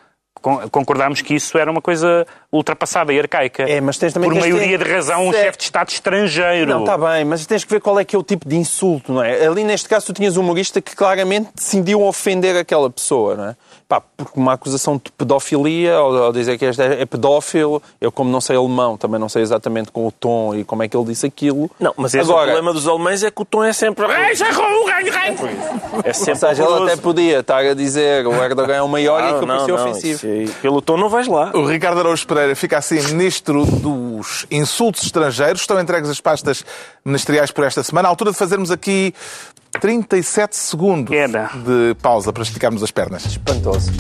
concordámos 0.42 1.22
que 1.22 1.36
isso 1.36 1.58
era 1.58 1.70
uma 1.70 1.82
coisa 1.82 2.26
ultrapassada 2.52 3.14
e 3.14 3.20
arcaica. 3.20 3.64
É, 3.64 3.80
mas 3.80 3.98
tens 3.98 4.14
também 4.14 4.30
Por 4.30 4.40
maioria 4.40 4.78
ter... 4.78 4.84
de 4.86 4.92
razão, 4.92 5.28
um 5.28 5.32
chefe 5.32 5.58
de 5.58 5.64
Estado 5.64 5.90
estrangeiro. 5.90 6.70
Não, 6.70 6.82
está 6.82 6.98
bem, 6.98 7.24
mas 7.24 7.46
tens 7.46 7.64
que 7.64 7.72
ver 7.72 7.80
qual 7.80 8.00
é 8.00 8.04
que 8.04 8.16
é 8.16 8.20
o 8.20 8.24
tipo 8.24 8.48
de 8.48 8.56
insulto, 8.56 9.14
não 9.14 9.24
é? 9.24 9.46
Ali, 9.46 9.64
neste 9.64 9.88
caso, 9.88 10.08
tu 10.08 10.14
tinhas 10.14 10.38
um 10.38 10.42
humorista 10.42 10.82
que 10.82 10.96
claramente 10.96 11.50
decidiu 11.56 12.02
ofender 12.02 12.58
aquela 12.58 12.90
pessoa, 12.90 13.36
não 13.36 13.46
é? 13.46 13.56
Pá, 13.88 14.02
porque 14.16 14.40
uma 14.40 14.54
acusação 14.54 14.96
de 14.96 15.12
pedofilia, 15.12 16.00
ou, 16.00 16.14
ou 16.14 16.32
dizer 16.32 16.58
que 16.58 16.66
este 16.66 16.82
é, 16.82 17.02
é 17.02 17.06
pedófilo, 17.06 17.82
eu 18.00 18.12
como 18.12 18.32
não 18.32 18.40
sei 18.40 18.56
alemão, 18.56 18.98
também 18.98 19.20
não 19.20 19.30
sei 19.30 19.42
exatamente 19.42 19.92
com 19.92 20.08
o 20.08 20.12
tom 20.12 20.56
e 20.56 20.64
como 20.64 20.82
é 20.84 20.88
que 20.88 20.96
ele 20.96 21.06
disse 21.06 21.26
aquilo. 21.26 21.70
Não, 21.80 21.94
mas 21.98 22.14
esse 22.14 22.24
Agora, 22.24 22.44
o 22.44 22.54
problema 22.54 22.74
dos 22.74 22.88
alemães 22.88 23.24
é 23.24 23.30
que 23.30 23.42
o 23.42 23.46
tom 23.46 23.64
é 23.64 23.74
sempre... 23.74 24.06
É 26.04 26.14
sempre 26.14 26.32
Ou 26.32 26.38
seja, 26.38 26.64
ele 26.64 26.84
até 26.84 26.96
podia 26.96 27.40
estar 27.40 27.60
a 27.60 27.74
dizer 27.74 28.26
o 28.26 28.34
Erdogan 28.34 28.76
é 28.76 28.82
o 28.82 28.88
maior 28.88 29.22
não, 29.22 29.30
e 29.30 29.40
que 29.40 29.46
não, 29.46 29.68
não, 29.68 29.76
ofensivo. 29.76 30.28
Isso, 30.28 30.54
pelo 30.62 30.82
tom 30.82 30.98
não 30.98 31.10
vais 31.10 31.28
lá. 31.28 31.52
O 31.54 31.66
Ricardo 31.66 32.00
Araújo 32.00 32.26
Pereira 32.26 32.56
fica 32.56 32.78
assim 32.78 33.02
ministro 33.02 33.66
dos 33.66 34.46
insultos 34.50 35.04
estrangeiros. 35.04 35.62
Estão 35.62 35.80
entregues 35.80 36.10
as 36.10 36.22
pastas 36.22 36.66
ministeriais 37.04 37.52
por 37.52 37.66
esta 37.66 37.84
semana. 37.84 38.08
À 38.08 38.12
altura 38.12 38.32
de 38.32 38.38
fazermos 38.38 38.72
aqui 38.72 39.14
37 39.80 40.56
segundos 40.56 41.16
Era. 41.16 41.50
de 41.54 41.96
pausa 42.02 42.34
para 42.34 42.44
esticarmos 42.44 42.84
as 42.84 42.92
pernas. 42.92 43.26
Espantoso. 43.26 43.92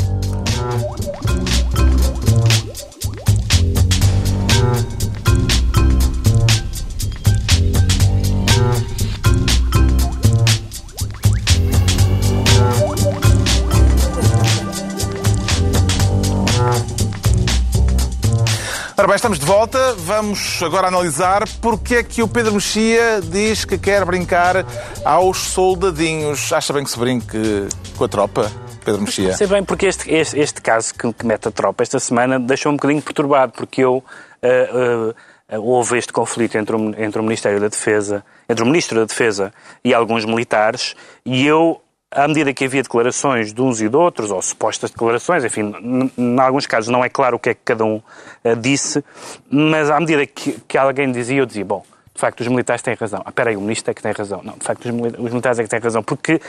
Bem, 19.07 19.15
estamos 19.15 19.39
de 19.39 19.45
volta. 19.45 19.95
Vamos 19.95 20.61
agora 20.61 20.87
analisar 20.87 21.47
porque 21.59 21.95
é 21.95 22.03
que 22.03 22.21
o 22.21 22.27
Pedro 22.27 22.53
Mexia 22.53 23.19
diz 23.21 23.65
que 23.65 23.77
quer 23.77 24.05
brincar 24.05 24.65
aos 25.03 25.37
soldadinhos. 25.37 26.53
Acha 26.53 26.71
bem 26.71 26.83
que 26.83 26.91
se 26.91 26.99
brinque 26.99 27.67
com 27.97 28.03
a 28.03 28.07
tropa? 28.07 28.51
Pedro 28.85 29.01
Mexia. 29.01 29.33
Sei 29.33 29.47
bem, 29.47 29.63
porque 29.63 29.87
este, 29.87 30.13
este, 30.13 30.39
este 30.39 30.61
caso 30.61 30.93
que, 30.93 31.11
que, 31.13 31.25
mete 31.25 31.47
a 31.47 31.51
tropa 31.51 31.81
esta 31.81 31.99
semana 31.99 32.39
deixou-me 32.39 32.75
um 32.75 32.77
bocadinho 32.77 33.01
perturbado, 33.01 33.53
porque 33.53 33.81
eu 33.81 34.03
uh, 34.43 35.09
uh, 35.55 35.61
houve 35.61 35.97
este 35.97 36.13
conflito 36.13 36.57
entre 36.57 36.75
o, 36.75 36.89
entre 37.01 37.19
o 37.19 37.23
Ministério 37.23 37.59
da 37.59 37.69
Defesa, 37.69 38.23
entre 38.47 38.63
o 38.63 38.67
Ministro 38.67 38.99
da 38.99 39.05
Defesa 39.05 39.53
e 39.83 39.93
alguns 39.93 40.25
militares, 40.25 40.95
e 41.25 41.45
eu 41.47 41.81
à 42.11 42.27
medida 42.27 42.53
que 42.53 42.65
havia 42.65 42.83
declarações 42.83 43.53
de 43.53 43.61
uns 43.61 43.79
e 43.79 43.87
de 43.87 43.95
outros, 43.95 44.31
ou 44.31 44.41
supostas 44.41 44.91
declarações, 44.91 45.45
enfim, 45.45 45.73
em 46.17 46.39
alguns 46.39 46.67
casos 46.67 46.89
não 46.89 47.03
é 47.03 47.09
claro 47.09 47.37
o 47.37 47.39
que 47.39 47.51
é 47.51 47.53
que 47.53 47.61
cada 47.63 47.85
um 47.85 47.95
uh, 47.95 48.55
disse, 48.59 49.03
mas 49.49 49.89
à 49.89 49.99
medida 49.99 50.25
que, 50.25 50.59
que, 50.67 50.77
alguém 50.77 51.09
dizia, 51.11 51.39
eu 51.39 51.45
dizia, 51.45 51.63
bom, 51.63 51.85
de 52.13 52.19
facto 52.19 52.41
os 52.41 52.47
militares 52.49 52.81
têm 52.81 52.93
razão. 52.95 53.21
Ah, 53.25 53.29
espera 53.29 53.49
aí, 53.49 53.55
o 53.55 53.61
ministro 53.61 53.91
é 53.91 53.93
que 53.93 54.01
tem 54.01 54.11
razão. 54.11 54.41
Não, 54.43 54.53
de 54.53 54.65
facto 54.65 54.85
os, 54.85 54.91
os 54.91 55.31
militares 55.31 55.59
é 55.59 55.63
que 55.63 55.69
têm 55.69 55.79
razão, 55.79 56.03
porque 56.03 56.41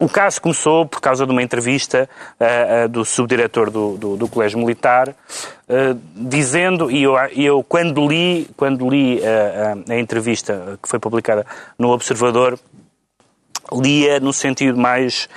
o 0.00 0.08
caso 0.08 0.40
começou 0.40 0.86
por 0.86 1.00
causa 1.00 1.26
de 1.26 1.32
uma 1.32 1.42
entrevista 1.42 2.08
uh, 2.40 2.84
uh, 2.84 2.88
do 2.88 3.04
subdiretor 3.04 3.68
do, 3.68 3.96
do, 3.96 4.16
do 4.16 4.28
Colégio 4.28 4.60
Militar, 4.60 5.08
uh, 5.08 6.00
dizendo, 6.14 6.88
e 6.88 7.02
eu, 7.02 7.16
eu, 7.34 7.64
quando 7.64 8.06
li, 8.06 8.48
quando 8.56 8.88
li 8.88 9.20
a 9.88 9.98
entrevista 9.98 10.78
que 10.80 10.88
foi 10.88 11.00
publicada 11.00 11.44
no 11.76 11.90
Observador, 11.90 12.56
lia 13.72 14.20
no 14.20 14.32
sentido 14.32 14.78
mais 14.78 15.28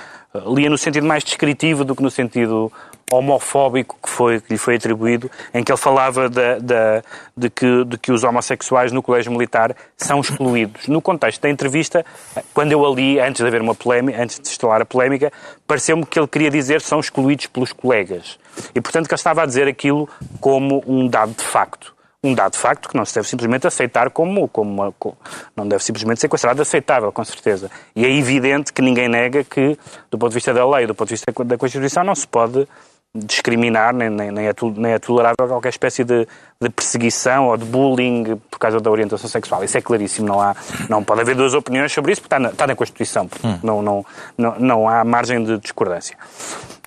lia 0.46 0.70
no 0.70 0.78
sentido 0.78 1.06
mais 1.06 1.22
descritivo 1.22 1.84
do 1.84 1.94
que 1.94 2.02
no 2.02 2.10
sentido 2.10 2.72
homofóbico 3.10 3.98
que, 4.02 4.08
foi, 4.08 4.40
que 4.40 4.52
lhe 4.52 4.58
foi 4.58 4.76
atribuído, 4.76 5.30
em 5.52 5.62
que 5.62 5.70
ele 5.70 5.78
falava 5.78 6.30
de, 6.30 7.50
que, 7.50 7.84
de 7.84 7.98
que 7.98 8.10
os 8.10 8.24
homossexuais 8.24 8.90
no 8.90 9.02
colégio 9.02 9.30
militar 9.30 9.76
são 9.96 10.20
excluídos. 10.20 10.88
No 10.88 11.02
contexto 11.02 11.42
da 11.42 11.50
entrevista, 11.50 12.06
quando 12.54 12.72
eu 12.72 12.86
a 12.86 12.94
li, 12.94 13.20
antes 13.20 13.42
de 13.42 13.46
haver 13.46 13.60
uma 13.60 13.74
polémica, 13.74 14.22
antes 14.22 14.40
de 14.40 14.48
instalar 14.48 14.80
a 14.80 14.86
polémica, 14.86 15.30
pareceu-me 15.66 16.06
que 16.06 16.18
ele 16.18 16.28
queria 16.28 16.50
dizer 16.50 16.80
são 16.80 17.00
excluídos 17.00 17.46
pelos 17.46 17.72
colegas. 17.72 18.38
E, 18.74 18.80
portanto, 18.80 19.06
que 19.06 19.14
ele 19.14 19.18
estava 19.18 19.42
a 19.42 19.46
dizer 19.46 19.68
aquilo 19.68 20.08
como 20.40 20.82
um 20.86 21.06
dado 21.06 21.34
de 21.34 21.44
facto 21.44 21.94
um 22.24 22.34
dado 22.34 22.56
facto 22.56 22.88
que 22.88 22.96
não 22.96 23.04
se 23.04 23.14
deve 23.14 23.26
simplesmente 23.26 23.66
aceitar 23.66 24.10
como, 24.10 24.46
como, 24.48 24.70
uma, 24.70 24.92
como, 24.92 25.16
não 25.56 25.66
deve 25.66 25.82
simplesmente 25.82 26.20
ser 26.20 26.28
considerado 26.28 26.60
aceitável, 26.60 27.10
com 27.10 27.24
certeza. 27.24 27.68
E 27.96 28.04
é 28.04 28.10
evidente 28.10 28.72
que 28.72 28.80
ninguém 28.80 29.08
nega 29.08 29.42
que, 29.42 29.76
do 30.08 30.16
ponto 30.16 30.30
de 30.30 30.34
vista 30.34 30.54
da 30.54 30.68
lei, 30.68 30.86
do 30.86 30.94
ponto 30.94 31.08
de 31.08 31.14
vista 31.14 31.32
da 31.44 31.58
Constituição, 31.58 32.04
não 32.04 32.14
se 32.14 32.26
pode 32.26 32.68
discriminar, 33.14 33.92
nem, 33.92 34.08
nem, 34.08 34.30
nem, 34.30 34.46
é, 34.46 34.54
nem 34.76 34.92
é 34.92 34.98
tolerável 34.98 35.46
qualquer 35.46 35.68
espécie 35.68 36.02
de, 36.02 36.26
de, 36.58 36.70
perseguição 36.70 37.48
ou 37.48 37.56
de 37.58 37.64
bullying 37.66 38.40
por 38.50 38.58
causa 38.58 38.80
da 38.80 38.90
orientação 38.90 39.28
sexual. 39.28 39.62
Isso 39.62 39.76
é 39.76 39.82
claríssimo. 39.82 40.26
Não, 40.26 40.40
há, 40.40 40.56
não 40.88 41.04
pode 41.04 41.20
haver 41.20 41.36
duas 41.36 41.52
opiniões 41.52 41.92
sobre 41.92 42.12
isso, 42.12 42.22
porque 42.22 42.34
está 42.34 42.38
na, 42.38 42.48
está 42.48 42.66
na 42.66 42.74
Constituição. 42.74 43.28
Hum. 43.44 43.58
Não, 43.62 43.82
não, 43.82 44.06
não, 44.36 44.58
não 44.58 44.88
há 44.88 45.04
margem 45.04 45.44
de 45.44 45.58
discordância. 45.58 46.16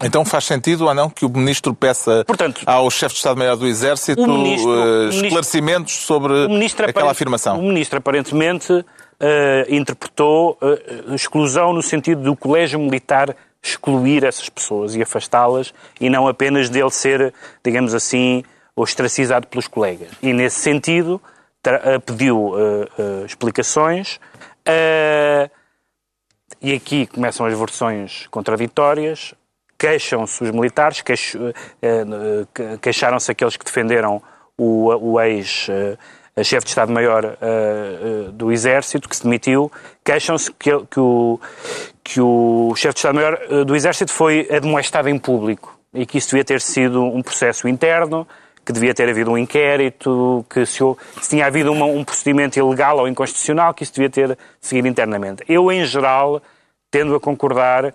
Então 0.02 0.26
faz 0.26 0.46
sentido 0.46 0.86
ou 0.86 0.94
não 0.96 1.10
que 1.10 1.26
o 1.26 1.30
Ministro 1.30 1.74
peça 1.74 2.26
Portanto, 2.26 2.62
ao 2.66 2.90
chefe 2.90 3.14
de 3.14 3.20
Estado-Maior 3.20 3.56
do 3.56 3.68
Exército 3.68 4.28
ministro, 4.28 4.72
uh, 4.72 5.10
esclarecimentos 5.10 5.94
sobre 5.94 6.34
aquela 6.88 7.12
afirmação? 7.12 7.60
O 7.60 7.64
Ministro 7.64 8.00
aparentemente 8.00 8.74
uh, 8.74 8.84
interpretou 9.70 10.58
uh, 10.60 11.14
exclusão 11.14 11.72
no 11.72 11.82
sentido 11.82 12.24
do 12.24 12.36
Colégio 12.36 12.80
Militar 12.80 13.36
excluir 13.70 14.24
essas 14.24 14.50
pessoas 14.50 14.96
e 14.96 15.02
afastá-las 15.02 15.74
e 16.00 16.10
não 16.10 16.28
apenas 16.28 16.70
dele 16.70 16.92
ser, 16.92 17.34
digamos 17.64 17.94
assim, 17.94 18.44
ostracizado 18.76 19.48
pelos 19.48 19.68
colegas. 19.68 20.10
E 20.22 20.34
nesse 20.34 20.60
sentido 20.60 21.22
pediu 22.06 22.54
explicações 23.26 24.20
e 26.62 26.74
aqui 26.74 27.08
começam 27.08 27.46
as 27.46 27.58
versões 27.58 28.28
contraditórias 28.28 29.34
queixam-se 29.78 30.44
os 30.44 30.52
militares, 30.52 31.02
queix, 31.02 31.36
eh, 31.36 31.54
eh, 31.82 32.78
queixaram-se 32.82 33.32
aqueles 33.32 33.58
que 33.58 33.66
defenderam 33.66 34.22
o, 34.58 35.14
o 35.14 35.22
ex 35.22 35.68
eh, 35.70 35.98
chefe 36.44 36.66
de 36.66 36.70
Estado-Maior 36.70 37.38
do 38.34 38.52
Exército, 38.52 39.08
que 39.08 39.16
se 39.16 39.24
demitiu, 39.24 39.72
queixam-se 40.04 40.52
que, 40.52 40.70
que, 40.92 41.00
o, 41.00 41.40
que 42.04 42.20
o 42.20 42.74
chefe 42.76 42.96
de 42.96 43.00
Estado-Maior 43.00 43.66
do 43.66 43.76
Exército 43.76 44.12
foi 44.12 44.48
admoestado 44.52 45.08
em 45.08 45.18
público 45.18 45.78
e 45.94 46.06
que 46.06 46.18
isso 46.18 46.30
devia 46.30 46.44
ter 46.44 46.60
sido 46.60 47.02
um 47.02 47.22
processo 47.22 47.68
interno, 47.68 48.28
que 48.66 48.74
devia 48.74 48.94
ter 48.94 49.08
havido 49.08 49.32
um 49.32 49.38
inquérito, 49.38 50.46
que 50.50 50.66
se, 50.66 50.80
se 51.22 51.30
tinha 51.30 51.46
havido 51.46 51.72
uma, 51.72 51.86
um 51.86 52.04
procedimento 52.04 52.60
ilegal 52.60 52.98
ou 52.98 53.08
inconstitucional, 53.08 53.74
que 53.74 53.84
isso 53.84 53.94
devia 53.94 54.10
ter 54.10 54.38
seguido 54.60 54.88
internamente. 54.88 55.44
Eu, 55.48 55.72
em 55.72 55.86
geral, 55.86 56.42
tendo 56.92 57.16
a 57.16 57.20
concordar 57.20 57.94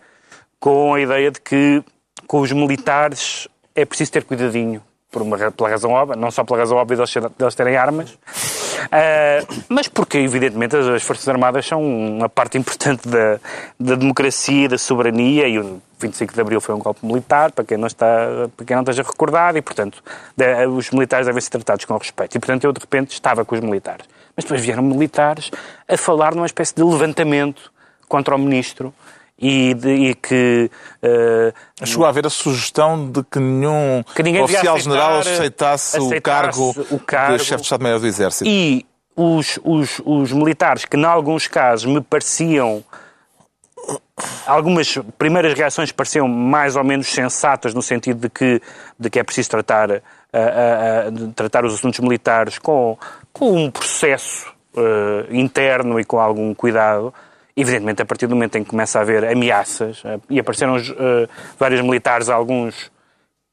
com 0.58 0.94
a 0.94 1.00
ideia 1.00 1.30
de 1.30 1.40
que 1.40 1.82
com 2.26 2.40
os 2.40 2.52
militares 2.52 3.48
é 3.74 3.84
preciso 3.84 4.12
ter 4.12 4.24
cuidadinho, 4.24 4.82
por 5.10 5.22
uma, 5.22 5.36
pela 5.50 5.68
razão 5.68 5.90
óbvia, 5.90 6.16
não 6.16 6.30
só 6.30 6.44
pela 6.44 6.60
razão 6.60 6.78
óbvia 6.78 6.96
de 6.96 7.02
eles, 7.02 7.12
de 7.12 7.44
eles 7.44 7.54
terem 7.54 7.76
armas, 7.76 8.10
uh, 8.12 9.64
mas 9.68 9.88
porque, 9.88 10.18
evidentemente, 10.18 10.76
as, 10.76 10.86
as, 10.86 11.02
Forças 11.02 11.28
Armadas 11.28 11.66
são 11.66 11.82
uma 11.82 12.28
parte 12.28 12.56
importante 12.56 13.08
da, 13.08 13.40
da 13.78 13.96
democracia, 13.96 14.68
da 14.68 14.78
soberania, 14.78 15.48
e 15.48 15.58
o 15.58 15.82
25 15.98 16.32
de 16.32 16.40
Abril 16.40 16.60
foi 16.60 16.74
um 16.74 16.78
golpe 16.78 17.04
militar, 17.04 17.50
para 17.50 17.64
quem 17.64 17.76
não, 17.76 17.88
está, 17.88 18.48
para 18.56 18.64
quem 18.64 18.76
não 18.76 18.82
esteja 18.82 19.02
recordado, 19.02 19.58
e, 19.58 19.62
portanto, 19.62 20.02
de, 20.36 20.66
os 20.66 20.90
militares 20.90 21.26
devem 21.26 21.40
ser 21.40 21.50
tratados 21.50 21.84
com 21.84 21.96
respeito. 21.96 22.36
E, 22.36 22.38
portanto, 22.38 22.64
eu, 22.64 22.72
de 22.72 22.80
repente, 22.80 23.12
estava 23.12 23.44
com 23.44 23.54
os 23.54 23.60
militares. 23.60 24.06
Mas 24.36 24.44
depois 24.44 24.60
vieram 24.60 24.82
militares 24.82 25.50
a 25.88 25.96
falar 25.96 26.34
numa 26.34 26.46
espécie 26.46 26.74
de 26.74 26.82
levantamento 26.82 27.72
contra 28.08 28.34
o 28.34 28.38
ministro, 28.38 28.94
e, 29.40 29.72
de, 29.74 29.88
e 29.88 30.14
que. 30.14 30.70
Uh, 31.02 31.86
Chegou 31.86 32.04
a 32.04 32.10
haver 32.10 32.26
a 32.26 32.30
sugestão 32.30 33.10
de 33.10 33.24
que 33.24 33.38
nenhum 33.38 34.04
que 34.14 34.40
oficial-general 34.40 35.20
aceitasse, 35.20 35.96
aceitasse, 35.96 36.18
o 36.18 36.22
cargo, 36.22 36.86
o 36.90 36.98
cargo 36.98 37.38
de 37.38 37.44
chefe 37.44 37.56
de 37.56 37.62
Estado-Maior 37.62 37.98
do 37.98 38.06
Exército. 38.06 38.48
E 38.48 38.86
os, 39.16 39.58
os, 39.64 40.02
os 40.04 40.32
militares, 40.32 40.84
que 40.84 40.96
em 40.96 41.04
alguns 41.04 41.46
casos 41.48 41.90
me 41.90 42.00
pareciam. 42.02 42.84
Algumas 44.46 44.98
primeiras 45.16 45.54
reações 45.54 45.90
pareciam 45.90 46.28
mais 46.28 46.76
ou 46.76 46.84
menos 46.84 47.06
sensatas, 47.06 47.72
no 47.72 47.80
sentido 47.80 48.20
de 48.20 48.28
que, 48.28 48.60
de 48.98 49.08
que 49.08 49.18
é 49.18 49.22
preciso 49.22 49.48
tratar, 49.48 49.90
uh, 49.90 49.94
uh, 49.94 51.32
tratar 51.34 51.64
os 51.64 51.72
assuntos 51.72 51.98
militares 52.00 52.58
com, 52.58 52.98
com 53.32 53.64
um 53.64 53.70
processo 53.70 54.52
interno 55.30 55.98
e 55.98 56.04
com 56.04 56.20
algum 56.20 56.54
cuidado 56.54 57.12
Evidentemente, 57.56 58.02
a 58.02 58.04
partir 58.04 58.26
do 58.26 58.34
momento 58.34 58.56
em 58.56 58.64
que 58.64 58.70
começa 58.70 58.98
a 58.98 59.02
haver 59.02 59.24
ameaças, 59.24 60.02
eh, 60.04 60.18
e 60.30 60.40
apareceram 60.40 60.76
uh, 60.76 61.28
vários 61.58 61.80
militares, 61.80 62.28
alguns, 62.28 62.90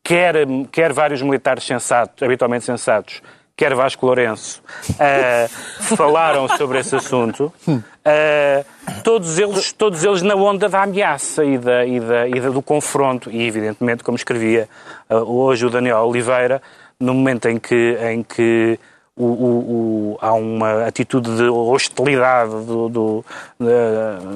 quer, 0.03 0.35
quer 0.71 0.93
vários 0.93 1.21
militares 1.21 1.63
sensatos, 1.63 2.21
habitualmente 2.21 2.63
sensatos, 2.63 3.21
quer 3.55 3.73
Vasco 3.73 4.05
Lourenço, 4.05 4.61
uh, 4.91 5.95
falaram 5.95 6.47
sobre 6.47 6.79
esse 6.79 6.95
assunto, 6.95 7.51
uh, 7.67 9.01
todos, 9.03 9.39
eles, 9.39 9.71
todos 9.73 10.03
eles 10.03 10.21
na 10.21 10.35
onda 10.35 10.69
da 10.69 10.83
ameaça 10.83 11.43
e, 11.43 11.57
da, 11.57 11.85
e, 11.85 11.99
da, 11.99 12.27
e 12.27 12.39
da, 12.39 12.49
do 12.49 12.61
confronto, 12.61 13.31
e 13.31 13.47
evidentemente, 13.47 14.03
como 14.03 14.15
escrevia 14.15 14.69
hoje 15.09 15.65
o 15.65 15.69
Daniel 15.71 15.97
Oliveira, 15.99 16.61
no 16.99 17.13
momento 17.13 17.47
em 17.47 17.57
que, 17.57 17.97
em 18.01 18.23
que 18.23 18.79
o, 19.17 19.25
o, 19.25 20.11
o, 20.13 20.17
há 20.21 20.33
uma 20.33 20.85
atitude 20.85 21.35
de 21.35 21.43
hostilidade 21.43 22.51
do, 22.65 22.87
do, 22.87 23.25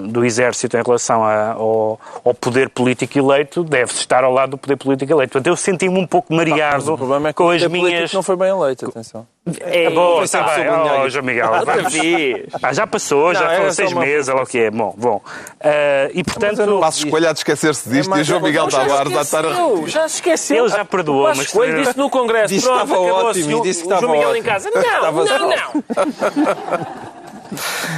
do 0.09 0.25
Exército 0.25 0.75
em 0.75 0.81
relação 0.83 1.23
a, 1.23 1.51
ao, 1.51 1.99
ao, 2.25 2.33
poder 2.33 2.69
político 2.69 3.17
eleito, 3.17 3.63
deve-se 3.63 3.99
estar 3.99 4.23
ao 4.23 4.33
lado 4.33 4.51
do 4.51 4.57
poder 4.57 4.77
político 4.77 5.11
eleito. 5.11 5.33
Portanto, 5.33 5.47
eu 5.47 5.55
senti-me 5.55 5.99
um 5.99 6.07
pouco 6.07 6.33
mareado 6.33 6.97
é 7.27 7.33
com 7.33 7.49
as 7.49 7.65
minhas... 7.67 8.11
não 8.11 8.23
foi 8.23 8.35
bem 8.35 8.49
eleito, 8.49 8.87
atenção. 8.87 9.27
É, 9.61 9.85
é 9.85 9.89
bom, 9.89 10.21
está 10.21 10.43
bem, 10.43 10.67
oh, 10.69 11.09
João 11.09 11.25
Miguel. 11.25 11.49
ah, 12.61 12.73
já 12.73 12.85
passou, 12.85 13.33
já 13.33 13.55
foram 13.55 13.71
seis 13.71 13.91
meses, 13.91 14.29
olha 14.29 14.43
o 14.43 14.45
que 14.45 14.59
é. 14.59 14.69
Bom, 14.69 14.93
bom. 14.95 15.15
Uh, 15.15 16.11
e 16.13 16.23
portanto. 16.23 16.63
Não 16.63 16.79
Passo 16.79 17.05
escolha 17.05 17.29
a 17.29 17.31
esquecer-se 17.31 17.89
disto 17.89 18.15
é 18.15 18.21
e 18.21 18.23
João 18.23 18.39
Miguel 18.39 18.67
Tavares 18.67 19.17
a 19.17 19.21
estar 19.21 19.43
a. 19.43 19.53
Já 19.87 20.07
se 20.07 20.15
esqueceu. 20.15 20.65
Ele 20.65 20.69
já 20.69 20.85
perdoou, 20.85 21.27
mas. 21.29 21.39
Escolha 21.39 21.73
disse 21.73 21.97
no 21.97 22.07
Congresso. 22.09 22.53
Disse 22.53 22.67
que 22.67 22.71
estava 22.71 22.99
ótimo 22.99 23.57
e 23.57 23.61
disse 23.63 23.79
que 23.79 23.85
estava 23.87 24.01
João 24.01 24.13
Miguel 24.13 24.35
em 24.35 24.43
casa. 24.43 24.69
Não, 25.01 25.11
não, 25.11 25.49
não. 25.49 25.83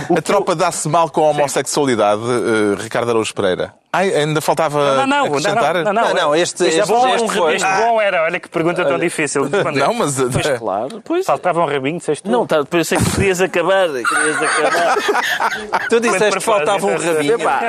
A 0.17 0.21
tropa 0.21 0.55
dá-se 0.55 0.89
mal 0.89 1.09
com 1.09 1.21
a 1.25 1.29
homossexualidade, 1.29 2.21
uh, 2.21 2.75
Ricardo 2.75 3.09
Araújo 3.09 3.33
Pereira? 3.35 3.73
Ai, 3.95 4.09
ainda 4.15 4.41
faltava 4.41 4.95
Não, 4.97 5.05
não, 5.07 5.25
acrescentar? 5.25 5.75
não, 5.75 5.83
não, 5.83 5.93
não, 5.93 6.03
Não, 6.07 6.13
não, 6.15 6.35
este- 6.35 6.65
este, 6.65 6.79
este 6.79 6.91
bom, 6.91 7.07
este, 7.13 7.29
foi- 7.29 7.57
bom 7.59 8.01
era, 8.01 8.23
olha 8.23 8.39
que 8.39 8.49
pergunta 8.49 8.83
tão 8.83 8.97
difícil. 8.97 9.47
Não, 9.75 9.93
mas... 9.93 10.15
Pois 10.19 10.57
claro. 10.59 11.01
Pois, 11.05 11.25
Faltava 11.27 11.61
um 11.61 11.65
rabinho, 11.65 11.99
disseste 11.99 12.23
tu. 12.23 12.31
não, 12.31 12.47
tá, 12.47 12.65
pensei 12.65 12.97
que 12.97 13.11
querias 13.11 13.39
acabar. 13.39 13.87
Querias 13.89 14.41
acabar. 14.41 14.97
Tu 15.89 15.99
disseste 15.99 16.31
que 16.37 16.43
faltava 16.43 16.87
um 16.87 16.97
rabinho. 16.97 17.33
Epá. 17.35 17.61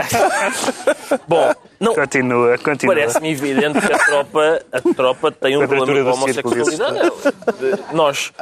Bom, 1.28 1.52
não, 1.78 1.94
Continua, 1.94 2.56
continua. 2.58 2.94
Parece-me 2.94 3.30
evidente 3.32 3.80
que 3.80 3.92
a 3.92 3.98
tropa, 3.98 4.62
a 4.72 4.94
tropa 4.94 5.30
tem 5.32 5.56
um 5.58 5.66
problema 5.66 6.04
com 6.04 6.08
a 6.10 6.14
homossexualidade. 6.14 7.00
De- 7.58 7.94
Nós, 7.94 8.32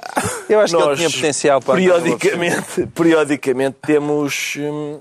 Eu 0.49 0.61
acho 0.61 0.77
que 0.77 0.81
ele 0.81 0.89
nós 0.89 0.99
tinha 0.99 1.11
potencial 1.11 1.61
para... 1.61 1.75
periodicamente, 1.75 2.87
periodicamente 2.95 3.77
temos 3.85 4.55
hum, 4.59 5.01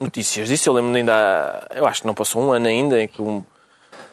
notícias 0.00 0.48
disso. 0.48 0.68
Eu 0.68 0.74
lembro 0.74 0.94
ainda, 0.94 1.14
há- 1.14 1.74
eu 1.76 1.86
acho 1.86 2.00
que 2.02 2.06
não 2.06 2.14
passou 2.14 2.42
um 2.42 2.52
ano 2.52 2.66
ainda, 2.66 3.00
em 3.02 3.08
que 3.08 3.20
um, 3.22 3.42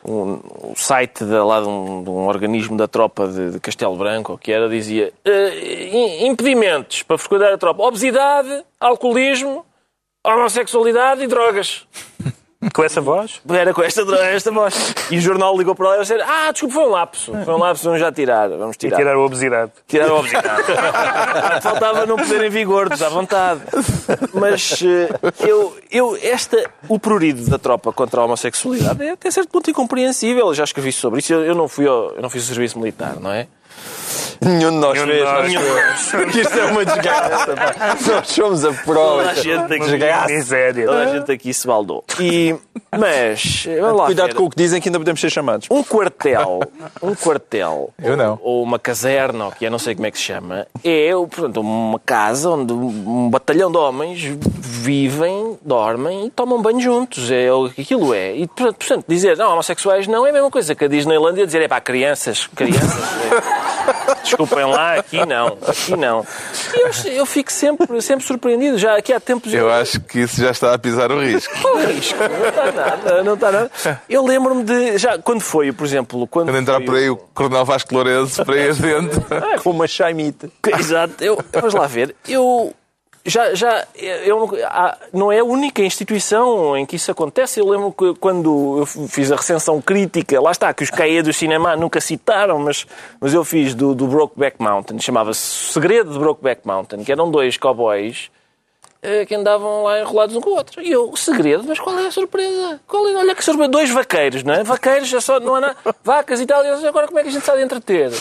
um, 0.06 0.34
o 0.72 0.74
site 0.76 1.24
de, 1.24 1.32
lá 1.38 1.62
de 1.62 1.68
um, 1.68 2.04
de 2.04 2.10
um 2.10 2.26
organismo 2.28 2.76
da 2.78 2.88
tropa 2.88 3.28
de, 3.28 3.52
de 3.52 3.60
Castelo 3.60 3.96
Branco, 3.96 4.38
que 4.38 4.52
era, 4.52 4.68
dizia 4.70 5.12
im- 5.26 6.28
impedimentos 6.28 7.04
para 7.04 7.18
frequentar 7.18 7.54
a 7.54 7.58
tropa: 7.58 7.84
obesidade, 7.84 8.64
alcoolismo, 8.80 9.66
homossexualidade 10.26 11.24
e 11.24 11.28
drogas. 11.28 11.86
Com 12.72 12.84
essa 12.84 13.02
voz? 13.02 13.42
Era 13.50 13.74
com 13.74 13.82
esta, 13.82 14.02
esta 14.02 14.52
voz. 14.52 14.96
E 15.12 15.18
o 15.18 15.22
jornal 15.22 15.58
ligou 15.58 15.74
para 15.76 15.90
lá 15.90 15.98
e 15.98 16.02
disse: 16.02 16.14
Ah, 16.22 16.52
desculpa, 16.52 16.76
foi 16.76 16.84
um 16.86 16.90
lapso. 16.90 17.32
Foi 17.44 17.54
um 17.54 17.58
lapso, 17.58 17.84
vamos 17.86 18.00
já 18.00 18.12
tirar. 18.12 18.50
Vamos 18.50 18.76
E 18.76 18.80
tirar. 18.80 18.98
tirar 18.98 19.16
a 19.16 19.20
obesidade. 19.20 19.72
Tirar 19.88 20.10
a 20.10 20.14
obesidade. 20.14 20.64
Faltava 21.62 22.06
não 22.06 22.16
poder 22.16 22.44
em 22.46 22.50
vigor, 22.50 22.92
à 22.92 23.10
vontade. 23.10 23.62
Mas 24.34 24.82
eh, 24.84 25.10
eu, 25.48 25.76
eu, 25.92 26.18
esta, 26.22 26.70
o 26.88 27.00
prurido 27.00 27.50
da 27.50 27.58
tropa 27.58 27.92
contra 27.92 28.22
a 28.22 28.26
homossexualidade 28.26 29.04
é 29.04 29.12
até 29.12 29.32
certo 29.32 29.50
ponto 29.50 29.70
incompreensível. 29.70 30.48
Eu 30.48 30.54
já 30.54 30.64
escrevi 30.64 30.92
sobre 30.92 31.20
isso. 31.20 31.34
Eu, 31.34 31.44
eu 31.44 31.56
não, 31.56 31.68
fui 31.68 31.88
ao, 31.88 32.12
eu 32.12 32.22
não 32.22 32.30
fiz 32.30 32.44
o 32.44 32.48
serviço 32.48 32.78
militar, 32.80 33.16
não 33.20 33.32
é? 33.32 33.48
Nenhum 34.42 34.72
de 34.72 34.78
nós 34.78 34.98
fez. 35.00 36.12
Porque 36.12 36.42
isto 36.42 36.60
é 36.60 36.66
uma 36.66 36.86
desgraça. 36.86 37.54
pá. 37.56 37.98
Nós 38.08 38.28
somos 38.28 38.66
a 38.66 38.72
prova. 38.74 39.24
Toda 39.24 39.30
a 39.32 39.34
gente 39.36 39.74
aqui, 39.74 39.80
Desgraça. 39.86 40.28
Miséria. 40.34 40.86
toda 40.86 41.04
a 41.04 41.08
gente 41.18 41.32
aqui 41.32 41.54
se 41.54 41.68
baldou. 41.68 42.04
E, 42.20 42.56
mas, 42.98 43.66
lá 43.94 44.06
Cuidado 44.06 44.28
ver. 44.30 44.36
com 44.36 44.44
o 44.44 44.50
que 44.50 44.56
dizem 44.58 44.82
que 44.82 44.90
ainda 44.90 45.00
podemos 45.00 45.20
ser 45.20 45.30
chamados. 45.30 45.68
Um 45.72 45.84
quartel, 45.84 46.60
um 47.02 47.16
quartel, 47.16 47.92
Eu 48.02 48.16
não. 48.18 48.40
ou 48.42 48.62
uma 48.64 48.78
caserna, 48.80 49.46
ou 49.46 49.52
que 49.52 49.66
é, 49.66 49.70
não 49.70 49.80
sei 49.80 49.96
como 49.96 50.08
é 50.08 50.12
que 50.12 50.18
se 50.18 50.24
chama, 50.26 50.68
é 50.84 51.12
portanto, 51.14 51.60
uma 51.62 52.00
casa 52.00 52.50
onde 52.50 52.74
um 52.74 53.30
batalhão 53.30 53.72
de 53.72 53.78
homens 53.78 54.22
vivem, 54.60 55.58
dormem 55.62 56.28
e 56.28 56.30
tomam 56.30 56.62
banho 56.62 56.80
juntos. 56.82 57.32
É 57.32 57.52
o 57.52 57.70
que 57.70 57.82
aquilo 57.82 58.14
é. 58.14 58.36
E, 58.36 58.48
portanto, 58.48 59.06
dizer 59.08 59.38
não, 59.38 59.52
homossexuais 59.54 60.08
não 60.08 60.26
é 60.26 60.30
a 60.30 60.34
mesma 60.34 60.52
coisa 60.52 60.76
que 60.76 60.86
a 60.86 60.88
Disneylandia 60.88 61.46
dizer 61.46 61.62
é 61.62 61.68
pá, 61.68 61.80
crianças, 61.82 62.48
crianças. 62.56 63.02
é. 63.32 64.03
Desculpem 64.24 64.66
lá, 64.66 64.96
aqui 64.96 65.26
não, 65.26 65.58
aqui 65.68 65.96
não. 65.96 66.26
E 66.74 67.08
eu, 67.08 67.14
eu 67.14 67.26
fico 67.26 67.52
sempre, 67.52 68.02
sempre 68.02 68.26
surpreendido. 68.26 68.78
Já 68.78 68.98
aqui 68.98 69.12
há 69.14 69.20
tempos 69.20 69.54
Eu 69.54 69.70
acho 69.72 70.00
que 70.02 70.20
isso 70.22 70.42
já 70.42 70.52
está 70.52 70.74
a 70.74 70.78
pisar 70.80 71.12
o 71.12 71.20
risco. 71.22 71.54
É 71.84 71.92
risco? 71.92 72.18
Não 72.20 72.48
está 72.48 72.72
nada, 72.72 73.24
não 73.24 73.34
está 73.34 73.52
nada. 73.52 73.72
Eu 74.10 74.26
lembro-me 74.26 74.64
de. 74.64 74.98
Já, 74.98 75.18
quando 75.18 75.42
foi, 75.42 75.72
por 75.72 75.86
exemplo. 75.86 76.26
Quando, 76.28 76.48
Quando 76.48 76.58
entrar 76.58 76.80
por 76.82 76.96
aí 76.96 77.10
o 77.10 77.18
Coronel 77.18 77.66
Vasco 77.66 77.94
Lourenço 77.94 78.44
para 78.46 78.56
ir 78.58 78.74
dentro. 78.76 79.24
Com 79.62 79.72
uma 79.72 79.88
chaimite. 79.88 80.46
o- 80.46 80.80
Exato, 80.80 81.24
eu, 81.24 81.38
vamos 81.52 81.74
lá 81.74 81.86
ver. 81.88 82.16
Eu. 82.28 82.74
Já, 83.26 83.54
já 83.56 83.88
eu, 83.96 84.50
não- 85.14 85.32
é 85.32 85.40
a 85.40 85.44
única 85.46 85.82
instituição 85.82 86.76
em 86.76 86.86
que 86.86 86.98
isso 86.98 87.10
acontece. 87.10 87.60
Eu 87.60 87.70
lembro 87.70 87.92
que 87.94 88.14
quando 88.20 88.80
eu 88.80 88.86
fiz 89.08 89.32
a 89.32 89.38
recensão 89.38 89.82
crítica, 89.82 90.42
lá 90.42 90.52
está, 90.52 90.74
que 90.74 90.84
os 90.84 90.90
CAE 90.90 91.22
do 91.22 91.32
cinema 91.32 91.76
nunca 91.78 92.02
citaram, 92.02 92.60
mas, 92.60 92.86
mas 93.22 93.34
eu 93.34 93.46
fiz 93.46 93.74
do, 93.74 93.96
do 93.96 94.08
Brokeback 94.08 94.62
Mountain, 94.62 95.00
chamava-se 95.00 95.40
Segredo 95.72 96.12
de 96.12 96.20
Brokeback 96.20 96.68
Mountain, 96.68 97.04
que 97.06 97.12
eram 97.14 97.32
dois 97.32 97.56
cowboys 97.56 98.30
que 99.28 99.36
andavam 99.36 99.84
lá 99.84 100.00
enrolados 100.00 100.36
um 100.36 100.42
com 100.42 100.52
o 100.52 100.56
outro. 100.56 100.82
E 100.82 100.92
eu, 100.92 101.10
o 101.10 101.18
segredo, 101.18 101.64
mas 101.68 101.80
qual 101.80 101.98
é 102.00 102.08
a 102.08 102.12
surpresa? 102.12 102.80
Qual 102.88 103.08
é? 103.10 103.16
Olha 103.16 103.36
que 103.36 103.44
surpresa. 103.44 103.70
Dois 103.70 103.90
vaqueiros, 103.90 104.44
não 104.44 104.54
é? 104.54 104.64
Vaqueiros, 104.64 105.14
é 105.14 105.20
só, 105.20 105.40
não 105.40 105.56
há 105.56 105.62
nada. 105.62 105.78
Vacas 106.04 106.40
e 106.40 106.46
tal. 106.46 106.64
E 106.64 106.68
eles, 106.68 106.84
agora 106.84 107.08
como 107.08 107.20
é 107.20 107.24
que 107.24 107.30
a 107.30 107.32
gente 107.32 107.46
sabe 107.46 107.62
entreter? 107.62 108.12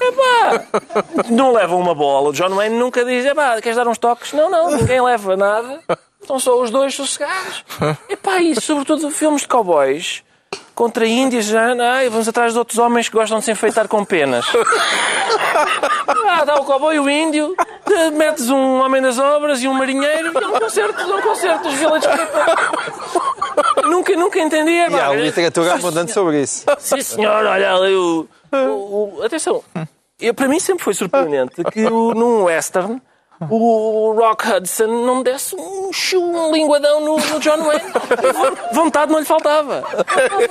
Epá! 0.00 0.66
Não 1.30 1.52
levam 1.52 1.80
uma 1.80 1.94
bola. 1.94 2.28
O 2.30 2.32
John 2.32 2.50
Wayne 2.50 2.78
nunca 2.78 3.04
diz, 3.04 3.24
epá, 3.24 3.60
queres 3.60 3.76
dar 3.76 3.88
uns 3.88 3.98
toques? 3.98 4.32
Não, 4.32 4.50
não, 4.50 4.70
ninguém 4.76 5.00
leva 5.00 5.36
nada. 5.36 5.80
Estão 6.20 6.38
só 6.38 6.60
os 6.60 6.70
dois 6.70 6.94
sossegados. 6.94 7.64
Epá, 8.08 8.42
e 8.42 8.60
sobretudo 8.60 9.10
filmes 9.10 9.42
de 9.42 9.48
cowboys 9.48 10.22
contra 10.78 11.04
índios, 11.06 11.46
já, 11.46 11.74
ai, 11.92 12.08
vamos 12.08 12.28
atrás 12.28 12.52
de 12.52 12.58
outros 12.60 12.78
homens 12.78 13.08
que 13.08 13.16
gostam 13.16 13.40
de 13.40 13.44
se 13.46 13.50
enfeitar 13.50 13.88
com 13.88 14.04
penas. 14.04 14.46
Ah, 16.30 16.44
dá 16.44 16.54
o 16.56 16.64
cowboy 16.64 16.94
e 16.94 17.00
o 17.00 17.08
índio, 17.10 17.54
metes 18.12 18.48
um 18.48 18.80
homem 18.80 19.00
das 19.02 19.18
obras 19.18 19.60
e 19.62 19.66
um 19.68 19.72
marinheiro 19.74 20.30
e 20.32 20.36
é 20.44 20.46
um 20.46 20.52
concerto, 20.60 21.00
é 21.00 21.04
um 21.16 21.20
concerto 21.22 21.64
dos 21.68 21.74
Village 21.74 22.06
People. 22.06 23.90
Nunca, 23.90 24.14
nunca 24.16 24.38
entendi. 24.38 24.70
é, 24.70 24.88
E 24.90 25.00
há 25.00 25.12
literatura 25.14 25.74
abundante 25.74 26.12
sobre 26.12 26.42
isso. 26.42 26.64
Sim, 26.78 27.00
senhor, 27.02 27.44
olha 27.44 27.72
ali 27.74 27.94
o. 27.94 28.28
o- 28.52 29.18
o- 29.18 29.22
atenção, 29.24 29.62
eu, 30.20 30.32
para 30.34 30.46
mim 30.48 30.60
sempre 30.60 30.84
foi 30.84 30.94
surpreendente 30.94 31.62
que 31.72 31.84
o, 31.86 32.14
num 32.14 32.44
western 32.44 33.00
o 33.40 34.12
Rock 34.18 34.48
Hudson 34.48 34.86
não 34.86 35.22
desse 35.22 35.54
um, 35.54 35.92
chu, 35.92 36.20
um 36.20 36.52
linguadão 36.52 37.00
no, 37.00 37.16
no 37.16 37.40
John 37.40 37.62
Wayne. 37.62 37.92
Vontade 38.72 39.12
não 39.12 39.20
lhe 39.20 39.24
faltava. 39.24 39.84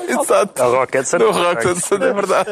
Exato. 0.08 0.62
A 0.62 0.66
Rocketson. 0.66 1.18
No 1.18 1.32
Rocketson, 1.32 1.96
é 1.96 2.14
verdade. 2.14 2.52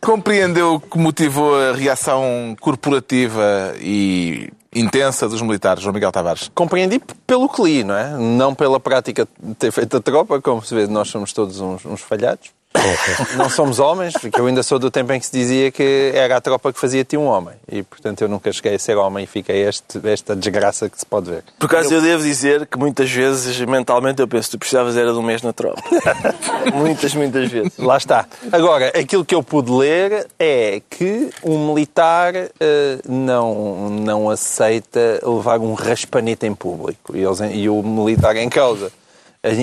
Compreendeu 0.00 0.80
que 0.80 0.98
motivou 0.98 1.56
a 1.56 1.72
reação 1.72 2.54
corporativa 2.60 3.74
e 3.80 4.52
intensa 4.74 5.28
dos 5.28 5.40
militares, 5.40 5.82
João 5.82 5.94
Miguel 5.94 6.12
Tavares? 6.12 6.50
Compreendi 6.54 7.00
pelo 7.26 7.48
que 7.48 7.62
li, 7.62 7.84
não 7.84 7.96
é? 7.96 8.10
Não 8.18 8.54
pela 8.54 8.80
prática 8.80 9.26
de 9.40 9.54
ter 9.54 9.70
feito 9.70 9.96
a 9.96 10.00
tropa, 10.00 10.40
como 10.40 10.62
se 10.62 10.74
vê, 10.74 10.86
nós 10.86 11.08
somos 11.08 11.32
todos 11.32 11.60
uns, 11.60 11.84
uns 11.86 12.00
falhados. 12.00 12.50
não 13.36 13.48
somos 13.48 13.78
homens, 13.78 14.14
porque 14.14 14.40
eu 14.40 14.46
ainda 14.46 14.62
sou 14.62 14.78
do 14.78 14.90
tempo 14.90 15.12
em 15.12 15.20
que 15.20 15.26
se 15.26 15.32
dizia 15.32 15.70
que 15.70 16.12
era 16.14 16.36
a 16.36 16.40
tropa 16.40 16.72
que 16.72 16.78
fazia-te 16.78 17.16
um 17.16 17.26
homem. 17.26 17.54
E, 17.70 17.82
portanto, 17.82 18.22
eu 18.22 18.28
nunca 18.28 18.52
cheguei 18.52 18.74
a 18.74 18.78
ser 18.78 18.96
homem 18.96 19.24
e 19.24 19.26
fiquei 19.26 19.66
este, 19.66 20.00
esta 20.04 20.34
desgraça 20.36 20.88
que 20.88 20.98
se 20.98 21.06
pode 21.06 21.30
ver. 21.30 21.44
Por 21.58 21.66
acaso 21.66 21.94
eu 21.94 22.02
devo 22.02 22.22
dizer 22.22 22.66
que 22.66 22.78
muitas 22.78 23.10
vezes, 23.10 23.58
mentalmente, 23.60 24.20
eu 24.20 24.28
penso 24.28 24.50
que 24.50 24.56
tu 24.56 24.58
precisavas 24.58 24.96
era 24.96 25.12
de 25.12 25.18
um 25.18 25.22
mês 25.22 25.42
na 25.42 25.52
tropa. 25.52 25.82
muitas, 26.74 27.14
muitas 27.14 27.50
vezes. 27.50 27.72
Lá 27.78 27.96
está. 27.96 28.26
Agora, 28.52 28.88
aquilo 28.88 29.24
que 29.24 29.34
eu 29.34 29.42
pude 29.42 29.70
ler 29.70 30.26
é 30.38 30.82
que 30.90 31.30
um 31.42 31.68
militar 31.68 32.34
eh, 32.34 32.98
não, 33.08 33.90
não 33.90 34.30
aceita 34.30 35.20
levar 35.24 35.60
um 35.60 35.74
raspanete 35.74 36.46
em 36.46 36.54
público. 36.54 37.16
E, 37.16 37.22
eles, 37.22 37.38
e 37.52 37.68
o 37.68 37.82
militar 37.82 38.36
em 38.36 38.48
causa 38.48 38.92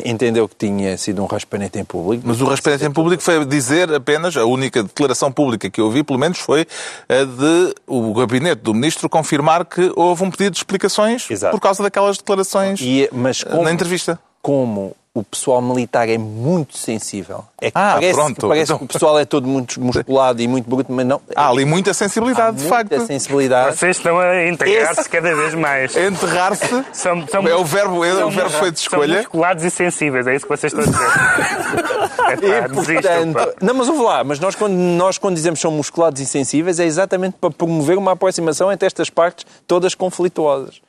entendeu 0.06 0.48
que 0.48 0.56
tinha 0.56 0.98
sido 0.98 1.24
um 1.24 1.26
raspanete 1.26 1.80
em 1.80 1.84
público. 1.84 2.24
Mas 2.26 2.42
o 2.42 2.46
respeito 2.46 2.86
em 2.86 2.92
público 2.92 3.24
foi 3.24 3.44
dizer 3.46 3.94
apenas, 3.94 4.36
a 4.38 4.46
única 4.46 4.84
declaração 4.84 5.32
pública 5.32 5.70
que 5.70 5.82
eu 5.82 5.90
vi, 5.90 6.04
pelo 6.04 6.20
menos, 6.20 6.40
foi 6.40 6.68
a 7.10 7.24
de 7.24 7.74
o 7.88 8.14
gabinete 8.14 8.62
do 8.62 8.74
ministro 8.74 9.10
confirmar 9.10 9.66
que 9.66 9.92
houve 9.96 10.24
um 10.24 10.32
pedido 10.32 10.52
de 10.52 10.58
explicações 10.60 11.30
Exato. 11.30 11.56
por 11.56 11.62
causa 11.62 11.82
daquelas 11.82 12.18
declarações 12.18 12.80
E, 12.82 13.10
mas 13.12 13.44
como, 13.44 13.64
na 13.64 13.72
entrevista. 13.72 14.20
como 14.42 14.96
o 15.14 15.24
pessoal 15.24 15.62
militar 15.62 16.08
é 16.08 16.18
muito 16.18 16.78
sensível, 16.78 17.44
é 17.60 17.70
que 17.70 17.78
Ah, 17.78 17.96
parece, 17.96 18.14
pronto. 18.14 18.48
parece 18.48 18.64
Então- 18.64 18.78
que 18.78 18.84
o 18.86 18.88
pessoal 18.88 19.20
é 19.20 19.26
todo 19.26 19.46
muito 19.46 19.82
musculado 19.82 20.42
e 20.42 20.48
muito 20.48 20.70
bruto, 20.70 20.90
mas 20.90 21.06
não. 21.06 21.20
Há 21.36 21.50
ali 21.50 21.66
muita 21.66 21.94
sensibilidade, 21.94 22.48
há 22.48 22.52
de 22.52 22.62
muita 22.62 22.76
facto. 22.76 23.08
sensibilidade. 23.08 23.76
Vocês 23.78 23.98
estão 23.98 24.18
a 24.18 24.48
integrar-se 24.48 25.02
Esse- 25.02 25.10
cada 25.10 25.36
vez 25.36 25.54
mais. 25.54 25.94
Enterrar-se 25.98 26.66
São, 26.94 27.28
são, 27.28 27.46
é 27.46 27.54
o 27.54 27.66
verbo, 27.66 28.06
é 28.06 28.14
o 28.14 28.18
são- 28.20 28.32
verbo 28.32 28.50
feito 28.52 28.76
de 28.76 28.80
São 28.80 29.00
escolha. 29.02 29.18
musculados 29.18 29.64
e 29.66 29.70
sensíveis, 29.70 30.26
é 30.28 30.36
isso 30.36 30.46
que 30.48 30.56
vocês 30.58 30.72
estão 30.74 30.82
a 30.82 30.98
dizer. 30.98 31.92
E, 32.32 32.46
Epá, 32.46 32.68
desistam, 32.68 33.34
portanto, 33.34 33.34
pá. 33.60 33.66
não, 33.66 33.74
mas 33.74 33.90
ouve 33.90 34.04
lá, 34.04 34.24
mas 34.24 34.40
nós 34.40 34.56
quando, 34.56 34.74
nós 34.74 35.18
quando 35.18 35.36
dizemos 35.36 35.58
que 35.60 35.62
são 35.64 35.72
musculados 35.72 36.22
e 36.22 36.26
sensíveis 36.26 36.80
é 36.80 36.86
exatamente 36.86 37.36
para 37.42 37.52
promover 37.52 37.98
uma 37.98 38.14
aproximação 38.14 38.72
entre 38.72 38.86
estas 38.86 39.10
partes 39.10 39.46
todas 39.68 39.94
conflituosas. 39.94 40.80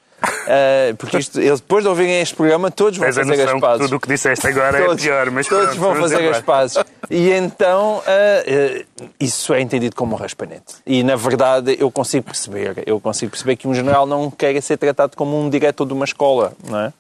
Ah, 0.49 0.95
porque 0.99 1.18
isto, 1.18 1.41
eles, 1.41 1.61
depois 1.61 1.83
de 1.85 1.89
ouvirem 1.89 2.20
este 2.20 2.35
programa, 2.35 2.70
todos 2.70 2.99
vão 2.99 3.07
Tens 3.11 3.16
fazer 3.29 3.49
as 3.49 3.61
pazes. 3.61 3.85
tudo 3.87 3.97
o 3.97 4.01
que 4.01 4.09
disseste 4.09 4.47
agora 4.47 4.79
é 4.79 4.85
Todos- 4.87 5.03
pior, 5.03 5.31
mas 5.31 5.47
todos 5.47 5.66
pronto, 5.77 5.81
vão 5.81 5.95
fazer 5.97 6.29
as 6.29 6.41
pazes. 6.41 6.79
E 7.11 7.31
então 7.31 8.03
ah, 8.07 8.11
ah, 8.11 8.85
isso 9.20 9.53
é 9.55 9.61
entendido 9.61 9.95
como 9.97 10.14
um 10.14 10.18
raspanete. 10.18 10.75
E 10.87 11.03
na 11.03 11.16
verdade 11.16 11.77
eu 11.79 11.91
consigo 11.91 12.25
perceber, 12.25 12.83
eu 12.87 13.01
consigo 13.01 13.31
perceber 13.31 13.57
que 13.57 13.66
um 13.68 13.75
general 13.75 14.07
não 14.07 14.31
quer 14.31 14.61
ser 14.61 14.77
tratado 14.77 15.16
como 15.16 15.41
um 15.41 15.49
diretor 15.51 15.87
de 15.87 15.93
uma 15.93 16.05
escola, 16.05 16.53
não 16.68 16.79
é? 16.81 16.93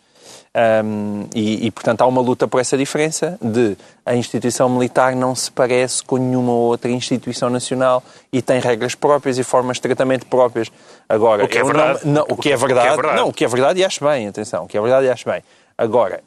Ahm, 0.54 1.24
e, 1.34 1.66
e, 1.66 1.70
portanto, 1.70 2.02
há 2.02 2.06
uma 2.06 2.20
luta 2.20 2.46
por 2.46 2.60
essa 2.60 2.76
diferença 2.76 3.38
de 3.40 3.74
a 4.04 4.14
instituição 4.14 4.68
militar 4.68 5.16
não 5.16 5.34
se 5.34 5.50
parece 5.50 6.04
com 6.04 6.18
nenhuma 6.18 6.52
outra 6.52 6.90
instituição 6.90 7.48
nacional 7.48 8.02
e 8.30 8.42
tem 8.42 8.60
regras 8.60 8.94
próprias 8.94 9.38
e 9.38 9.42
formas 9.44 9.78
de 9.78 9.82
tratamento 9.82 10.26
próprias. 10.26 10.70
Agora, 11.08 11.44
O 11.44 11.48
que 11.48 11.56
é 11.56 11.62
eu 11.62 11.68
não- 11.68 11.72
verdade. 11.72 12.00
Não, 12.06 12.22
o 12.28 12.36
que 12.36 12.52
é 12.52 12.56
verdade, 12.56 12.96
verdade. 12.96 13.16
não, 13.16 13.28
o 13.28 13.32
que 13.32 13.44
é 13.44 13.48
verdade 13.48 13.80
e 13.80 13.84
acho 13.84 14.04
bem, 14.04 14.28
atenção, 14.28 14.64
o 14.64 14.68
que 14.68 14.76
é 14.76 14.80
verdade 14.80 15.06
e 15.06 15.10
acho 15.10 15.24
bem. 15.24 15.42
Agora, 15.78 16.22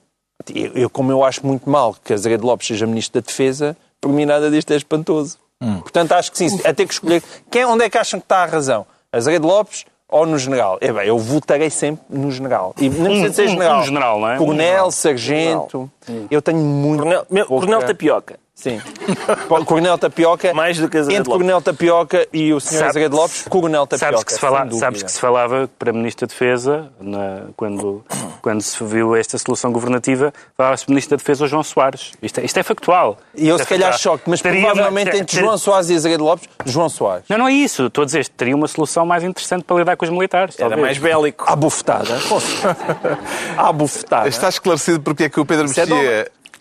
eu, 0.53 0.71
eu, 0.73 0.89
como 0.89 1.11
eu 1.11 1.23
acho 1.23 1.45
muito 1.45 1.69
mal 1.69 1.95
que 2.03 2.11
Azeredo 2.11 2.47
Lopes 2.47 2.65
seja 2.67 2.87
Ministro 2.87 3.21
da 3.21 3.25
Defesa, 3.25 3.77
por 4.01 4.11
mim 4.11 4.25
nada 4.25 4.49
disto 4.49 4.71
é 4.73 4.75
espantoso. 4.75 5.37
Hum. 5.61 5.81
Portanto, 5.81 6.13
acho 6.13 6.31
que 6.31 6.37
sim, 6.39 6.59
a 6.65 6.73
ter 6.73 6.87
que 6.87 6.93
escolher. 6.93 7.21
Quem, 7.51 7.63
onde 7.65 7.83
é 7.85 7.89
que 7.91 7.97
acham 7.97 8.19
que 8.19 8.25
está 8.25 8.41
a 8.41 8.45
razão? 8.47 8.87
Azeredo 9.11 9.45
Lopes 9.47 9.85
ou 10.15 10.25
no 10.25 10.37
general? 10.37 10.77
É 10.79 10.93
bem, 10.93 11.07
eu 11.07 11.19
votarei 11.19 11.69
sempre 11.69 12.05
no 12.09 12.31
general. 12.31 12.73
E 12.79 12.89
não 12.89 13.05
precisa 13.05 13.33
ser 13.33 13.47
general. 13.49 13.81
Um, 13.81 13.83
general, 13.83 14.19
não 14.19 14.29
é? 14.29 14.37
Coronel, 14.37 14.91
sargento. 14.91 15.91
Eu 16.31 16.41
tenho 16.41 16.57
muito. 16.57 16.99
Coronel, 16.99 17.25
pouca... 17.25 17.45
Coronel 17.47 17.85
Tapioca. 17.85 18.39
Sim. 18.55 18.81
Coronel 19.65 19.97
Tapioca. 19.97 20.53
Mais 20.53 20.79
do 20.79 20.87
que 20.87 20.97
Azevedo 20.97 21.19
Entre 21.19 21.31
Coronel 21.31 21.61
Tapioca 21.61 22.25
e 22.31 22.53
o 22.53 22.59
Sr. 22.61 22.85
Azevedo 22.85 23.15
Lopes, 23.17 23.45
Coronel 23.49 23.85
Tapioca. 23.85 24.05
Sabes 24.05 24.23
que 24.23 24.33
se, 24.33 24.39
fala, 24.39 24.71
sabes 24.71 25.03
que 25.03 25.11
se 25.11 25.19
falava 25.19 25.69
para 25.77 25.91
Ministro 25.91 26.25
da 26.25 26.31
Defesa, 26.31 26.89
na, 27.01 27.47
quando, 27.57 28.03
quando 28.41 28.61
se 28.61 28.81
viu 28.81 29.13
esta 29.13 29.37
solução 29.37 29.73
governativa, 29.73 30.33
falava-se 30.55 30.85
Ministro 30.87 31.17
da 31.17 31.21
Defesa 31.21 31.47
João 31.47 31.63
Soares. 31.63 32.13
Isto 32.21 32.39
é, 32.39 32.45
isto 32.45 32.57
é 32.57 32.63
factual. 32.63 33.17
E 33.35 33.45
eu, 33.45 33.57
se 33.57 33.63
é 33.63 33.67
calhar, 33.67 33.97
choque, 33.99 34.23
mas 34.27 34.41
teria 34.41 34.61
provavelmente 34.61 35.11
uma, 35.11 35.17
entre 35.19 35.37
João 35.37 35.57
Soares 35.57 35.89
e 35.89 35.95
Azevedo 35.95 36.23
Lopes, 36.23 36.47
João 36.65 36.87
Soares. 36.87 37.25
Não, 37.27 37.37
não 37.37 37.49
é 37.49 37.53
isso. 37.53 37.87
Estou 37.87 38.03
a 38.03 38.05
dizer, 38.05 38.25
teria 38.29 38.55
uma 38.55 38.69
solução 38.69 39.05
mais 39.05 39.21
interessante 39.25 39.65
para 39.65 39.75
lidar 39.75 39.97
com 39.97 40.05
os 40.05 40.11
militares. 40.11 40.57
Era 40.57 40.69
talvez. 40.69 40.97
mais 40.97 40.97
bélico. 40.97 41.43
À 41.45 41.57
bufetada. 41.57 42.15
À 43.57 43.71
bufetada. 43.73 44.29
Está 44.29 44.47
esclarecido 44.47 45.01
porque 45.01 45.25
é 45.25 45.29
que 45.29 45.39
o 45.39 45.45
Pedro 45.45 45.65
é 45.65 45.67
Mexia 45.67 45.85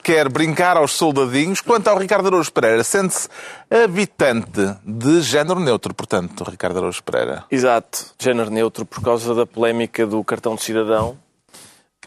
quer 0.04 0.28
brincar 0.28 0.76
aos 0.76 0.92
soldadinhos. 0.92 1.62
Quanto 1.62 1.88
ao 1.88 1.98
Ricardo 1.98 2.28
Araújo 2.28 2.52
Pereira, 2.52 2.84
sente-se 2.84 3.26
habitante 3.70 4.76
de 4.84 5.22
género 5.22 5.58
neutro, 5.58 5.94
portanto, 5.94 6.44
Ricardo 6.44 6.76
Araújo 6.76 7.02
Pereira. 7.02 7.44
Exato, 7.50 8.14
género 8.18 8.50
neutro, 8.50 8.84
por 8.84 9.02
causa 9.02 9.34
da 9.34 9.46
polémica 9.46 10.06
do 10.06 10.22
cartão 10.22 10.54
de 10.54 10.62
cidadão, 10.62 11.16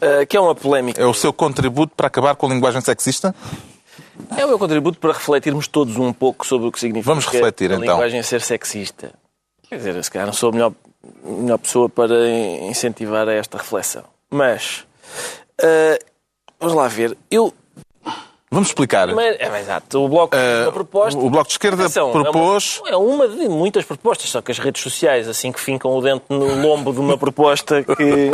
uh, 0.00 0.24
que 0.26 0.36
é 0.36 0.40
uma 0.40 0.54
polémica... 0.54 1.02
É 1.02 1.06
o 1.06 1.12
seu 1.12 1.32
contributo 1.32 1.92
para 1.96 2.06
acabar 2.06 2.36
com 2.36 2.46
a 2.46 2.50
linguagem 2.50 2.80
sexista? 2.80 3.34
É 4.36 4.44
o 4.44 4.48
meu 4.48 4.58
contributo 4.58 4.98
para 5.00 5.12
refletirmos 5.12 5.66
todos 5.66 5.96
um 5.96 6.12
pouco 6.12 6.46
sobre 6.46 6.68
o 6.68 6.72
que 6.72 6.78
significa 6.78 7.10
Vamos 7.10 7.26
refletir, 7.26 7.72
a 7.72 7.74
então. 7.74 7.94
linguagem 7.94 8.22
ser 8.22 8.40
sexista. 8.40 9.12
Quer 9.68 9.76
dizer, 9.76 10.04
se 10.04 10.10
calhar 10.10 10.26
não 10.26 10.32
sou 10.32 10.50
a 10.50 10.52
melhor, 10.52 10.72
melhor 11.24 11.58
pessoa 11.58 11.88
para 11.88 12.28
incentivar 12.62 13.28
a 13.28 13.32
esta 13.32 13.58
reflexão. 13.58 14.04
Mas, 14.30 14.86
uh, 15.60 16.04
vamos 16.60 16.74
lá 16.74 16.86
ver. 16.86 17.16
Eu 17.30 17.52
Vamos 18.50 18.68
explicar. 18.68 19.08
Mas, 19.08 19.36
é, 19.38 19.60
exato. 19.60 20.04
O 20.04 20.08
Bloco, 20.08 20.34
uh, 20.34 20.72
proposta, 20.72 21.18
o 21.18 21.28
bloco 21.28 21.48
de 21.48 21.52
Esquerda 21.52 21.84
atenção, 21.84 22.10
propôs... 22.12 22.80
É 22.86 22.96
uma, 22.96 23.26
é 23.26 23.26
uma, 23.26 23.28
de 23.28 23.48
muitas 23.48 23.84
propostas, 23.84 24.30
só 24.30 24.40
que 24.40 24.50
as 24.50 24.58
redes 24.58 24.82
sociais, 24.82 25.28
assim 25.28 25.52
que 25.52 25.60
fincam 25.60 25.94
o 25.94 26.00
dente 26.00 26.24
no 26.30 26.60
lombo 26.62 26.92
de 26.92 26.98
uma 26.98 27.18
proposta 27.18 27.82
que, 27.82 28.32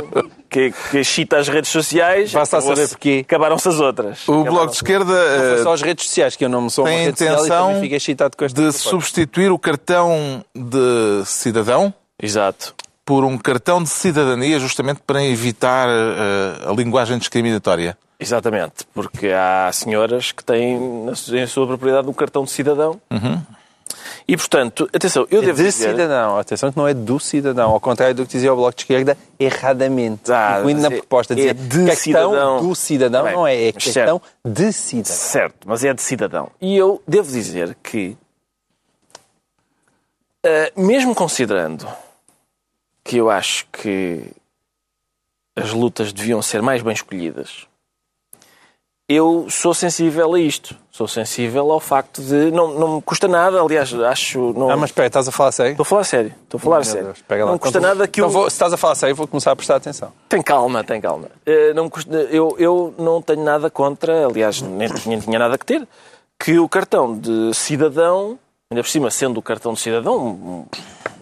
que, 0.48 0.72
que 0.90 0.98
excita 0.98 1.38
as 1.38 1.48
redes 1.48 1.70
sociais... 1.70 2.32
Basta 2.32 2.60
saber 2.60 2.88
porquê. 2.88 3.24
Acabaram-se 3.26 3.68
as 3.68 3.80
outras. 3.80 4.28
O 4.28 4.44
Bloco 4.44 4.68
de 4.68 4.76
Esquerda... 4.76 5.38
Não 5.38 5.54
foi 5.54 5.62
só 5.64 5.72
as 5.72 5.82
redes 5.82 6.06
sociais, 6.06 6.36
que 6.36 6.44
eu 6.44 6.48
não 6.48 6.62
me 6.62 6.70
sou 6.70 6.84
uma 6.84 6.90
rede 6.90 7.18
social 7.18 7.72
e 7.72 7.80
fico 7.80 7.94
excitado 7.94 8.36
com 8.36 8.44
esta 8.44 8.54
de 8.54 8.68
proposta. 8.68 8.90
substituir 8.90 9.50
o 9.50 9.58
cartão 9.58 10.44
de 10.54 11.24
cidadão... 11.24 11.92
Exato 12.22 12.74
por 13.04 13.22
um 13.22 13.36
cartão 13.36 13.82
de 13.82 13.90
cidadania, 13.90 14.58
justamente 14.58 15.00
para 15.06 15.22
evitar 15.22 15.88
uh, 15.88 16.70
a 16.70 16.72
linguagem 16.72 17.18
discriminatória. 17.18 17.98
Exatamente, 18.24 18.84
porque 18.92 19.28
há 19.28 19.70
senhoras 19.72 20.32
que 20.32 20.42
têm 20.42 21.06
em 21.32 21.46
sua 21.46 21.66
propriedade 21.66 22.08
um 22.08 22.12
cartão 22.12 22.44
de 22.44 22.50
cidadão. 22.50 23.00
Uhum. 23.10 23.40
E, 24.26 24.36
portanto, 24.36 24.88
atenção, 24.94 25.26
eu 25.30 25.42
é 25.42 25.46
devo 25.46 25.58
de 25.58 25.64
dizer... 25.64 25.90
cidadão, 25.90 26.38
atenção 26.38 26.72
que 26.72 26.78
não 26.78 26.88
é 26.88 26.94
do 26.94 27.20
cidadão, 27.20 27.70
ao 27.70 27.80
contrário 27.80 28.14
do 28.14 28.24
que 28.24 28.32
dizia 28.32 28.52
o 28.52 28.56
Bloco 28.56 28.74
de 28.74 28.82
Esquerda, 28.82 29.18
erradamente. 29.38 30.32
Ah, 30.32 30.56
incluindo 30.58 30.80
na 30.80 30.88
é 30.88 30.90
proposta, 30.90 31.34
dizer 31.34 31.50
é 31.50 31.52
de 31.52 31.84
questão 31.84 32.30
cidadão. 32.32 32.66
do 32.66 32.74
cidadão, 32.74 33.24
Bem, 33.24 33.32
não 33.34 33.46
é, 33.46 33.64
é 33.66 33.72
questão 33.72 34.20
certo. 34.20 34.22
de 34.44 34.72
cidadão. 34.72 35.14
Certo, 35.14 35.56
mas 35.66 35.84
é 35.84 35.92
de 35.92 36.02
cidadão. 36.02 36.50
E 36.60 36.74
eu 36.74 37.02
devo 37.06 37.30
dizer 37.30 37.76
que, 37.82 38.16
uh, 40.46 40.80
mesmo 40.80 41.14
considerando 41.14 41.86
que 43.04 43.18
eu 43.18 43.30
acho 43.30 43.66
que 43.70 44.24
as 45.54 45.70
lutas 45.70 46.12
deviam 46.12 46.40
ser 46.40 46.62
mais 46.62 46.82
bem 46.82 46.94
escolhidas, 46.94 47.66
eu 49.08 49.46
sou 49.50 49.74
sensível 49.74 50.34
a 50.34 50.40
isto. 50.40 50.74
Sou 50.90 51.06
sensível 51.06 51.70
ao 51.70 51.80
facto 51.80 52.22
de. 52.22 52.50
Não, 52.50 52.72
não 52.74 52.96
me 52.96 53.02
custa 53.02 53.28
nada, 53.28 53.60
aliás, 53.60 53.92
acho. 53.92 54.52
Não... 54.54 54.70
Ah, 54.70 54.76
mas 54.76 54.90
espera, 54.90 55.08
estás 55.08 55.28
a 55.28 55.32
falar 55.32 55.52
sério? 55.52 55.72
Estou 55.72 55.82
a 55.82 55.86
falar 55.86 56.04
sério. 56.04 56.34
Estou 56.42 56.58
a 56.58 56.60
falar 56.60 56.76
Meu 56.76 56.84
sério. 56.84 57.14
Deus, 57.28 57.48
não 57.48 57.58
custa 57.58 57.78
então, 57.78 57.90
nada 57.90 58.08
que 58.08 58.20
então 58.20 58.28
eu. 58.28 58.32
Vou, 58.32 58.48
se 58.48 58.54
estás 58.54 58.72
a 58.72 58.76
falar 58.76 58.94
sério, 58.94 59.14
vou 59.14 59.26
começar 59.26 59.52
a 59.52 59.56
prestar 59.56 59.76
atenção. 59.76 60.12
Tem 60.28 60.40
calma, 60.40 60.82
tem 60.82 61.00
calma. 61.00 61.28
Uh, 61.46 61.74
não 61.74 61.90
custa... 61.90 62.16
eu, 62.30 62.54
eu 62.58 62.94
não 62.96 63.20
tenho 63.20 63.44
nada 63.44 63.68
contra, 63.68 64.26
aliás, 64.26 64.62
nem, 64.62 64.88
nem 65.04 65.20
tinha 65.20 65.38
nada 65.38 65.58
que 65.58 65.66
ter, 65.66 65.86
que 66.38 66.58
o 66.58 66.68
cartão 66.68 67.18
de 67.18 67.52
cidadão, 67.52 68.38
ainda 68.70 68.82
por 68.82 68.88
cima 68.88 69.10
sendo 69.10 69.38
o 69.38 69.42
cartão 69.42 69.74
de 69.74 69.80
cidadão 69.80 70.16
um, 70.16 70.66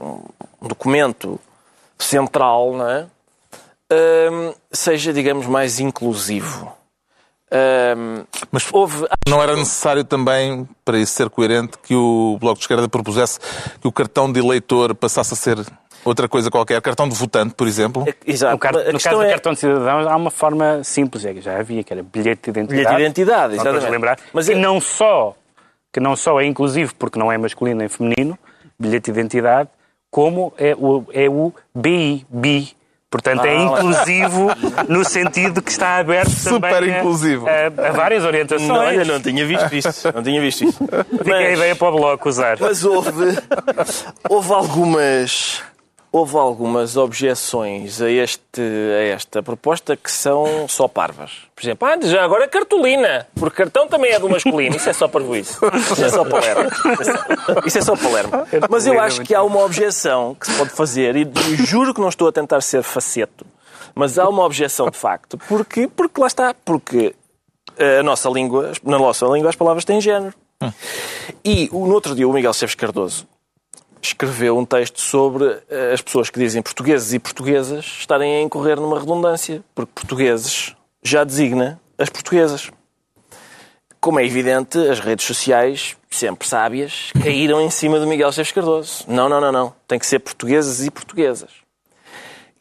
um 0.01 0.68
documento 0.68 1.41
central, 1.99 2.74
não 2.74 2.89
é? 2.89 3.07
Uh, 3.91 4.55
seja, 4.70 5.12
digamos, 5.12 5.47
mais 5.47 5.80
inclusivo. 5.80 6.82
Um, 7.53 8.24
Mas 8.50 8.66
houve... 8.72 9.07
não 9.28 9.42
era 9.42 9.55
necessário 9.55 10.05
também, 10.05 10.66
para 10.84 10.98
isso 10.98 11.12
ser 11.12 11.28
coerente, 11.28 11.76
que 11.82 11.94
o 11.94 12.38
Bloco 12.40 12.57
de 12.57 12.64
Esquerda 12.64 12.88
propusesse 12.88 13.38
que 13.80 13.86
o 13.86 13.92
cartão 13.92 14.32
de 14.32 14.40
eleitor 14.40 14.94
passasse 14.94 15.34
a 15.34 15.36
ser 15.36 15.59
outra 16.03 16.26
coisa 16.28 16.50
qualquer, 16.50 16.80
cartão 16.80 17.07
de 17.07 17.14
votante, 17.14 17.55
por 17.55 17.66
exemplo? 17.66 18.05
É, 18.09 18.14
exato. 18.26 18.53
No, 18.53 18.59
car... 18.59 18.72
no 18.72 18.98
caso 18.98 19.22
é... 19.22 19.26
do 19.26 19.30
cartão 19.30 19.53
de 19.53 19.59
cidadão 19.59 20.09
há 20.09 20.16
uma 20.16 20.30
forma 20.30 20.82
simples, 20.82 21.26
é 21.26 21.34
que 21.34 21.42
já 21.42 21.59
havia, 21.59 21.84
que 21.84 21.92
era 21.92 22.03
bilhete 22.03 22.50
de 22.50 22.61
identidade. 22.61 22.96
Bilhete 22.96 22.96
de 22.96 23.03
identidade, 23.03 23.55
exatamente. 23.55 23.90
lembrar, 23.90 24.18
Mas 24.32 24.46
que, 24.46 24.55
é... 24.55 24.57
não 24.57 24.80
só, 24.80 25.36
que 25.92 26.00
não 26.00 26.16
só 26.16 26.40
é 26.40 26.46
inclusivo 26.46 26.94
porque 26.94 27.18
não 27.18 27.30
é 27.30 27.36
masculino 27.36 27.78
nem 27.78 27.88
feminino, 27.88 28.38
bilhete 28.78 29.12
de 29.12 29.20
identidade, 29.20 29.68
como 30.11 30.55
é 30.57 30.74
o, 30.74 31.05
é 31.12 31.28
o 31.28 31.53
BI, 31.74 32.26
BI, 32.30 32.76
Portanto, 33.13 33.45
é 33.45 33.51
ah, 33.51 33.53
é 33.53 33.63
inclusivo 33.63 34.49
no 34.89 35.05
sentido 35.05 35.61
que 35.61 35.71
está 35.71 35.99
aberto 35.99 36.31
Super 36.31 36.77
também 36.77 36.99
inclusivo. 36.99 37.47
A, 37.47 37.89
a, 37.89 37.93
várias 37.93 38.25
orientações. 38.25 38.67
Não, 38.67 38.81
ainda 38.81 39.05
não 39.05 39.21
tinha 39.21 39.45
visto 39.45 39.69
isso. 39.77 40.11
Não 40.15 40.23
tinha 40.23 40.41
visto 40.41 40.65
isso. 40.65 40.79
Fica 40.79 41.25
mas, 41.27 41.47
a 41.47 41.51
ideia 41.51 41.77
para 41.77 41.89
o 41.89 41.93
Bloco 41.93 42.27
usar. 42.27 42.57
Mas 42.59 42.83
houve, 42.83 43.39
houve 44.31 44.53
algumas 44.55 45.63
houve 46.13 46.37
algumas 46.37 46.99
objeções 46.99 48.03
a, 48.03 48.11
este, 48.11 48.61
a 48.61 49.03
esta 49.15 49.43
proposta 49.43 49.97
que 49.97 50.13
são 50.13 50.69
só 50.69 50.87
parvas. 50.87 51.33
Por 51.57 51.65
exemplo, 51.65 51.89
ah, 51.89 51.99
já 52.03 52.23
agora 52.23 52.47
cartolina, 52.47 53.27
porque 53.35 53.57
cartão 53.57 53.89
também 53.89 54.13
é 54.13 54.19
do 54.19 54.29
masculino. 54.29 54.77
Isso 54.77 54.91
é 54.91 54.93
só 54.93 55.07
isso. 55.35 55.59
Isso 55.91 56.05
é 56.05 56.11
só 56.11 56.25
Palermo. 56.25 56.71
Isso 57.65 57.79
é 57.79 57.81
só 57.81 57.97
Palermo. 57.97 58.33
Mas 58.69 58.87
eu 58.87 59.01
acho 59.01 59.23
que 59.23 59.35
há 59.35 59.43
uma 59.43 59.65
objeção 59.65 60.37
que 60.39 60.47
se 60.47 60.59
pode 60.59 60.71
fazer, 60.71 61.17
e 61.17 61.27
juro 61.65 61.95
que 61.95 62.01
não 62.01 62.11
estou 62.11 62.29
a 62.29 62.33
tentar 62.33 62.61
ser 62.61 62.83
faceto, 62.83 63.47
mas 63.95 64.19
há 64.19 64.29
uma 64.29 64.45
objeção 64.45 64.91
de 64.91 64.99
facto. 64.99 65.39
Porque, 65.49 65.89
porque 65.89 66.21
lá 66.21 66.27
está, 66.27 66.55
porque 66.65 67.15
a 67.79 68.03
nossa 68.03 68.29
língua, 68.29 68.73
na 68.85 68.99
nossa 68.99 69.25
língua 69.27 69.49
as 69.49 69.57
palavras 69.57 69.85
têm 69.85 70.01
género. 70.01 70.35
E 71.45 71.69
no 71.73 71.93
outro 71.93 72.15
dia 72.15 72.29
o 72.29 72.33
Miguel 72.33 72.53
Seves 72.53 72.75
Cardoso 72.75 73.27
escreveu 74.09 74.59
um 74.59 74.64
texto 74.64 75.00
sobre 75.00 75.44
eh, 75.70 75.92
as 75.92 76.00
pessoas 76.00 76.30
que 76.30 76.38
dizem 76.38 76.62
portugueses 76.62 77.12
e 77.12 77.18
portuguesas 77.18 77.84
estarem 77.84 78.36
a 78.36 78.42
incorrer 78.42 78.80
numa 78.80 78.98
redundância, 78.98 79.62
porque 79.74 79.92
portugueses 79.94 80.74
já 81.03 81.24
designa 81.24 81.80
as 81.96 82.09
portuguesas. 82.09 82.70
Como 84.00 84.18
é 84.18 84.26
evidente, 84.26 84.78
as 84.78 84.98
redes 84.98 85.24
sociais, 85.24 85.96
sempre 86.11 86.48
sábias, 86.48 87.12
caíram 87.22 87.61
em 87.61 87.70
cima 87.70 88.00
do 88.00 88.07
Miguel 88.07 88.30
Esteves 88.30 88.50
Cardoso. 88.50 89.05
Não, 89.07 89.28
não, 89.28 89.40
não, 89.40 89.53
não. 89.53 89.72
Tem 89.86 89.98
que 89.98 90.07
ser 90.07 90.18
portugueses 90.18 90.84
e 90.84 90.90
portuguesas. 90.90 91.62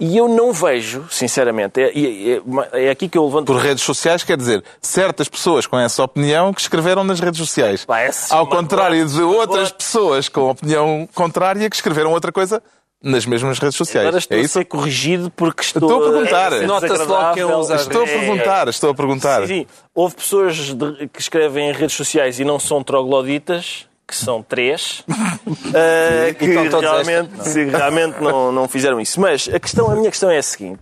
E 0.04 0.18
eu 0.18 0.28
não 0.28 0.52
vejo, 0.52 1.06
sinceramente, 1.12 1.80
é, 1.80 1.92
é, 1.94 2.88
é, 2.88 2.90
aqui 2.90 3.08
que 3.08 3.16
eu 3.16 3.24
levanto. 3.24 3.46
Por 3.46 3.58
redes 3.58 3.84
sociais, 3.84 4.24
quer 4.24 4.36
dizer, 4.36 4.64
certas 4.82 5.30
pessoas 5.30 5.68
com 5.68 5.78
essa 5.78 6.04
opinião 6.04 6.52
que 6.52 6.60
escreveram 6.60 7.04
nas 7.04 7.20
redes 7.20 7.40
sociais. 7.40 7.86
Parece 7.86 8.34
Ao 8.34 8.48
contrário 8.48 9.08
de 9.08 9.22
outras 9.22 9.72
pessoas 9.72 10.28
com 10.28 10.50
opinião 10.50 11.08
contrária 11.14 11.70
que 11.70 11.76
escreveram 11.76 12.14
outra 12.14 12.32
coisa 12.32 12.64
nas 13.04 13.28
mesmas 13.28 13.60
redes 13.60 13.76
sociais. 13.76 14.08
Agora 14.08 14.18
estou 14.18 14.38
é 14.40 14.42
isso? 14.42 14.58
a 14.58 14.62
ser 14.62 14.66
corrigido 14.66 15.30
porque 15.36 15.62
estou, 15.62 15.84
estou 15.84 16.04
a 16.04 16.12
perguntar. 16.12 16.54
É 16.54 16.66
Nota-se 16.66 17.04
logo 17.04 17.34
que 17.36 17.44
usa 17.44 17.76
Estou 17.76 18.02
a 18.02 18.08
perguntar, 18.08 18.68
estou 18.70 18.90
a 18.90 18.96
perguntar. 18.96 19.42
Sim, 19.42 19.48
sim. 19.48 19.68
Houve 19.94 20.16
pessoas 20.16 20.56
de, 20.56 21.08
que 21.10 21.22
escrevem 21.22 21.70
em 21.70 21.74
redes 21.74 21.96
sociais 21.96 22.40
e 22.40 22.44
não 22.44 22.58
são 22.58 22.84
trogloditas 22.84 23.88
que 24.12 24.18
são 24.18 24.44
três, 24.44 25.06
uh, 25.08 26.36
que 26.38 26.46
realmente, 26.46 27.32
não. 27.38 27.78
realmente 27.78 28.22
não, 28.22 28.52
não 28.52 28.68
fizeram 28.68 29.00
isso. 29.00 29.20
Mas 29.22 29.48
a, 29.48 29.58
questão, 29.58 29.90
a 29.90 29.96
minha 29.96 30.10
questão 30.10 30.30
é 30.30 30.38
a 30.38 30.44
seguinte. 30.44 30.82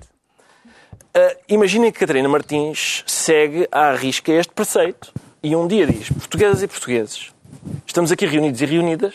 Uh, 1.16 1.38
imaginem 1.48 1.92
que 1.92 2.00
Catarina 2.00 2.28
Martins 2.28 3.04
segue 3.06 3.68
à 3.72 3.94
risca 3.94 4.32
este 4.32 4.52
preceito 4.52 5.14
e 5.44 5.56
um 5.56 5.68
dia 5.68 5.86
diz, 5.86 6.10
portuguesas 6.10 6.64
e 6.64 6.68
portugueses, 6.68 7.32
estamos 7.86 8.12
aqui 8.12 8.26
reunidos 8.26 8.60
e 8.62 8.66
reunidas 8.66 9.14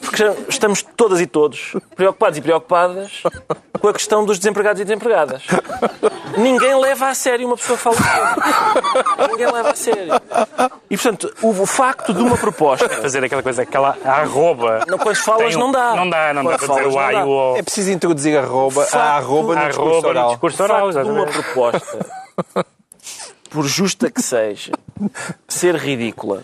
porque 0.00 0.22
estamos 0.48 0.82
todas 0.96 1.20
e 1.20 1.26
todos 1.26 1.72
preocupados 1.96 2.38
e 2.38 2.42
preocupadas 2.42 3.22
com 3.80 3.88
a 3.88 3.92
questão 3.92 4.24
dos 4.24 4.38
desempregados 4.38 4.80
e 4.80 4.84
desempregadas. 4.84 5.42
Ninguém 6.36 6.78
leva 6.80 7.08
a 7.08 7.14
sério 7.14 7.46
uma 7.46 7.56
pessoa 7.56 7.76
que 7.76 7.82
fala 7.84 7.96
assim. 7.96 9.30
Ninguém 9.30 9.46
leva 9.52 9.70
a 9.70 9.74
sério. 9.74 10.12
E, 10.90 10.96
portanto, 10.96 11.32
o, 11.42 11.48
o 11.50 11.66
facto 11.66 12.12
de 12.12 12.20
uma 12.22 12.36
proposta... 12.36 12.88
Fazer 12.88 13.22
aquela 13.24 13.42
coisa, 13.42 13.62
aquela 13.62 13.96
arroba... 14.04 14.80
Não, 14.86 14.98
as 15.08 15.18
falas 15.18 15.54
um- 15.54 15.58
não 15.60 15.72
dá. 15.72 15.94
Não 15.94 16.08
dá, 16.10 16.32
não 16.34 16.42
Com 16.44 16.50
dá 16.50 16.58
para 16.58 16.68
dizer 16.68 16.86
o 16.86 16.90
não 16.92 16.98
A 16.98 17.12
e 17.12 17.16
dá. 17.16 17.24
o 17.24 17.52
O. 17.52 17.56
É 17.56 17.62
preciso 17.62 17.90
introduzir 17.90 18.38
arroba, 18.38 18.82
Facto- 18.82 18.96
a 18.96 19.16
arroba 19.16 19.54
no 19.54 19.60
A 19.60 19.68
discurso 19.68 19.90
arroba 19.90 20.02
no 20.02 20.08
oral. 20.10 20.28
discurso 20.30 20.62
O 20.62 20.64
oral, 20.64 20.92
facto 20.92 21.04
de 21.04 21.10
uma 21.10 21.26
proposta, 21.26 22.06
por 23.50 23.64
justa 23.66 24.10
que 24.10 24.22
seja, 24.22 24.72
ser 25.46 25.76
ridícula, 25.76 26.42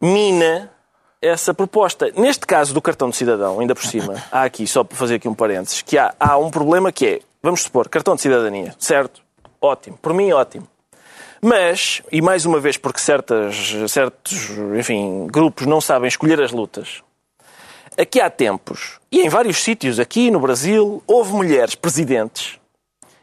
mina 0.00 0.70
essa 1.20 1.52
proposta. 1.52 2.12
Neste 2.16 2.46
caso 2.46 2.72
do 2.72 2.80
cartão 2.80 3.10
de 3.10 3.16
cidadão, 3.16 3.60
ainda 3.60 3.74
por 3.74 3.84
cima, 3.84 4.22
há 4.30 4.44
aqui, 4.44 4.66
só 4.66 4.84
para 4.84 4.96
fazer 4.96 5.16
aqui 5.16 5.28
um 5.28 5.34
parênteses, 5.34 5.82
que 5.82 5.98
há, 5.98 6.14
há 6.18 6.36
um 6.38 6.50
problema 6.50 6.92
que 6.92 7.06
é, 7.06 7.20
vamos 7.42 7.62
supor, 7.62 7.88
cartão 7.88 8.14
de 8.14 8.22
cidadania, 8.22 8.74
certo? 8.78 9.22
Ótimo. 9.60 9.98
Por 10.00 10.14
mim, 10.14 10.32
ótimo. 10.32 10.66
Mas, 11.40 12.02
e 12.10 12.20
mais 12.20 12.44
uma 12.44 12.58
vez 12.58 12.76
porque 12.76 13.00
certas, 13.00 13.72
certos 13.88 14.50
enfim, 14.76 15.26
grupos 15.28 15.66
não 15.66 15.80
sabem 15.80 16.08
escolher 16.08 16.40
as 16.40 16.50
lutas, 16.50 17.02
aqui 17.96 18.20
há 18.20 18.28
tempos, 18.28 18.98
e 19.10 19.20
em 19.20 19.28
vários 19.28 19.62
sítios, 19.62 20.00
aqui 20.00 20.30
no 20.30 20.40
Brasil, 20.40 21.02
houve 21.06 21.32
mulheres 21.32 21.76
presidentes 21.76 22.57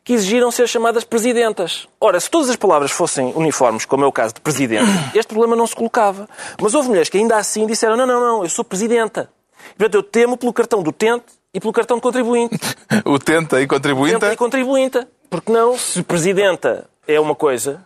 que 0.06 0.14
exigiram 0.14 0.52
ser 0.52 0.68
chamadas 0.70 1.04
presidentas. 1.04 1.88
Ora, 2.00 2.20
se 2.20 2.30
todas 2.30 2.48
as 2.52 2.56
palavras 2.56 2.92
fossem 2.92 3.34
uniformes, 3.36 3.86
como 3.86 4.06
é 4.06 4.08
o 4.08 4.12
caso 4.12 4.36
de 4.36 4.40
presidente, 4.40 4.86
este 5.18 5.28
problema 5.30 5.56
não 5.56 5.66
se 5.66 5.76
colocava. 5.76 6.30
Mas 6.62 6.76
houve 6.76 6.90
mulheres 6.90 7.10
que 7.10 7.18
ainda 7.18 7.36
assim 7.36 7.66
disseram: 7.66 7.98
não, 7.98 8.06
não, 8.06 8.22
não, 8.22 8.44
eu 8.44 8.50
sou 8.50 8.64
presidenta. 8.64 9.32
E, 9.72 9.80
portanto, 9.80 9.96
eu 9.96 10.04
temo 10.04 10.38
pelo 10.38 10.54
cartão 10.54 10.84
do 10.84 10.92
utente 10.92 11.26
e 11.52 11.60
pelo 11.60 11.74
cartão 11.74 11.98
de 11.98 12.04
contribuinte. 12.04 12.56
O 13.04 13.20
tenta 13.20 13.60
e 13.60 13.68
contribuinte. 13.68 14.16
Utente 14.16 14.34
e 14.34 14.38
contribuinte. 14.38 15.08
Porque 15.30 15.52
não, 15.52 15.78
se 15.78 16.02
presidenta 16.04 16.88
é 17.08 17.20
uma 17.20 17.36
coisa, 17.36 17.84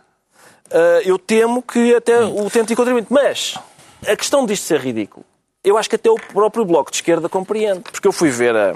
ah, 0.70 1.00
eu 1.04 1.18
temo 1.18 1.62
que 1.62 1.94
até 1.94 2.20
o 2.22 2.46
utente 2.46 2.72
e 2.74 2.76
contribuinte. 2.76 3.08
Mas 3.10 3.58
a 4.06 4.14
questão 4.14 4.44
disto 4.44 4.64
ser 4.64 4.80
ridículo, 4.80 5.24
eu 5.64 5.76
acho 5.78 5.88
que 5.88 5.96
até 5.96 6.10
o 6.10 6.16
próprio 6.16 6.64
Bloco 6.64 6.90
de 6.90 6.98
Esquerda 6.98 7.28
compreende. 7.28 7.80
Porque 7.80 8.06
eu 8.06 8.12
fui 8.12 8.30
ver 8.30 8.54
a, 8.54 8.74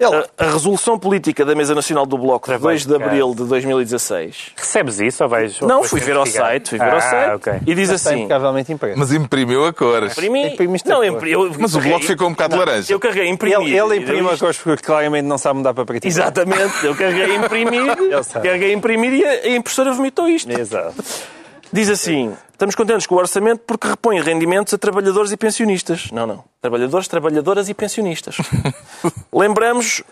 a, 0.00 0.46
a 0.46 0.50
resolução 0.52 0.96
política 0.96 1.44
da 1.44 1.56
Mesa 1.56 1.74
Nacional 1.74 2.06
do 2.06 2.16
Bloco 2.16 2.48
de 2.52 2.56
2 2.56 2.86
de 2.86 2.94
abril 2.94 3.34
de 3.34 3.44
2016. 3.44 4.52
Recebes 4.56 5.00
isso 5.00 5.24
ou 5.24 5.28
vais... 5.28 5.60
Não, 5.60 5.82
fui 5.82 5.98
ver 5.98 6.16
ao 6.16 6.24
site, 6.24 6.70
fui 6.70 6.78
ver 6.78 6.90
ao 6.92 6.98
Ah, 6.98 7.00
site 7.00 7.34
ok. 7.34 7.52
e 7.66 7.74
diz 7.74 7.90
Está 7.90 8.10
assim. 8.10 8.20
impecavelmente 8.20 8.72
impresso. 8.72 8.96
Mas 8.98 9.12
imprimiu 9.12 9.66
a 9.66 9.72
cores. 9.72 10.12
Imprimi, 10.12 10.56
não, 10.86 10.96
cor. 10.96 11.04
impri, 11.04 11.32
eu, 11.32 11.52
Mas 11.58 11.74
o 11.74 11.80
bloco 11.80 12.04
ficou 12.04 12.28
um 12.28 12.30
bocado 12.30 12.56
laranja. 12.56 12.92
Eu 12.92 13.00
carreguei, 13.00 13.28
imprimi. 13.28 13.54
Ele, 13.64 13.76
ele 13.76 13.96
imprime 13.96 14.28
a 14.28 14.36
cores 14.36 14.58
porque 14.58 14.82
claramente 14.84 15.24
não 15.26 15.36
sabe 15.38 15.58
mudar 15.58 15.74
para 15.74 15.84
preto. 15.84 16.04
Exatamente, 16.06 16.84
eu 16.84 16.94
carreguei 16.94 17.34
imprimir, 17.34 17.96
carreguei 18.40 18.72
imprimir 18.72 19.12
e 19.14 19.24
a 19.24 19.56
impressora 19.56 19.92
vomitou 19.92 20.28
isto. 20.28 20.48
Exato. 20.50 20.94
Diz 21.72 21.88
assim: 21.90 22.34
estamos 22.52 22.74
contentes 22.74 23.06
com 23.06 23.14
o 23.14 23.18
orçamento 23.18 23.60
porque 23.66 23.86
repõe 23.88 24.20
rendimentos 24.20 24.72
a 24.74 24.78
trabalhadores 24.78 25.30
e 25.32 25.36
pensionistas. 25.36 26.10
Não, 26.10 26.26
não. 26.26 26.44
Trabalhadores, 26.60 27.08
trabalhadoras 27.08 27.68
e 27.68 27.74
pensionistas. 27.74 28.36
Lembramos 29.32 30.02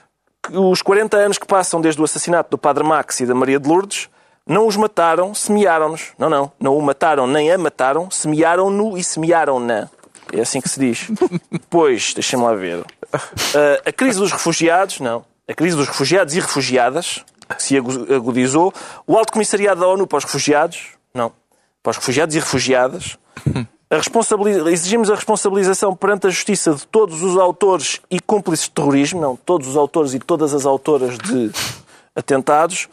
que 0.43 0.57
os 0.57 0.83
40 0.83 1.17
anos 1.17 1.39
que 1.39 1.47
passam 1.47 1.81
desde 1.81 2.01
o 2.01 2.05
assassinato 2.05 2.51
do 2.51 2.59
Padre 2.59 2.85
Max 2.85 3.21
e 3.21 3.27
da 3.27 3.35
Maria 3.35 3.59
de 3.59 3.69
Lourdes 3.69 4.09
não 4.47 4.67
os 4.67 4.77
mataram, 4.77 5.35
semearam-nos. 5.35 6.13
Não, 6.19 6.29
não. 6.31 6.53
Não 6.61 6.77
o 6.77 6.83
mataram 6.83 7.27
nem 7.27 7.51
a 7.51 7.59
mataram, 7.59 8.11
semearam-no 8.11 8.97
e 8.97 9.03
semearam-na. 9.03 9.89
É 10.33 10.41
assim 10.41 10.61
que 10.61 10.69
se 10.69 10.79
diz. 10.79 11.09
Depois, 11.51 12.13
deixem-me 12.15 12.45
lá 12.45 12.55
ver. 12.55 12.85
Ah, 13.13 13.81
a 13.87 13.93
crise 13.93 14.19
dos 14.19 14.31
refugiados, 14.31 15.01
não. 15.01 15.25
A 15.49 15.55
crise 15.55 15.77
dos 15.77 15.87
refugiados 15.89 16.35
e 16.35 16.41
refugiadas 16.41 17.25
se 17.59 17.77
agu- 17.77 18.13
agudizou. 18.15 18.73
O 19.07 19.17
Alto 19.17 19.33
Comissariado 19.33 19.81
da 19.81 19.87
ONU 19.87 20.07
para 20.07 20.19
os 20.19 20.25
Refugiados, 20.25 20.89
não. 21.15 21.33
Para 21.87 21.93
os 21.93 21.99
refugiados 21.99 22.35
e 22.35 22.41
refugiadas. 22.41 23.17
A 23.89 24.71
Exigimos 24.73 25.09
a 25.09 25.15
responsabilização 25.15 25.95
perante 25.95 26.27
a 26.27 26.31
justiça 26.31 26.75
de 26.75 26.85
todos 26.85 27.23
os 27.23 27.39
autores 27.39 28.01
e 28.11 28.19
cúmplices 28.19 28.67
de 28.67 28.73
terrorismo, 28.73 29.21
não, 29.21 29.37
todos 29.37 29.69
os 29.69 29.77
autores 29.77 30.13
e 30.13 30.19
todas 30.19 30.53
as 30.53 30.67
autoras 30.67 31.17
de 31.17 31.53
atentados. 32.17 32.89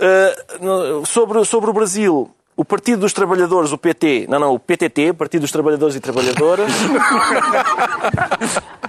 Uh, 0.00 1.06
sobre, 1.06 1.44
sobre 1.44 1.70
o 1.70 1.72
Brasil, 1.72 2.28
o 2.56 2.64
Partido 2.64 3.02
dos 3.02 3.12
Trabalhadores, 3.12 3.70
o 3.70 3.78
PT, 3.78 4.26
não, 4.28 4.40
não, 4.40 4.54
o 4.54 4.58
PTT, 4.58 5.12
Partido 5.12 5.42
dos 5.42 5.52
Trabalhadores 5.52 5.94
e 5.94 6.00
Trabalhadoras. 6.00 6.72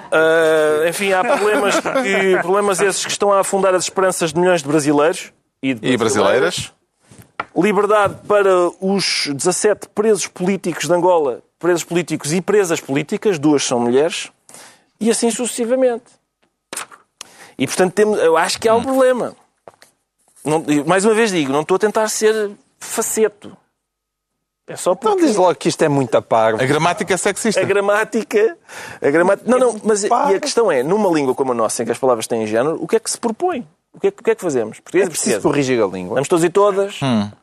Uh, 0.10 0.88
enfim, 0.90 1.14
há 1.14 1.24
problemas, 1.24 1.80
que, 1.80 2.38
problemas 2.42 2.82
esses 2.82 3.06
que 3.06 3.12
estão 3.12 3.32
a 3.32 3.42
afundar 3.42 3.76
as 3.76 3.84
esperanças 3.84 4.34
de 4.34 4.40
milhões 4.40 4.64
de 4.64 4.68
brasileiros 4.68 5.32
e, 5.62 5.76
de 5.76 5.88
E 5.88 5.96
brasileiras? 5.98 6.74
Liberdade 7.56 8.16
para 8.28 8.70
os 8.82 9.28
17 9.32 9.90
presos 9.90 10.28
políticos 10.28 10.88
de 10.88 10.94
Angola, 10.94 11.42
presos 11.60 11.84
políticos 11.84 12.34
e 12.34 12.42
presas 12.42 12.80
políticas, 12.82 13.38
duas 13.38 13.64
são 13.64 13.80
mulheres, 13.80 14.32
e 15.00 15.12
assim 15.12 15.30
sucessivamente. 15.30 16.06
E 17.58 17.68
portanto, 17.68 17.94
temos, 17.94 18.18
eu 18.20 18.36
acho 18.36 18.60
que 18.60 18.68
há 18.68 18.76
um 18.76 18.82
problema. 18.84 19.36
Não- 20.44 20.64
mais 20.86 21.06
uma 21.06 21.14
vez 21.14 21.32
digo, 21.32 21.52
não 21.52 21.62
estou 21.62 21.76
a 21.76 21.80
tentar 21.80 22.08
ser 22.10 22.52
faceto. 22.80 23.56
É 24.66 24.76
só 24.76 24.92
Não 24.92 24.96
porque 24.96 25.26
diz 25.26 25.36
logo 25.36 25.54
que 25.56 25.68
isto 25.68 25.82
é 25.84 25.90
muito 25.90 26.16
a 26.16 26.22
par. 26.22 26.54
A 26.56 26.66
gramática 26.66 27.14
é 27.14 27.18
sexista. 27.18 27.62
a 27.62 27.66
gramática. 27.66 28.58
A 29.02 29.10
gramática 29.12 29.50
não, 29.50 29.60
não, 29.60 29.82
mas 29.84 30.04
e 30.06 30.08
a 30.08 30.40
questão 30.40 30.72
é, 30.72 30.82
numa 30.82 31.10
língua 31.12 31.36
como 31.36 31.52
a 31.52 31.56
nossa, 31.56 31.84
em 31.84 31.86
que 31.86 31.92
as 31.92 31.98
palavras 32.00 32.28
têm 32.28 32.48
género, 32.48 32.82
o 32.82 32.88
que 32.88 32.96
é 32.96 33.00
que 33.00 33.12
se 33.12 33.18
propõe? 33.18 33.68
O 33.94 34.00
que 34.00 34.08
é, 34.08 34.12
que- 34.12 34.22
o 34.22 34.24
que, 34.24 34.32
é 34.32 34.36
que 34.36 34.42
fazemos? 34.42 34.80
Português 34.80 35.08
É 35.08 35.10
preciso 35.10 35.42
portuguesa. 35.42 35.50
corrigir 35.50 35.84
a 35.84 35.88
língua. 35.88 36.16
Vamos 36.16 36.28
todos 36.28 36.44
e 36.44 36.50
todas. 36.50 37.00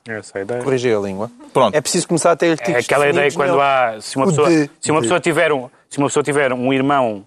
Essa 0.09 0.39
é 0.39 0.41
a 0.41 0.43
ideia. 0.43 0.63
Corrigir 0.63 0.97
a 0.97 1.01
língua. 1.01 1.31
Pronto. 1.53 1.75
É 1.75 1.81
preciso 1.81 2.09
começar 2.09 2.33
a 2.33 2.37
ter 2.37 2.47
É 2.47 2.51
artigos 2.53 2.85
aquela 2.85 3.09
ideia 3.09 3.31
quando 3.33 3.51
nele. 3.51 3.63
há. 3.63 3.97
Se 4.01 4.17
uma 4.17 4.27
pessoa, 4.27 4.49
de- 4.49 4.71
se 4.81 4.91
uma 4.91 5.01
de. 5.01 5.07
pessoa 5.07 5.21
tiver 5.21 5.53
um, 5.53 5.69
se 5.89 5.99
uma 5.99 6.09
pessoa 6.09 6.23
tiver 6.25 6.53
um 6.53 6.73
irmão 6.73 7.25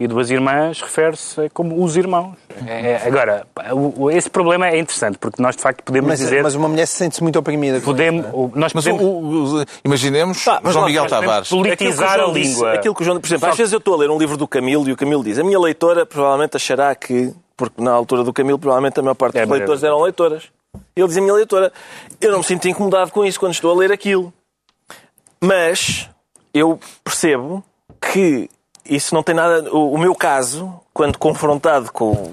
e 0.00 0.06
duas 0.08 0.30
irmãs, 0.30 0.80
refere-se 0.80 1.48
como 1.50 1.84
os 1.84 1.96
irmãos. 1.96 2.34
É- 2.66 2.92
é- 2.92 3.06
agora, 3.06 3.46
o- 3.72 4.10
esse 4.10 4.28
problema 4.28 4.66
é 4.68 4.76
interessante, 4.78 5.16
porque 5.18 5.40
nós 5.40 5.54
de 5.54 5.62
facto 5.62 5.84
podemos 5.84 6.08
Mas, 6.08 6.18
dizer. 6.18 6.42
mas 6.42 6.54
uma 6.56 6.68
mulher 6.68 6.86
sente-se 6.86 7.22
muito 7.22 7.38
oprimida. 7.38 7.78
podemos, 7.80 8.24
nós 8.54 8.72
Mas 8.72 8.86
o- 8.86 8.90
podemos. 8.96 9.52
o- 9.52 9.60
o- 9.60 9.64
imaginemos 9.84 10.42
Tá, 10.44 10.60
mas 10.62 10.72
João 10.72 10.84
lá, 10.84 10.88
Miguel 10.88 11.06
Tavares. 11.06 11.48
politizar 11.50 12.18
a 12.18 12.24
disse- 12.32 12.54
língua. 12.54 12.72
aquilo 12.72 12.94
que 12.96 13.02
o 13.02 13.04
João, 13.04 13.20
por 13.20 13.26
exemplo, 13.28 13.48
às 13.48 13.56
vezes 13.56 13.72
eu 13.72 13.78
estou 13.78 13.94
a 13.94 13.98
ler 13.98 14.10
um 14.10 14.18
livro 14.18 14.36
do 14.36 14.48
Camilo 14.48 14.88
e 14.88 14.92
o 14.92 14.96
Camilo 14.96 15.22
diz 15.22 15.38
a 15.38 15.44
minha 15.44 15.58
leitora 15.60 16.04
provavelmente 16.04 16.56
achará 16.56 16.92
que, 16.96 17.32
porque 17.56 17.82
na 17.82 17.92
altura 17.92 18.24
do 18.24 18.32
Camilo 18.32 18.58
provavelmente 18.58 18.98
a 18.98 19.02
maior 19.02 19.14
parte 19.14 19.36
É 19.38 19.40
dos 19.42 19.48
mesmo. 19.48 19.58
leitores 19.58 19.82
eram 19.82 20.00
leitoras. 20.02 20.44
Ele 20.96 21.06
diz 21.06 21.16
a 21.16 21.20
minha 21.20 21.34
leitora. 21.34 21.72
Eu 22.20 22.30
não 22.32 22.38
me 22.38 22.44
sinto 22.44 22.66
incomodado 22.68 23.10
com 23.12 23.24
isso 23.24 23.38
quando 23.38 23.52
estou 23.52 23.70
a 23.72 23.74
ler 23.76 23.92
aquilo. 23.92 24.32
Mas 25.42 26.08
eu 26.54 26.78
percebo 27.04 27.62
que 28.00 28.48
isso 28.84 29.14
não 29.14 29.22
tem 29.22 29.34
nada. 29.34 29.70
O 29.72 29.98
meu 29.98 30.14
caso, 30.14 30.72
quando 30.94 31.18
confrontado 31.18 31.92
com 31.92 32.32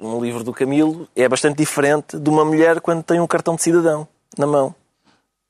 um 0.00 0.20
livro 0.20 0.42
do 0.42 0.52
Camilo, 0.52 1.08
é 1.14 1.28
bastante 1.28 1.58
diferente 1.58 2.18
de 2.18 2.28
uma 2.30 2.44
mulher 2.44 2.80
quando 2.80 3.02
tem 3.02 3.20
um 3.20 3.26
cartão 3.26 3.54
de 3.54 3.62
cidadão 3.62 4.06
na 4.36 4.46
mão. 4.46 4.74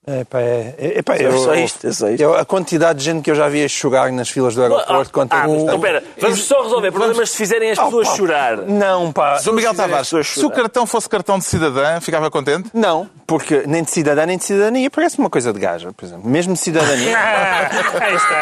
É, 0.05 0.25
pá, 0.25 0.41
é, 0.41 0.75
é, 0.79 0.99
é, 0.99 1.03
pá, 1.03 1.15
É 1.15 1.27
eu- 1.27 1.39
só 1.39 1.55
isto, 1.55 1.87
é 1.87 1.93
só 1.93 2.09
isto. 2.09 2.21
eu- 2.21 2.35
a 2.35 2.45
quantidade 2.45 2.99
de 2.99 3.05
gente 3.05 3.23
que 3.23 3.31
eu 3.31 3.37
já 3.37 3.49
vi 3.49 3.65
a 3.65 3.69
chorar 3.69 4.11
nas 4.11 4.29
filas 4.29 4.53
do 4.57 4.63
aeroporto. 4.63 5.21
ah, 5.31 5.47
um- 5.47 5.63
então, 5.63 5.77
espera, 5.77 6.03
vamos 6.21 6.43
só 6.43 6.61
resolver 6.65 6.91
problemas 6.91 7.31
se 7.31 7.37
fizerem 7.37 7.71
as 7.71 7.79
pessoas 7.79 8.09
pá. 8.09 8.17
chorar. 8.17 8.57
Não, 8.57 9.13
pá. 9.13 9.39
João 9.39 9.55
Miguel 9.55 9.73
Tavares, 9.75 10.09
se 10.09 10.45
o 10.45 10.51
cartão 10.51 10.87
fosse 10.87 11.09
cartão 11.09 11.39
de 11.39 11.45
cidadã, 11.45 12.01
ficava 12.01 12.29
contente? 12.33 12.69
Não, 12.75 13.09
porque 13.29 13.63
nem 13.65 13.85
de 13.85 13.93
cidadã 13.93 14.27
nem 14.27 14.37
de 14.39 14.45
cidadania 14.45 14.91
parece 14.91 15.21
uma 15.21 15.31
coisa 15.31 15.53
de 15.53 15.61
gaja, 15.61 15.93
por 15.93 16.05
exemplo. 16.05 16.29
Mesmo 16.29 16.55
de 16.55 16.59
cidadania 16.59 17.17
Ah, 17.17 17.71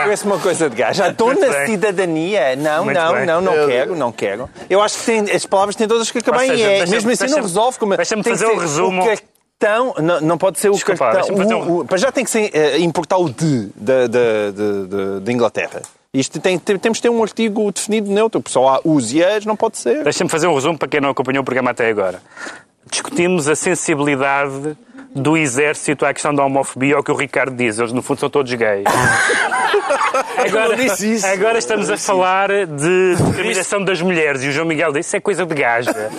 parece 0.05 0.25
uma 0.25 0.39
coisa 0.39 0.71
de 0.71 0.77
gaja. 0.77 1.09
Estou 1.09 1.27
Muito 1.27 1.41
na 1.47 1.53
bem. 1.53 1.67
cidadania. 1.67 2.57
Não, 2.57 2.85
Muito 2.85 2.97
não, 2.99 3.13
bem. 3.15 3.27
não, 3.27 3.41
não 3.43 3.67
quero, 3.69 3.95
não 3.97 4.13
quero. 4.13 4.49
Eu 4.71 4.81
acho 4.81 4.99
que 4.99 5.05
tem, 5.05 5.31
as 5.31 5.45
palavras 5.45 5.77
têm 5.77 5.87
todas 5.87 6.11
que 6.11 6.19
acabar 6.19 6.43
em 6.47 6.63
é. 6.63 6.87
Mesmo 6.87 7.11
assim 7.11 7.27
não 7.27 7.43
resolve. 7.43 7.79
Como, 7.79 7.95
deixa-me 7.95 8.23
fazer 8.23 8.47
um 8.47 8.57
resumo. 8.57 9.03
O 9.61 9.63
cartão, 9.63 9.95
não, 10.03 10.21
não 10.23 10.39
pode 10.39 10.59
ser 10.59 10.71
o 10.71 10.73
Desculpa, 10.73 11.13
cartão. 11.13 11.61
o- 11.69 11.81
o- 11.81 11.85
para 11.85 11.99
já 11.99 12.11
tem 12.11 12.25
que 12.25 12.31
ser, 12.31 12.51
eh, 12.55 12.79
importar 12.79 13.19
o 13.19 13.29
de 13.29 13.69
da, 13.77 14.07
Inglaterra. 15.31 15.83
Isto 16.15 16.41
tem, 16.41 16.59
tem- 16.59 16.79
temos 16.79 16.97
de 16.97 17.03
ter 17.03 17.11
um 17.11 17.23
artigo 17.23 17.71
definido 17.71 18.11
neutro. 18.11 18.43
Só 18.49 18.67
há 18.69 18.81
os 18.83 19.13
e 19.13 19.23
as, 19.23 19.45
não 19.45 19.55
pode 19.55 19.77
ser. 19.77 20.03
Deixa-me 20.03 20.31
fazer 20.31 20.47
um 20.47 20.55
resumo 20.55 20.79
para 20.79 20.89
quem 20.89 20.99
não 20.99 21.11
acompanhou 21.11 21.43
o 21.43 21.45
programa 21.45 21.73
até 21.73 21.91
agora. 21.91 22.23
Discutimos 22.91 23.49
a 23.49 23.55
sensibilidade 23.55 24.77
do 25.15 25.37
exército 25.37 26.05
à 26.07 26.13
questão 26.15 26.35
da 26.35 26.45
homofobia 26.45 26.97
ao 26.97 27.03
que 27.03 27.11
o 27.11 27.15
Ricardo 27.17 27.55
diz. 27.57 27.79
Eles, 27.79 27.93
no 27.93 28.03
fundo, 28.03 28.21
são 28.21 28.31
todos 28.31 28.53
gays. 28.55 28.85
agora, 30.39 30.77
agora 31.33 31.59
estamos 31.59 31.91
a 31.91 31.97
falar 31.97 32.49
de 32.67 33.17
discriminação 33.17 33.85
das 33.85 34.01
mulheres 34.01 34.43
e 34.45 34.49
o 34.49 34.53
João 34.53 34.67
Miguel 34.67 34.93
disse 34.93 35.17
é 35.17 35.21
coisa 35.21 35.45
de 35.45 35.55
gaja. 35.55 35.91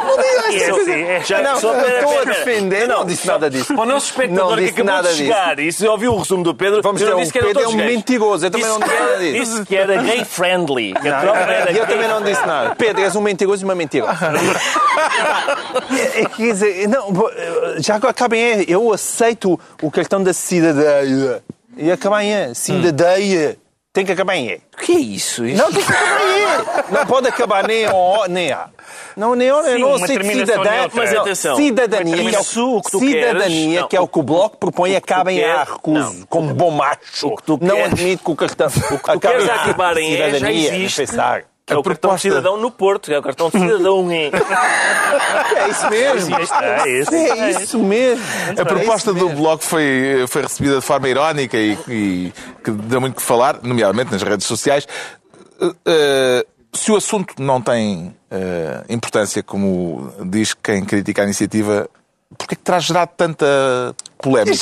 Não 0.00 0.20
é 0.52 0.70
assim, 0.70 1.02
é- 1.02 1.20
Já, 1.24 1.40
não, 1.42 1.56
só- 1.60 1.72
pera, 1.74 1.98
estou 2.00 2.18
a 2.20 2.24
defender, 2.24 2.88
não, 2.88 2.98
não, 3.00 3.06
disse 3.06 3.26
nada 3.26 3.48
disso. 3.48 3.72
Para 3.74 3.82
o 3.82 3.86
nosso 3.86 4.06
espectador 4.06 4.56
que 4.56 4.60
disse 4.62 4.72
acabou 4.72 4.92
nada 4.94 5.08
de 5.08 5.14
disso. 5.16 5.24
chegar 5.28 5.58
e 5.60 5.72
se 5.72 5.86
ouviu 5.86 6.12
o 6.14 6.18
resumo 6.18 6.42
do 6.42 6.54
Pedro, 6.54 6.82
Vamos 6.82 7.00
dizer, 7.00 7.14
disse 7.16 7.32
que 7.32 7.38
eram 7.38 7.48
Pedro 7.48 7.62
é 7.62 7.68
um 7.68 7.76
gays. 7.76 7.90
mentiroso, 7.94 8.46
eu 8.46 8.50
também 8.50 8.66
Disse 8.66 8.78
não 8.80 8.86
disse 8.86 8.96
era- 8.96 9.06
nada 9.06 9.18
disso. 9.18 9.52
Disse 9.52 9.66
que 9.66 9.76
era 9.76 10.02
gay 10.02 10.24
friendly. 10.24 10.92
Que 10.94 11.08
a 11.08 11.20
tropa 11.20 11.38
era 11.38 11.70
E 11.72 11.78
eu 11.78 11.86
também 11.86 12.08
não 12.08 12.22
disse 12.22 12.44
nada. 12.46 12.74
Pedro, 12.74 13.02
és 13.02 13.14
um 13.14 13.20
mentiroso 13.20 13.62
e 13.62 13.64
uma 13.64 13.74
mentirosa. 13.74 14.18
É, 15.90 16.20
é, 16.22 16.24
quer 16.26 16.52
dizer, 16.52 16.88
não, 16.88 17.10
já 17.78 17.96
acabem, 17.96 18.42
é, 18.42 18.64
eu 18.68 18.92
aceito 18.92 19.58
o 19.82 19.90
cartão 19.90 20.22
da 20.22 20.32
cidadania. 20.32 21.42
E 21.76 21.90
acaba 21.90 22.22
em 22.24 22.32
é, 22.32 22.54
cidadania. 22.54 23.56
Tem 23.92 24.04
que 24.06 24.12
acabar 24.12 24.36
em 24.36 24.48
é. 24.50 24.60
O 24.74 24.76
que 24.78 24.92
é 24.92 25.00
isso? 25.00 25.44
Isso- 25.44 25.60
Não, 25.60 25.72
tem 25.72 25.82
que 25.82 25.92
acabar 25.92 26.28
em 26.28 26.42
é. 26.42 26.84
Não 26.92 27.06
pode 27.06 27.28
acabar 27.28 27.66
nem 27.66 27.88
O, 27.88 28.26
nem 28.28 28.52
A. 28.52 28.68
Não, 29.16 29.34
nem 29.34 29.50
O, 29.50 29.62
Sim, 29.64 29.68
eu 29.70 29.78
não 29.80 29.94
aceito 29.94 30.22
neutra. 30.70 30.90
Mas 30.94 31.12
não, 31.12 31.20
atenção, 31.22 31.56
cidadania, 31.56 32.16
que 32.16 32.34
é 32.34 32.38
o, 32.38 32.42
isso, 32.42 32.76
o 32.76 32.82
que 32.82 32.90
tu 32.92 32.98
cidadania, 33.00 33.70
queres- 33.74 33.86
que 33.88 33.96
é 33.96 34.00
o 34.00 34.06
que 34.06 34.18
o 34.18 34.22
Bloco 34.22 34.56
propõe, 34.58 34.94
acaba 34.94 35.32
em 35.32 35.42
A, 35.42 35.64
recuso. 35.64 35.98
não. 36.20 36.26
Como 36.28 36.54
bom 36.54 36.70
macho. 36.70 37.26
O 37.26 37.36
que 37.36 37.42
tu 37.42 37.58
não 37.60 37.84
admito 37.84 38.22
que 38.24 38.30
o 38.30 38.36
cartão. 38.36 38.68
O 38.68 38.70
que 38.98 39.10
tu 39.12 39.20
queres 39.20 39.48
acabar 39.48 39.96
em 39.96 40.12
E 40.12 40.38
já 40.38 40.50
existe. 40.52 41.06
É 41.70 41.76
o 41.76 41.82
cartão 41.82 42.14
de 42.14 42.20
cidadão 42.20 42.56
no 42.56 42.70
Porto, 42.70 43.12
é 43.12 43.18
o 43.18 43.22
cartão 43.22 43.48
de 43.48 43.58
cidadão 43.58 44.10
em. 44.10 44.30
É 45.56 45.68
isso 45.68 45.90
mesmo. 45.90 46.36
É 46.36 46.88
isso. 46.88 47.14
É 47.14 47.50
isso 47.62 47.78
mesmo. 47.78 48.24
A 48.58 48.64
proposta 48.64 49.10
É 49.10 49.14
do. 49.14 49.28
Bloco 49.30 49.62
foi, 49.62 50.24
foi 50.28 50.42
recebida 50.42 50.76
de 50.76 50.80
forma 50.80 51.08
irónica 51.08 51.56
e, 51.56 51.78
e 51.88 52.32
que 52.64 52.70
deu 52.70 53.00
muito 53.00 53.16
que 53.16 53.22
falar, 53.22 53.60
nomeadamente 53.62 54.10
nas 54.10 54.22
redes 54.22 54.46
sociais. 54.46 54.86
Uh, 55.60 56.46
se 56.72 56.90
o 56.90 56.96
assunto 56.96 57.34
não 57.38 57.60
tem 57.60 58.14
uh, 58.30 58.84
importância, 58.88 59.42
como 59.42 60.12
diz 60.24 60.54
quem 60.54 60.84
critica 60.84 61.22
a 61.22 61.24
iniciativa, 61.24 61.88
porquê 62.36 62.54
que 62.56 62.62
terá 62.62 62.78
gerado 62.78 63.10
tanta 63.16 63.46
polémica? 64.18 64.56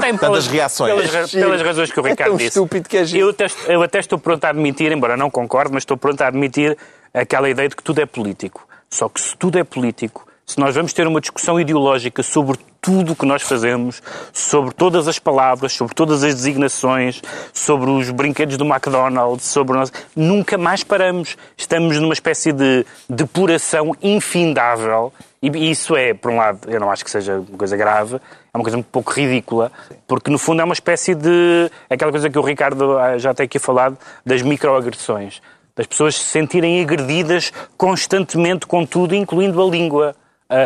Tem 0.00 0.16
Tantas 0.16 0.46
reações. 0.46 0.92
Pelas, 1.10 1.30
Giro. 1.30 1.44
pelas 1.46 1.62
razões 1.62 1.90
que 1.92 2.00
o 2.00 2.06
É 2.06 2.10
Ricardo 2.10 2.30
tão 2.30 2.36
disse. 2.36 2.48
estúpido 2.50 2.88
que 2.88 2.96
é 2.98 3.04
giro. 3.04 3.26
eu, 3.26 3.30
até, 3.30 3.46
eu 3.68 3.82
até 3.82 3.98
estou 3.98 4.18
pronto 4.18 4.44
a 4.44 4.48
admitir, 4.50 4.90
embora 4.92 5.16
não 5.16 5.30
concorde, 5.30 5.72
mas 5.72 5.82
estou 5.82 5.96
pronto 5.96 6.20
a 6.22 6.26
admitir 6.28 6.76
aquela 7.12 7.48
ideia 7.48 7.68
de 7.68 7.76
que 7.76 7.82
tudo 7.82 8.00
é 8.00 8.06
político. 8.06 8.66
Só 8.90 9.08
que 9.08 9.20
se 9.20 9.36
tudo 9.36 9.58
é 9.58 9.64
político, 9.64 10.26
se 10.46 10.58
nós 10.58 10.74
vamos 10.74 10.92
ter 10.92 11.06
uma 11.06 11.20
discussão 11.20 11.58
ideológica 11.58 12.22
sobre 12.22 12.58
tudo 12.84 13.14
o 13.14 13.16
que 13.16 13.24
nós 13.24 13.40
fazemos, 13.40 14.02
sobre 14.30 14.74
todas 14.74 15.08
as 15.08 15.18
palavras, 15.18 15.72
sobre 15.72 15.94
todas 15.94 16.22
as 16.22 16.34
designações, 16.34 17.22
sobre 17.50 17.88
os 17.88 18.10
brinquedos 18.10 18.58
do 18.58 18.64
McDonald's, 18.66 19.46
sobre 19.46 19.74
nós, 19.74 19.90
nunca 20.14 20.58
mais 20.58 20.84
paramos. 20.84 21.34
Estamos 21.56 21.98
numa 21.98 22.12
espécie 22.12 22.52
de 22.52 22.84
depuração 23.08 23.96
infindável. 24.02 25.10
E 25.40 25.70
isso 25.70 25.96
é, 25.96 26.12
por 26.12 26.30
um 26.30 26.36
lado, 26.36 26.70
eu 26.70 26.78
não 26.78 26.90
acho 26.90 27.02
que 27.02 27.10
seja 27.10 27.36
uma 27.36 27.56
coisa 27.56 27.74
grave, 27.74 28.16
é 28.16 28.56
uma 28.56 28.62
coisa 28.62 28.76
um 28.76 28.82
pouco 28.82 29.12
ridícula, 29.12 29.72
porque 30.06 30.30
no 30.30 30.38
fundo 30.38 30.60
é 30.60 30.64
uma 30.64 30.74
espécie 30.74 31.14
de. 31.14 31.70
aquela 31.88 32.10
coisa 32.10 32.28
que 32.28 32.38
o 32.38 32.42
Ricardo 32.42 32.98
já 33.16 33.32
tem 33.32 33.44
aqui 33.44 33.58
falado, 33.58 33.96
das 34.26 34.42
microagressões. 34.42 35.40
Das 35.74 35.86
pessoas 35.86 36.16
se 36.16 36.24
sentirem 36.24 36.82
agredidas 36.82 37.50
constantemente 37.78 38.66
com 38.66 38.84
tudo, 38.84 39.14
incluindo 39.14 39.62
a 39.62 39.66
língua. 39.66 40.14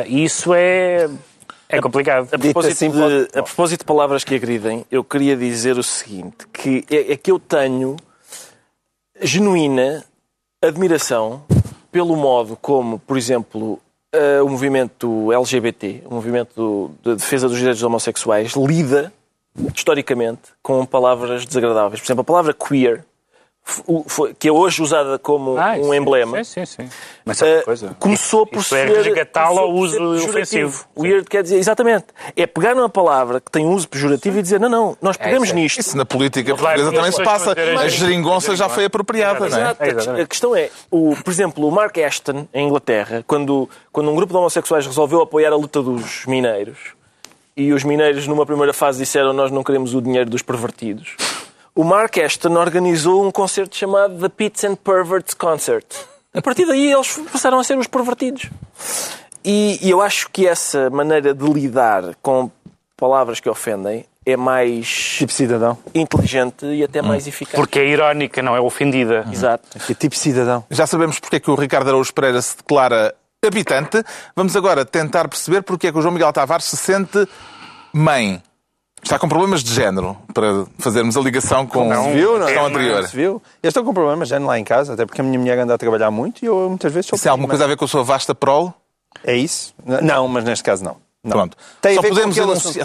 E 0.09 0.25
isso 0.25 0.53
é. 0.53 1.09
É 1.69 1.81
complicado. 1.81 2.29
A 2.33 2.39
propósito, 2.39 2.73
assim, 2.73 2.91
pode- 2.91 3.29
a 3.39 3.43
propósito 3.43 3.81
de 3.81 3.85
palavras 3.85 4.25
que 4.25 4.35
agridem, 4.35 4.85
eu 4.91 5.03
queria 5.05 5.37
dizer 5.37 5.79
o 5.79 5.83
seguinte, 5.83 6.47
que 6.53 6.85
é, 6.91 7.12
é 7.12 7.16
que 7.16 7.31
eu 7.31 7.39
tenho 7.39 7.97
genuína 9.21 10.05
admiração 10.62 11.43
pelo 11.91 12.16
modo 12.16 12.57
como, 12.57 12.99
por 12.99 13.16
exemplo, 13.16 13.81
eh, 14.12 14.41
o 14.43 14.49
movimento 14.49 15.33
LGBT, 15.33 16.03
o 16.07 16.14
movimento 16.14 16.91
de 17.03 17.14
defesa 17.16 17.49
dos 17.49 17.57
direitos 17.59 17.81
dos 17.81 17.87
homossexuais, 17.87 18.53
lida, 18.55 19.12
historicamente, 19.75 20.43
com 20.62 20.85
palavras 20.87 21.45
desagradáveis. 21.45 22.01
Por 22.01 22.07
exemplo, 22.07 22.21
a 22.21 22.25
palavra 22.25 22.55
queer, 22.55 23.05
que 24.39 24.49
é 24.49 24.53
hoje 24.53 24.83
usada 24.83 25.19
como 25.19 25.59
Ah, 25.59 25.75
um 25.79 25.91
sim, 25.91 25.97
emblema, 25.97 26.43
Sim, 26.45 26.64
sim, 26.64 26.83
sim. 26.85 26.89
Mas 27.25 27.43
é 27.43 27.59
Uh, 27.61 27.64
coisa. 27.64 27.97
começou 27.99 28.47
por 28.47 28.61
Isso 28.61 28.75
é 28.75 28.87
ser. 28.89 29.03
resgatá-lo 29.03 29.59
ao 29.59 29.66
começou 29.73 29.99
por 29.99 30.03
uso 30.07 30.27
pejorativo. 30.27 30.69
ofensivo. 30.69 30.85
Weird 30.99 31.29
quer 31.29 31.43
dizer, 31.43 31.57
exatamente. 31.59 32.07
É 32.35 32.47
pegar 32.47 32.75
numa 32.75 32.89
palavra 32.89 33.41
que 33.41 33.51
tem 33.51 33.66
um 33.66 33.75
uso 33.75 33.89
pejorativo 33.89 34.39
e 34.39 34.43
dizer, 34.43 34.59
não, 34.59 34.69
não, 34.69 34.97
nós 35.03 35.16
pegamos 35.16 35.49
isso 35.49 35.57
é- 35.57 35.61
nisto. 35.61 35.81
Isso 35.81 35.97
na 35.97 36.05
política 36.07 36.55
portuguesa 36.57 36.93
também 36.93 37.12
se 37.12 37.23
passa. 37.23 37.53
A 37.53 37.89
geringonça 37.89 38.57
já 38.57 38.69
foi 38.69 38.87
apropriada, 38.87 39.41
não 39.41 39.57
é? 39.59 39.61
Exato. 39.61 40.11
É. 40.16 40.23
A 40.23 40.27
questão 40.27 40.57
é, 40.57 40.71
o, 40.91 41.14
por 41.23 41.31
exemplo, 41.31 41.66
o 41.66 41.71
Mark 41.71 41.97
Ashton, 41.99 42.47
em 42.55 42.66
Inglaterra, 42.66 43.23
quando, 43.27 43.69
quando 43.93 44.11
um 44.11 44.14
grupo 44.16 44.33
de 44.33 44.39
homossexuais 44.39 44.87
resolveu 44.87 45.21
apoiar 45.21 45.53
a 45.53 45.57
luta 45.57 45.83
dos 45.83 46.25
mineiros, 46.27 46.79
e 47.57 47.73
os 47.73 47.83
mineiros, 47.83 48.27
numa 48.29 48.47
primeira 48.47 48.73
fase, 48.73 48.99
disseram 49.01 49.33
nós 49.33 49.51
não 49.51 49.64
queremos 49.64 49.93
o 49.95 50.01
dinheiro 50.01 50.31
dos 50.31 50.43
pervertidos, 50.43 51.16
o 51.79 51.85
Mark 51.85 52.18
Ashton 52.18 52.55
organizou 52.59 53.24
um 53.24 53.31
concerto 53.31 53.76
chamado 53.76 54.18
The 54.18 54.29
Pits 54.29 54.64
and 54.64 54.74
Perverts 54.74 55.33
Concert. 55.33 55.85
A 56.35 56.43
partir 56.43 56.66
daí 56.66 56.93
eles 56.93 57.20
passaram 57.33 57.61
a 57.61 57.62
ser 57.62 57.79
os 57.79 57.87
pervertidos. 57.87 58.51
E, 59.45 59.79
e 59.81 59.89
eu 59.89 60.01
acho 60.03 60.29
que 60.31 60.45
essa 60.45 60.91
maneira 60.91 61.33
de 61.33 61.45
lidar 61.49 62.16
com 62.20 62.51
palavras 62.97 63.39
que 63.39 63.49
ofendem 63.49 64.05
é 64.26 64.37
mais 64.37 64.89
Tipo 65.18 65.33
cidadão. 65.33 65.79
inteligente 65.95 66.66
e 66.66 66.83
até 66.83 67.01
mais 67.01 67.29
eficaz. 67.29 67.55
Porque 67.55 67.79
é 67.79 67.87
irónica, 67.87 68.43
não 68.43 68.57
é 68.57 68.61
ofendida. 68.61 69.24
Exato. 69.33 69.79
É 69.89 69.95
tipo 69.95 70.16
cidadão. 70.16 70.64
Já 70.72 70.85
sabemos 70.85 71.20
porque 71.20 71.37
é 71.37 71.41
que 71.41 71.49
o 71.51 71.55
Ricardo 71.55 71.89
Araújo 71.91 72.12
Pereira 72.12 72.43
se 72.43 72.57
declara 72.57 73.14
habitante. 73.47 74.03
Vamos 74.35 74.57
agora 74.57 74.85
tentar 74.85 75.29
perceber 75.29 75.62
porque 75.62 75.87
é 75.87 75.93
que 75.93 75.99
o 75.99 76.03
João 76.03 76.12
Miguel 76.12 76.33
Tavares 76.33 76.64
se 76.66 76.76
sente 76.76 77.24
mãe. 77.93 78.43
Está 79.03 79.18
com 79.18 79.28
problemas 79.28 79.62
de 79.62 79.72
género, 79.72 80.16
para 80.34 80.66
fazermos 80.78 81.16
a 81.16 81.20
ligação 81.20 81.66
com 81.66 81.88
Não, 81.88 82.11
a 82.11 82.12
Viu? 82.12 82.38
Não, 82.38 82.46
questão 82.46 82.64
é, 82.64 82.68
anterior. 82.68 83.09
Se 83.09 83.16
viu? 83.16 83.42
Eu 83.62 83.68
estou 83.68 83.84
com 83.84 83.94
problemas 83.94 84.28
já 84.28 84.38
lá 84.38 84.59
em 84.59 84.64
casa, 84.64 84.94
até 84.94 85.07
porque 85.07 85.20
a 85.20 85.24
minha 85.24 85.38
mulher 85.38 85.59
anda 85.59 85.74
a 85.74 85.78
trabalhar 85.78 86.11
muito 86.11 86.42
e 86.42 86.46
eu 86.46 86.68
muitas 86.68 86.92
vezes 86.92 87.09
sou 87.09 87.16
Isso 87.16 87.22
tem 87.22 87.30
alguma 87.30 87.49
coisa 87.49 87.64
a 87.64 87.66
ver 87.66 87.76
com 87.76 87.84
a 87.84 87.88
sua 87.88 88.03
vasta 88.03 88.34
prole? 88.34 88.72
É 89.24 89.36
isso? 89.36 89.74
Não, 89.84 90.28
mas 90.28 90.44
neste 90.44 90.62
caso 90.62 90.84
não. 90.84 90.96
Não. 91.29 91.37
Pronto. 91.37 91.57
Tem 91.81 91.95
Só 91.95 92.03
podemos 92.03 92.37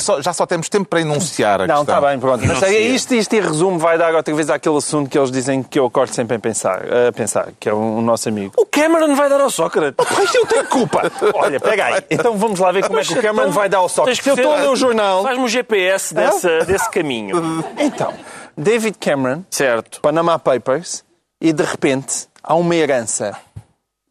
só- 0.01 0.21
já 0.21 0.33
só 0.33 0.45
temos 0.45 0.69
tempo 0.69 0.85
para 0.85 1.01
enunciar 1.01 1.61
a 1.61 1.67
Não, 1.67 1.77
questão. 1.77 1.95
está 1.97 2.07
bem, 2.09 2.19
pronto. 2.19 2.45
Mas 2.45 2.63
é 2.63 2.79
isto, 2.79 3.13
isto 3.15 3.33
em 3.33 3.41
resumo 3.41 3.79
vai 3.79 3.97
dar 3.97 4.13
outra 4.13 4.33
vez 4.35 4.49
àquele 4.49 4.77
assunto 4.77 5.09
que 5.09 5.17
eles 5.17 5.31
dizem 5.31 5.63
que 5.63 5.79
eu 5.79 5.85
acordo 5.85 6.13
sempre 6.13 6.35
a 6.37 6.39
pensar, 6.39 6.81
a 7.07 7.11
pensar 7.11 7.49
que 7.59 7.69
é 7.69 7.73
o, 7.73 7.77
o 7.77 8.01
nosso 8.01 8.29
amigo. 8.29 8.53
O 8.57 8.65
Cameron 8.65 9.15
vai 9.15 9.29
dar 9.29 9.41
ao 9.41 9.49
Sócrates. 9.49 10.05
Mas 10.17 10.35
eu 10.35 10.45
tenho 10.45 10.65
culpa! 10.67 11.01
Olha, 11.35 11.59
pega 11.59 11.85
aí. 11.85 12.03
Então 12.09 12.37
vamos 12.37 12.59
lá 12.59 12.71
ver 12.71 12.85
como 12.85 12.99
é 12.99 13.03
que 13.03 13.13
o 13.13 13.21
Cameron 13.21 13.51
vai 13.51 13.67
dar 13.69 13.77
ao 13.79 13.89
Sócrates. 13.89 14.25
Eu 14.25 14.35
estou 14.35 14.51
a 14.53 14.57
ler 14.57 14.69
o 14.69 14.75
jornal. 14.75 15.23
Faz-me 15.23 15.43
o 15.45 15.47
GPS 15.47 16.13
dessa, 16.13 16.59
desse 16.65 16.89
caminho. 16.89 17.63
Então, 17.77 18.13
David 18.57 18.97
Cameron, 18.99 19.43
Certo. 19.49 19.99
Panama 20.01 20.37
Papers, 20.37 21.03
e 21.41 21.51
de 21.51 21.63
repente 21.63 22.27
há 22.43 22.55
uma 22.55 22.75
herança. 22.75 23.35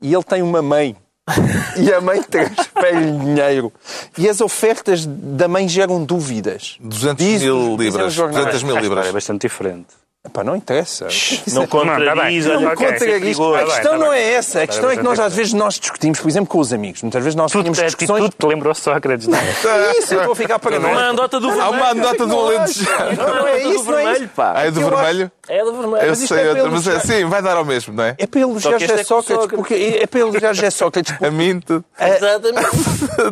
E 0.00 0.12
ele 0.12 0.22
tem 0.24 0.42
uma 0.42 0.60
mãe. 0.60 0.96
E 1.76 1.92
a 1.92 2.00
mãe 2.00 2.22
transfere-lhe 2.22 3.18
dinheiro. 3.18 3.72
E 4.18 4.28
as 4.28 4.40
ofertas 4.40 5.06
da 5.06 5.46
mãe 5.48 5.68
geram 5.68 6.04
dúvidas. 6.04 6.76
200 6.80 7.24
Diz- 7.24 7.42
mil 7.42 7.76
libras. 7.76 8.08
os 8.08 8.12
jornais. 8.14 8.44
200 8.46 8.62
mil 8.64 8.76
libras. 8.78 9.06
é 9.06 9.12
bastante 9.12 9.42
diferente. 9.42 9.86
Epá, 10.24 10.44
não 10.44 10.54
interessa. 10.54 11.08
Não 11.52 11.66
contradiz, 11.66 12.06
Não, 12.06 12.14
tá 12.14 12.22
bem. 12.22 12.46
olha, 12.46 12.60
Não 12.60 12.72
ok. 12.72 12.86
Contra 12.86 12.92
é 12.92 13.10
isto. 13.10 13.20
perigoso. 13.20 13.54
A 13.54 13.58
Tá 13.58 13.64
questão 13.64 13.90
tá 13.92 13.98
não 13.98 14.12
é 14.12 14.22
essa. 14.34 14.62
A 14.62 14.66
questão 14.68 14.90
é 14.90 14.96
que 14.96 15.02
nós 15.02 15.18
às 15.18 15.34
vezes 15.34 15.52
nós 15.52 15.80
discutimos, 15.80 16.20
por 16.20 16.28
exemplo, 16.28 16.46
com 16.48 16.58
os 16.60 16.72
amigos. 16.72 17.02
Muitas 17.02 17.24
vezes 17.24 17.34
nós 17.34 17.50
Tudo, 17.50 17.62
tínhamos 17.72 17.78
discussões... 17.96 18.30
te 18.38 18.46
lembrou 18.46 18.72
Sócrates, 18.72 19.26
não 19.28 19.36
é? 19.36 19.40
É 19.42 19.98
isso, 19.98 20.14
eu 20.14 20.18
estou 20.20 20.32
a 20.32 20.36
ficar 20.36 20.60
para 20.60 20.78
Não 20.78 20.90
é 20.90 20.92
a 20.92 21.10
andota 21.10 21.40
do 21.40 21.48
Há 21.48 21.54
vermelho. 21.54 21.74
uma 21.74 21.88
anedota 21.88 22.26
do 22.26 22.38
Alentejano. 22.38 23.16
Não, 23.16 23.34
não 23.34 23.46
é 23.48 23.58
isso, 23.64 23.84
não 23.84 23.98
é 23.98 24.02
vermelho, 24.04 24.24
isso. 24.24 24.32
pá. 24.36 24.52
Ah, 24.54 24.64
é 24.66 24.70
do 24.70 24.80
vermelho? 24.80 25.32
É 25.48 25.64
do 25.64 25.72
vermelho. 25.72 26.06
Eu 26.06 26.14
sei 26.14 26.38
é 26.38 26.40
outra, 26.50 26.62
pelo 26.62 26.70
mas 26.76 26.86
é, 26.86 27.00
sim, 27.00 27.24
vai 27.24 27.42
dar 27.42 27.56
ao 27.56 27.64
mesmo, 27.64 27.92
não 27.92 28.04
é? 28.04 28.10
É 28.16 28.22
este 28.22 28.70
José 28.70 29.00
é 29.00 29.04
Sócrates, 29.04 29.46
porque 29.48 29.98
é 30.00 30.06
para 30.06 30.20
elogiar 30.20 30.52
José 30.54 30.70
Sócrates. 30.70 31.14
A 31.20 31.30
mim, 31.32 31.58
tudo, 31.58 31.84
Exatamente. 31.98 32.68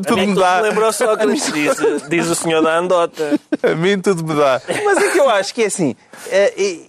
tudo 0.08 0.16
me 0.26 0.34
dá. 0.34 0.58
Lembrou 0.60 0.92
Sócrates, 0.92 1.52
diz, 1.52 1.76
diz 2.08 2.26
o 2.26 2.34
senhor 2.34 2.62
da 2.62 2.78
andota. 2.78 3.38
A 3.62 3.74
mim 3.76 4.00
tudo 4.00 4.24
me 4.24 4.34
dá. 4.34 4.60
Mas 4.84 4.98
é 4.98 5.10
que 5.10 5.20
eu 5.20 5.30
acho 5.30 5.54
que 5.54 5.62
é 5.62 5.66
assim, 5.66 5.94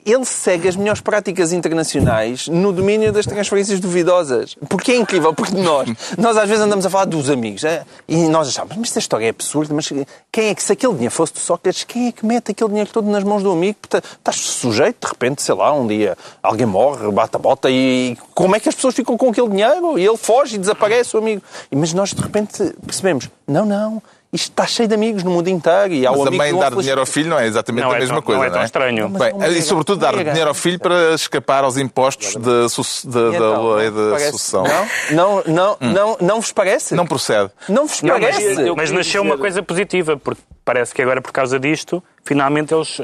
ele 0.06 0.26
segue 0.26 0.68
as 0.68 0.76
melhores 0.76 1.02
práticas 1.02 1.54
internacionais 1.54 2.48
no 2.48 2.72
domínio 2.72 3.12
das 3.12 3.26
transferências 3.26 3.80
duvidosas. 3.80 4.56
Porque 4.70 4.92
é 4.92 4.96
incrível, 4.96 5.34
porque 5.34 5.56
nós, 5.56 5.90
nós 6.18 6.38
às 6.38 6.48
vezes 6.48 6.64
andamos 6.64 6.86
a 6.86 6.90
falar 6.90 7.06
dos 7.06 7.30
amigos 7.30 7.64
eh, 7.64 7.84
e 8.08 8.28
nós 8.28 8.48
achamos, 8.48 8.76
mas 8.76 8.90
esta 8.90 9.00
história 9.00 9.26
é 9.26 9.30
absurda, 9.30 9.74
mas 9.74 9.92
quem 10.32 10.48
é 10.48 10.56
que, 10.56 10.64
se 10.64 10.72
aquele 10.74 10.94
dinheiro 10.94 11.14
fosse 11.14 11.34
do 11.34 11.40
Sócrates, 11.40 11.84
quem 11.84 12.08
é 12.08 12.12
que 12.12 12.26
mete 12.26 12.52
aquele 12.52 12.70
dinheiro 12.70 12.90
todo 12.92 13.10
nas 13.10 13.24
mãos 13.24 13.44
do 13.44 13.52
amigo? 13.52 13.78
Estás 13.92 14.38
sujeito, 14.38 15.06
de 15.06 15.08
repente, 15.08 15.42
sei 15.42 15.56
lá, 15.56 15.74
um 15.74 15.88
dia 15.88 16.18
alguém 16.42 16.66
morre, 16.66 17.10
bate 17.12 17.36
a 17.36 17.40
bota 17.40 17.70
e 17.70 18.18
como 18.34 18.56
é 18.56 18.60
que 18.60 18.70
as 18.70 18.76
pessoas 18.76 18.96
ficam 18.96 19.18
com 19.18 19.30
aquele 19.30 19.50
dinheiro? 19.50 19.98
E 19.98 20.06
ele 20.06 20.18
foge 20.18 20.56
e 20.56 20.58
desaparece 20.58 21.16
o 21.16 21.20
amigo. 21.20 21.42
Mas 21.70 21.94
nós, 21.94 22.14
de 22.14 22.22
repente, 22.22 22.74
percebemos, 22.86 23.30
não, 23.48 23.66
não, 23.66 24.02
está 24.34 24.66
cheio 24.66 24.88
de 24.88 24.96
amigos 24.96 25.24
no 25.24 25.32
mundo 25.32 25.48
inteiro. 25.50 25.94
E 25.94 26.06
há 26.08 26.12
Mas 26.12 26.20
o 26.22 26.24
também 26.26 26.58
dar 26.58 26.74
dinheiro 26.74 27.00
ao 27.02 27.06
filho 27.06 27.30
não 27.30 27.40
é 27.40 27.46
exatamente 27.48 27.84
Não 27.84 27.92
a 27.92 27.96
é 27.96 28.00
mesma 28.00 28.16
tão- 28.16 28.22
coisa, 28.24 28.40
não 28.40 28.48
é 28.48 28.50
tão 28.50 28.64
estranho. 28.64 29.10
Mas 29.10 29.22
Bem, 29.22 29.34
não 29.34 29.48
e 29.48 29.62
sobretudo 29.62 30.00
dar 30.00 30.16
dinheiro 30.16 30.48
ao 30.48 30.54
filho 30.54 30.80
para 30.80 31.14
escapar 31.14 31.64
aos 31.64 31.78
impostos 31.78 32.36
da, 32.36 32.42
da- 32.42 33.30
da 33.30 33.36
então, 33.38 33.74
lei 33.76 33.90
não 33.90 34.10
parece- 34.12 34.32
sucessão. 34.32 34.64
Não, 34.64 34.88
não, 35.12 35.44
não, 35.46 35.78
não, 35.82 36.18
não 36.22 36.42
vos 36.42 36.52
parece? 36.52 36.96
Não 36.96 37.06
procede. 37.06 37.50
Não 37.68 37.88
vos 37.88 38.02
Não, 38.02 38.18
mas, 38.20 38.36
parece? 38.38 38.56
mas 38.56 38.76
queria 38.90 38.98
nasceu 38.98 39.22
uma 39.22 39.38
coisa 39.38 39.62
positiva, 39.62 40.16
porque 40.18 40.42
parece 40.64 40.94
que 40.94 41.02
agora, 41.02 41.22
por 41.22 41.32
causa 41.32 41.60
disto, 41.60 42.02
finalmente 42.24 42.74
eles 42.74 43.00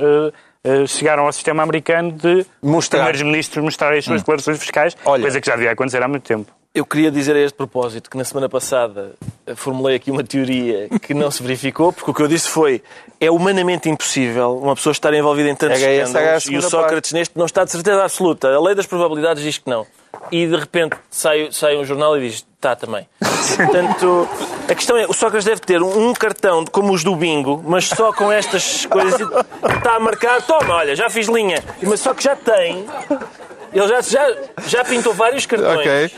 eh, 0.63 0.85
chegaram 0.87 1.25
ao 1.25 1.31
sistema 1.31 1.63
americano 1.63 2.11
de 2.11 2.45
Mostrar. 2.61 2.99
primeiros 2.99 3.21
ministros 3.21 3.63
mostrarem 3.63 3.99
as 3.99 4.05
suas 4.05 4.21
declarações 4.21 4.59
fiscais, 4.59 4.97
Olha. 5.05 5.21
coisa 5.21 5.39
que 5.39 5.47
já 5.47 5.55
devia 5.55 5.71
acontecer 5.71 6.01
há 6.03 6.07
muito 6.07 6.23
tempo. 6.23 6.51
Eu 6.77 6.85
queria 6.85 7.09
dizer 7.09 7.35
a 7.35 7.39
este 7.39 7.55
propósito 7.55 8.07
que 8.07 8.15
na 8.15 8.23
semana 8.23 8.47
passada 8.47 9.15
eh, 9.47 9.55
formulei 9.55 9.95
aqui 9.95 10.11
uma 10.11 10.23
teoria 10.23 10.87
que 11.01 11.11
não 11.11 11.31
se 11.31 11.41
verificou, 11.41 11.91
porque 11.91 12.11
o 12.11 12.13
que 12.13 12.21
eu 12.21 12.27
disse 12.27 12.47
foi 12.47 12.83
é 13.19 13.31
humanamente 13.31 13.89
impossível 13.89 14.55
uma 14.59 14.75
pessoa 14.75 14.91
estar 14.91 15.11
envolvida 15.11 15.49
em 15.49 15.55
tantos 15.55 15.81
essa, 15.81 16.19
era 16.19 16.35
a 16.35 16.37
escândalos 16.37 16.45
e 16.45 16.55
o 16.55 16.69
Sócrates 16.69 17.13
neste 17.13 17.35
não 17.35 17.47
está 17.47 17.63
de 17.63 17.71
certeza 17.71 18.03
absoluta. 18.03 18.49
A 18.49 18.61
lei 18.61 18.75
das 18.75 18.85
probabilidades 18.85 19.41
diz 19.41 19.57
que 19.57 19.67
não. 19.67 19.87
E 20.31 20.45
de 20.45 20.55
repente 20.55 20.95
sai, 21.09 21.49
sai 21.51 21.75
um 21.77 21.83
jornal 21.83 22.15
e 22.15 22.29
diz 22.29 22.45
está 22.57 22.75
também. 22.75 23.07
Portanto, 23.55 24.29
a 24.69 24.75
questão 24.75 24.97
é, 24.97 25.07
o 25.07 25.13
Sócrates 25.13 25.45
deve 25.45 25.61
ter 25.61 25.81
um 25.81 26.13
cartão 26.13 26.63
como 26.65 26.93
os 26.93 27.03
do 27.03 27.15
bingo, 27.15 27.63
mas 27.65 27.87
só 27.87 28.13
com 28.13 28.31
estas 28.31 28.85
coisas 28.85 29.19
está 29.19 29.95
a 29.95 29.99
marcar, 29.99 30.43
toma, 30.43 30.75
olha, 30.75 30.95
já 30.95 31.09
fiz 31.09 31.27
linha. 31.27 31.63
Mas 31.81 32.01
só 32.01 32.13
que 32.13 32.23
já 32.23 32.35
tem, 32.35 32.85
ele 33.73 33.87
já, 33.87 34.01
já, 34.01 34.37
já 34.67 34.85
pintou 34.85 35.13
vários 35.13 35.47
cartões. 35.47 35.79
Ok. 35.79 36.11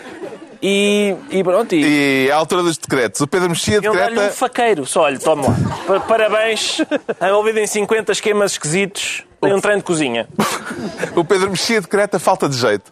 E, 0.61 1.15
e 1.29 1.43
pronto, 1.43 1.73
e, 1.73 2.25
E 2.27 2.31
à 2.31 2.35
altura 2.35 2.63
dos 2.63 2.77
decretos, 2.77 3.21
o 3.21 3.27
Pedro 3.27 3.49
Mexia 3.49 3.75
eu 3.81 3.93
dar-lhe 3.93 4.11
um 4.13 4.15
decreta... 4.15 4.33
faqueiro. 4.35 4.85
Só, 4.85 5.03
olha, 5.03 5.17
toma 5.19 5.47
lá. 5.47 5.55
Pa- 5.87 5.99
Parabéns, 6.01 6.79
envolvido 7.21 7.59
em 7.59 7.67
50 7.67 8.11
esquemas 8.11 8.51
esquisitos, 8.53 9.23
tem 9.41 9.53
um 9.53 9.61
treino 9.61 9.79
de 9.79 9.85
cozinha. 9.85 10.27
O 11.15 11.23
Pedro 11.25 11.49
Mexia 11.49 11.81
decreta 11.81 12.19
falta 12.19 12.47
de 12.47 12.57
jeito. 12.57 12.91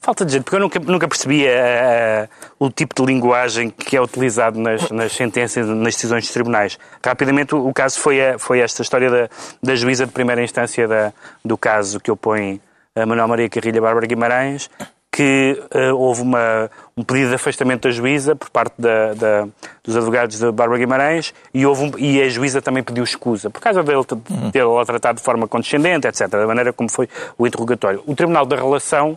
Falta 0.00 0.24
de 0.24 0.32
jeito, 0.32 0.44
porque 0.44 0.56
eu 0.56 0.60
nunca, 0.60 0.78
nunca 0.80 1.08
percebi 1.08 1.46
eh, 1.46 2.28
o 2.58 2.68
tipo 2.70 2.94
de 2.94 3.02
linguagem 3.10 3.70
que 3.70 3.96
é 3.96 4.00
utilizado 4.02 4.58
nas, 4.58 4.90
nas 4.90 5.12
sentenças, 5.12 5.66
nas 5.66 5.94
decisões 5.94 6.24
dos 6.24 6.32
tribunais. 6.32 6.78
Rapidamente, 7.04 7.54
o, 7.54 7.68
o 7.68 7.72
caso 7.72 7.98
foi, 8.00 8.20
a- 8.22 8.38
foi 8.38 8.60
esta 8.60 8.82
história 8.82 9.10
da, 9.10 9.28
da 9.62 9.74
juíza 9.76 10.04
de 10.04 10.12
primeira 10.12 10.42
instância 10.42 10.86
da- 10.86 11.12
do 11.44 11.56
caso 11.56 11.98
que 12.00 12.10
opõe 12.10 12.60
a 12.94 13.06
Manuel 13.06 13.28
Maria 13.28 13.48
Carrilha 13.48 13.80
Bárbara 13.80 14.06
Guimarães, 14.06 14.68
que 15.14 15.62
eh, 15.70 15.92
houve 15.92 16.22
uma, 16.22 16.68
um 16.96 17.04
pedido 17.04 17.28
de 17.28 17.34
afastamento 17.36 17.82
da 17.86 17.90
juíza 17.90 18.34
por 18.34 18.50
parte 18.50 18.74
da- 18.76 19.14
da- 19.14 19.46
dos 19.84 19.96
advogados 19.96 20.40
da 20.40 20.50
Bárbara 20.50 20.78
Guimarães 20.80 21.32
e, 21.54 21.64
houve 21.64 21.84
um- 21.84 21.98
e 21.98 22.20
a 22.20 22.28
juíza 22.28 22.60
também 22.60 22.82
pediu 22.82 23.04
escusa, 23.04 23.48
por 23.48 23.60
causa 23.60 23.82
dele 23.84 24.04
t- 24.04 24.16
tê-la 24.50 24.84
tratado 24.84 25.18
de 25.18 25.24
forma 25.24 25.46
condescendente, 25.46 26.08
etc., 26.08 26.26
da 26.28 26.46
maneira 26.48 26.72
como 26.72 26.90
foi 26.90 27.08
o 27.38 27.46
interrogatório. 27.46 28.02
O 28.06 28.14
Tribunal 28.16 28.44
da 28.44 28.56
Relação 28.56 29.16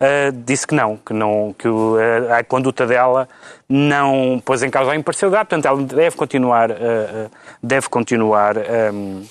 Uh, 0.00 0.32
disse 0.44 0.66
que 0.66 0.74
não, 0.74 0.96
que, 0.96 1.12
não, 1.12 1.54
que 1.56 1.68
o- 1.68 1.94
a, 2.30 2.38
a 2.38 2.42
conduta 2.44 2.84
dela 2.84 3.28
não 3.68 4.42
pôs 4.44 4.60
em 4.64 4.70
causa 4.70 4.90
a 4.90 4.96
imparcialidade, 4.96 5.44
portanto 5.48 5.66
ela 5.66 5.80
deve 5.84 6.16
continuar, 6.16 6.70
uh, 6.70 6.74
uh, 6.74 7.30
deve 7.62 7.88
continuar 7.88 8.56
um, 8.92 9.22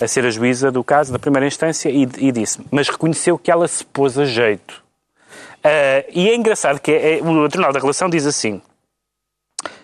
a 0.00 0.08
ser 0.08 0.24
a 0.24 0.30
juíza 0.30 0.72
do 0.72 0.82
caso, 0.82 1.12
da 1.12 1.18
primeira 1.18 1.46
instância, 1.46 1.88
e, 1.90 2.08
e 2.18 2.32
disse, 2.32 2.60
mas 2.72 2.88
reconheceu 2.88 3.38
que 3.38 3.52
ela 3.52 3.68
se 3.68 3.84
pôs 3.84 4.18
a 4.18 4.24
jeito. 4.24 4.82
Uh, 5.64 6.04
e 6.12 6.28
é 6.28 6.34
engraçado 6.34 6.78
que 6.78 6.90
é- 6.92 7.18
é- 7.18 7.22
o 7.22 7.48
Tribunal 7.48 7.72
da 7.72 7.80
Relação 7.80 8.10
diz 8.10 8.26
assim, 8.26 8.60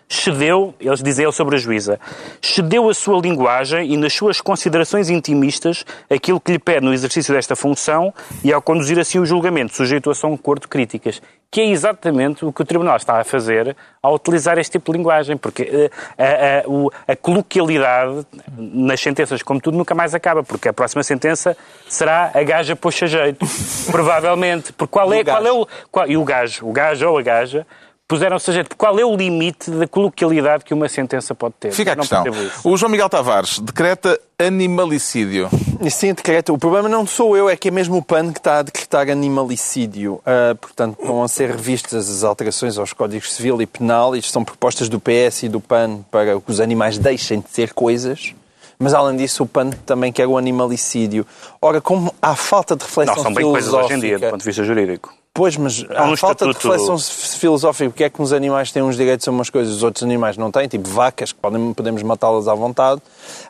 cedeu, 0.07 0.75
eles 0.79 1.03
dizem 1.03 1.25
ele 1.25 1.33
sobre 1.33 1.57
a 1.57 1.59
juíza, 1.59 1.99
cedeu 2.43 2.91
a 2.91 2.93
sua 2.93 3.19
linguagem 3.21 3.91
e 3.93 3.97
nas 3.97 4.13
suas 4.13 4.41
considerações 4.41 5.09
intimistas 5.09 5.87
aquilo 6.11 6.41
que 6.41 6.53
lhe 6.53 6.59
pede 6.59 6.85
no 6.85 6.93
exercício 6.93 7.33
desta 7.33 7.57
função 7.57 8.13
e 8.45 8.53
ao 8.53 8.61
conduzir 8.61 8.99
assim 8.99 9.19
o 9.19 9.25
julgamento, 9.25 9.75
sujeito 9.75 10.11
a 10.11 10.15
São 10.15 10.37
Corte 10.37 10.69
críticas, 10.69 11.23
que 11.51 11.61
é 11.61 11.67
exatamente 11.67 12.45
o 12.45 12.53
que 12.53 12.63
o 12.63 12.65
Tribunal 12.65 12.97
está 12.97 13.19
a 13.21 13.25
fazer 13.25 13.77
ao 14.01 14.15
utilizar 14.15 14.57
este 14.57 14.73
tipo 14.79 14.93
de 14.93 14.99
linguagem, 14.99 15.37
porque 15.37 15.63
eh, 15.63 15.91
a, 16.17 16.65
a- 16.65 16.69
o- 16.71 16.91
a 17.09 17.17
coloquialidade 17.17 18.25
nas 18.57 19.01
sentenças, 19.01 19.43
como 19.43 19.61
tudo, 19.61 19.77
nunca 19.77 19.95
mais 19.95 20.15
acaba, 20.15 20.43
porque 20.45 20.69
a 20.69 20.73
próxima 20.73 21.03
sentença 21.03 21.57
será 21.89 22.31
a 22.33 22.43
gaja 22.45 22.77
poxa 22.77 23.07
jeito, 23.09 23.45
provavelmente. 23.91 24.73
Porque 24.73 24.93
qual 24.93 25.13
é, 25.13 25.17
o 25.17 25.25
qual 25.25 25.47
é 25.47 25.53
o... 25.53 25.69
Qual, 25.91 26.09
e 26.09 26.17
o 26.17 26.25
gajo, 26.25 26.67
o 26.69 26.73
gajo 26.73 27.09
ou 27.09 27.19
a 27.19 27.23
gaja, 27.23 27.67
puseram-se 28.11 28.51
a 28.51 28.53
jeito. 28.53 28.77
Qual 28.77 28.99
é 28.99 29.05
o 29.05 29.15
limite 29.15 29.71
da 29.71 29.87
coloquialidade 29.87 30.65
que 30.65 30.75
uma 30.75 30.89
sentença 30.89 31.33
pode 31.33 31.55
ter? 31.61 31.71
Fica 31.71 31.93
a 31.93 31.95
Não 31.95 32.03
questão. 32.03 32.25
O 32.65 32.77
João 32.77 32.91
Miguel 32.91 33.09
Tavares 33.09 33.61
decreta 33.61 34.19
animalicídio. 34.37 35.49
Sim, 35.89 36.13
decreto. 36.13 36.53
O 36.53 36.59
problema 36.59 36.89
não 36.89 37.07
sou 37.07 37.37
eu, 37.37 37.49
é 37.49 37.57
que 37.57 37.69
é 37.69 37.71
mesmo 37.71 37.99
o 37.99 38.03
PAN 38.03 38.33
que 38.33 38.41
está 38.41 38.59
a 38.59 38.63
decretar 38.63 39.09
animalicídio. 39.09 40.21
Ah, 40.27 40.57
portanto, 40.61 40.99
vão 41.01 41.23
a 41.23 41.29
ser 41.29 41.51
revistas 41.51 42.11
as 42.11 42.25
alterações 42.25 42.77
aos 42.77 42.93
códigos 42.93 43.33
civil 43.33 43.63
e 43.63 43.67
penal. 43.67 44.17
Isto 44.17 44.33
são 44.33 44.45
propostas 44.45 44.89
do 44.89 44.99
PS 44.99 45.45
e 45.45 45.49
do 45.49 45.61
PAN 45.61 46.01
para 46.11 46.41
que 46.41 46.51
os 46.51 46.59
animais 46.59 46.99
deixem 46.99 47.39
de 47.39 47.49
ser 47.51 47.73
coisas. 47.73 48.35
Mas, 48.77 48.93
além 48.93 49.17
disso, 49.17 49.45
o 49.45 49.47
PAN 49.47 49.71
também 49.87 50.11
quer 50.11 50.27
o 50.27 50.37
animalicídio. 50.37 51.25
Ora, 51.63 51.81
como 51.81 52.13
há 52.21 52.35
falta 52.35 52.75
de 52.75 52.83
reflexão 52.83 53.15
Não, 53.15 53.23
são 53.23 53.33
bem 53.33 53.45
coisas 53.45 53.73
hoje 53.73 53.95
em 53.95 54.01
dia, 54.01 54.19
do 54.19 54.31
ponto 54.31 54.41
de 54.41 54.47
vista 54.47 54.65
jurídico. 54.65 55.20
Pois, 55.33 55.57
mas 55.57 55.85
Há 55.95 56.05
um 56.07 56.17
falta 56.17 56.45
de 56.45 56.51
estatuto- 56.51 56.73
reflexão 56.73 56.99
filosófica. 57.39 57.89
Porque 57.91 58.03
é 58.05 58.11
que 58.11 58.21
uns 58.21 58.33
animais 58.33 58.73
têm 58.73 58.83
uns 58.83 58.97
direitos 58.97 59.27
a 59.29 59.31
umas 59.31 59.49
coisas 59.49 59.77
os 59.77 59.83
outros 59.85 60.03
animais 60.03 60.37
não 60.37 60.51
têm? 60.51 60.67
Tipo 60.67 60.89
vacas, 60.89 61.31
que 61.33 61.39
podem, 61.39 61.73
podemos 61.73 62.03
matá-las 62.03 62.49
à 62.49 62.55
vontade. 62.55 63.01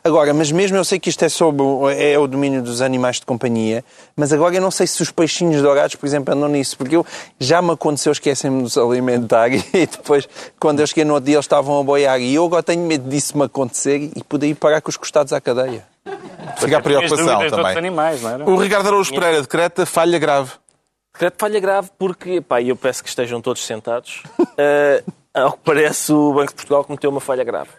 Agora, 0.03 0.31
mas 0.31 0.51
mesmo 0.51 0.77
eu 0.77 0.85
sei 0.85 0.99
que 0.99 1.09
isto 1.09 1.25
é 1.25 1.27
sobre 1.27 1.63
o- 1.63 1.89
é 1.89 2.17
o 2.19 2.27
domínio 2.27 2.61
dos 2.61 2.81
animais 2.83 3.19
de 3.19 3.25
companhia, 3.25 3.83
mas 4.15 4.31
agora 4.31 4.53
eu 4.55 4.61
não 4.61 4.69
sei 4.69 4.85
se 4.85 5.01
os 5.01 5.09
peixinhos 5.09 5.59
dourados, 5.63 5.95
por 5.95 6.05
exemplo, 6.05 6.31
andam 6.35 6.49
nisso. 6.49 6.77
Porque 6.77 6.95
eu, 6.95 7.05
já 7.39 7.63
me 7.63 7.71
aconteceu 7.71 8.11
esquecem-me 8.11 8.59
de 8.59 8.65
os 8.67 8.77
alimentar 8.77 9.49
e 9.51 9.61
depois, 9.87 10.29
quando 10.59 10.81
eu 10.81 10.87
cheguei 10.87 11.03
no 11.03 11.15
outro 11.15 11.25
dia, 11.25 11.35
eles 11.35 11.45
estavam 11.45 11.79
a 11.79 11.83
boiar. 11.83 12.21
E 12.21 12.35
eu 12.35 12.45
agora 12.45 12.61
tenho 12.61 12.85
medo 12.85 13.09
disso 13.09 13.35
me 13.35 13.45
acontecer 13.45 14.11
e 14.15 14.23
poder 14.23 14.47
ir 14.47 14.55
parar 14.55 14.81
com 14.81 14.89
os 14.91 14.97
costados 14.97 15.33
à 15.33 15.41
cadeia. 15.41 15.83
Fica 16.57 16.77
a 16.77 16.81
Tinhas 16.81 16.83
preocupação 16.83 17.39
de 17.39 17.49
também. 17.49 17.77
animais, 17.77 18.21
não 18.21 18.29
era? 18.29 18.49
O 18.49 18.55
Ricardo 18.55 18.87
Araújo 18.87 19.11
Pereira 19.13 19.41
decreta 19.41 19.83
falha 19.85 20.19
grave. 20.19 20.51
Decreto 21.21 21.33
de 21.35 21.39
falha 21.39 21.59
grave 21.59 21.89
porque, 21.99 22.41
pá, 22.41 22.59
e 22.59 22.69
eu 22.69 22.75
peço 22.75 23.03
que 23.03 23.09
estejam 23.09 23.39
todos 23.39 23.63
sentados, 23.63 24.23
eh, 24.57 25.03
ao 25.31 25.51
que 25.51 25.59
parece 25.63 26.11
o 26.11 26.33
Banco 26.33 26.47
de 26.47 26.55
Portugal 26.55 26.83
cometeu 26.83 27.11
uma 27.11 27.21
falha 27.21 27.43
grave. 27.43 27.69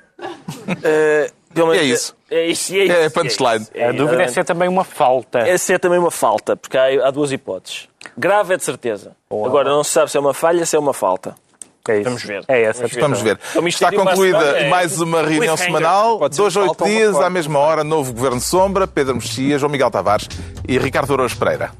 Pelo 1.52 1.68
menos- 1.70 1.82
É 1.82 1.84
isso. 1.84 2.16
É 2.30 2.46
isso, 2.46 2.72
é 2.72 2.78
isso. 2.84 2.92
É 2.92 3.06
a 3.06 3.10
punchline. 3.10 3.62
isso, 3.74 3.84
A 3.88 3.90
dúvida 3.90 4.22
é 4.22 4.28
se 4.28 4.38
é 4.38 4.44
também 4.44 4.68
uma 4.68 4.84
falta. 4.84 5.40
Essa 5.40 5.72
é 5.74 5.78
também 5.78 5.98
uma 5.98 6.12
falta, 6.12 6.56
porque 6.56 6.78
há, 6.78 7.08
há 7.08 7.10
duas 7.10 7.32
hipóteses. 7.32 7.88
Grave 8.16 8.54
é 8.54 8.56
de 8.56 8.62
certeza. 8.64 9.16
Agora, 9.28 9.70
não 9.70 9.82
se 9.82 9.90
sabe 9.90 10.08
se 10.08 10.16
é 10.16 10.20
uma 10.20 10.32
falha, 10.32 10.64
se 10.64 10.76
é 10.76 10.78
uma 10.78 10.94
falta. 10.94 11.34
É 11.88 11.96
isso. 11.96 12.04
Vamos 12.04 12.22
ver. 12.22 12.44
É 12.46 12.62
essa. 12.62 12.86
Vamos 13.00 13.20
ver. 13.20 13.40
É 13.56 13.68
Está 13.68 13.90
concluída 13.90 14.38
é 14.38 14.68
mais 14.68 15.00
uma 15.00 15.20
reunião 15.20 15.56
semanal. 15.56 16.28
Dois 16.28 16.56
a 16.56 16.60
oito 16.60 16.84
dias, 16.84 17.16
à 17.16 17.28
mesma 17.28 17.58
hora, 17.58 17.82
novo 17.82 18.12
Governo 18.12 18.40
Sombra, 18.40 18.86
Pedro 18.86 19.16
Mexia, 19.16 19.58
João 19.58 19.70
Miguel 19.72 19.90
Tavares 19.90 20.28
e 20.68 20.78
Ricardo 20.78 21.12
Araújo 21.12 21.36
Pereira. 21.36 21.72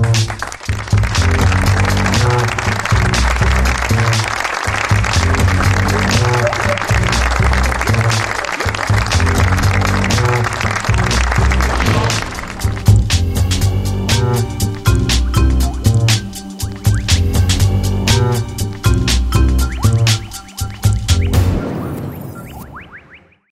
Thank 0.00 0.28
you. 0.32 0.37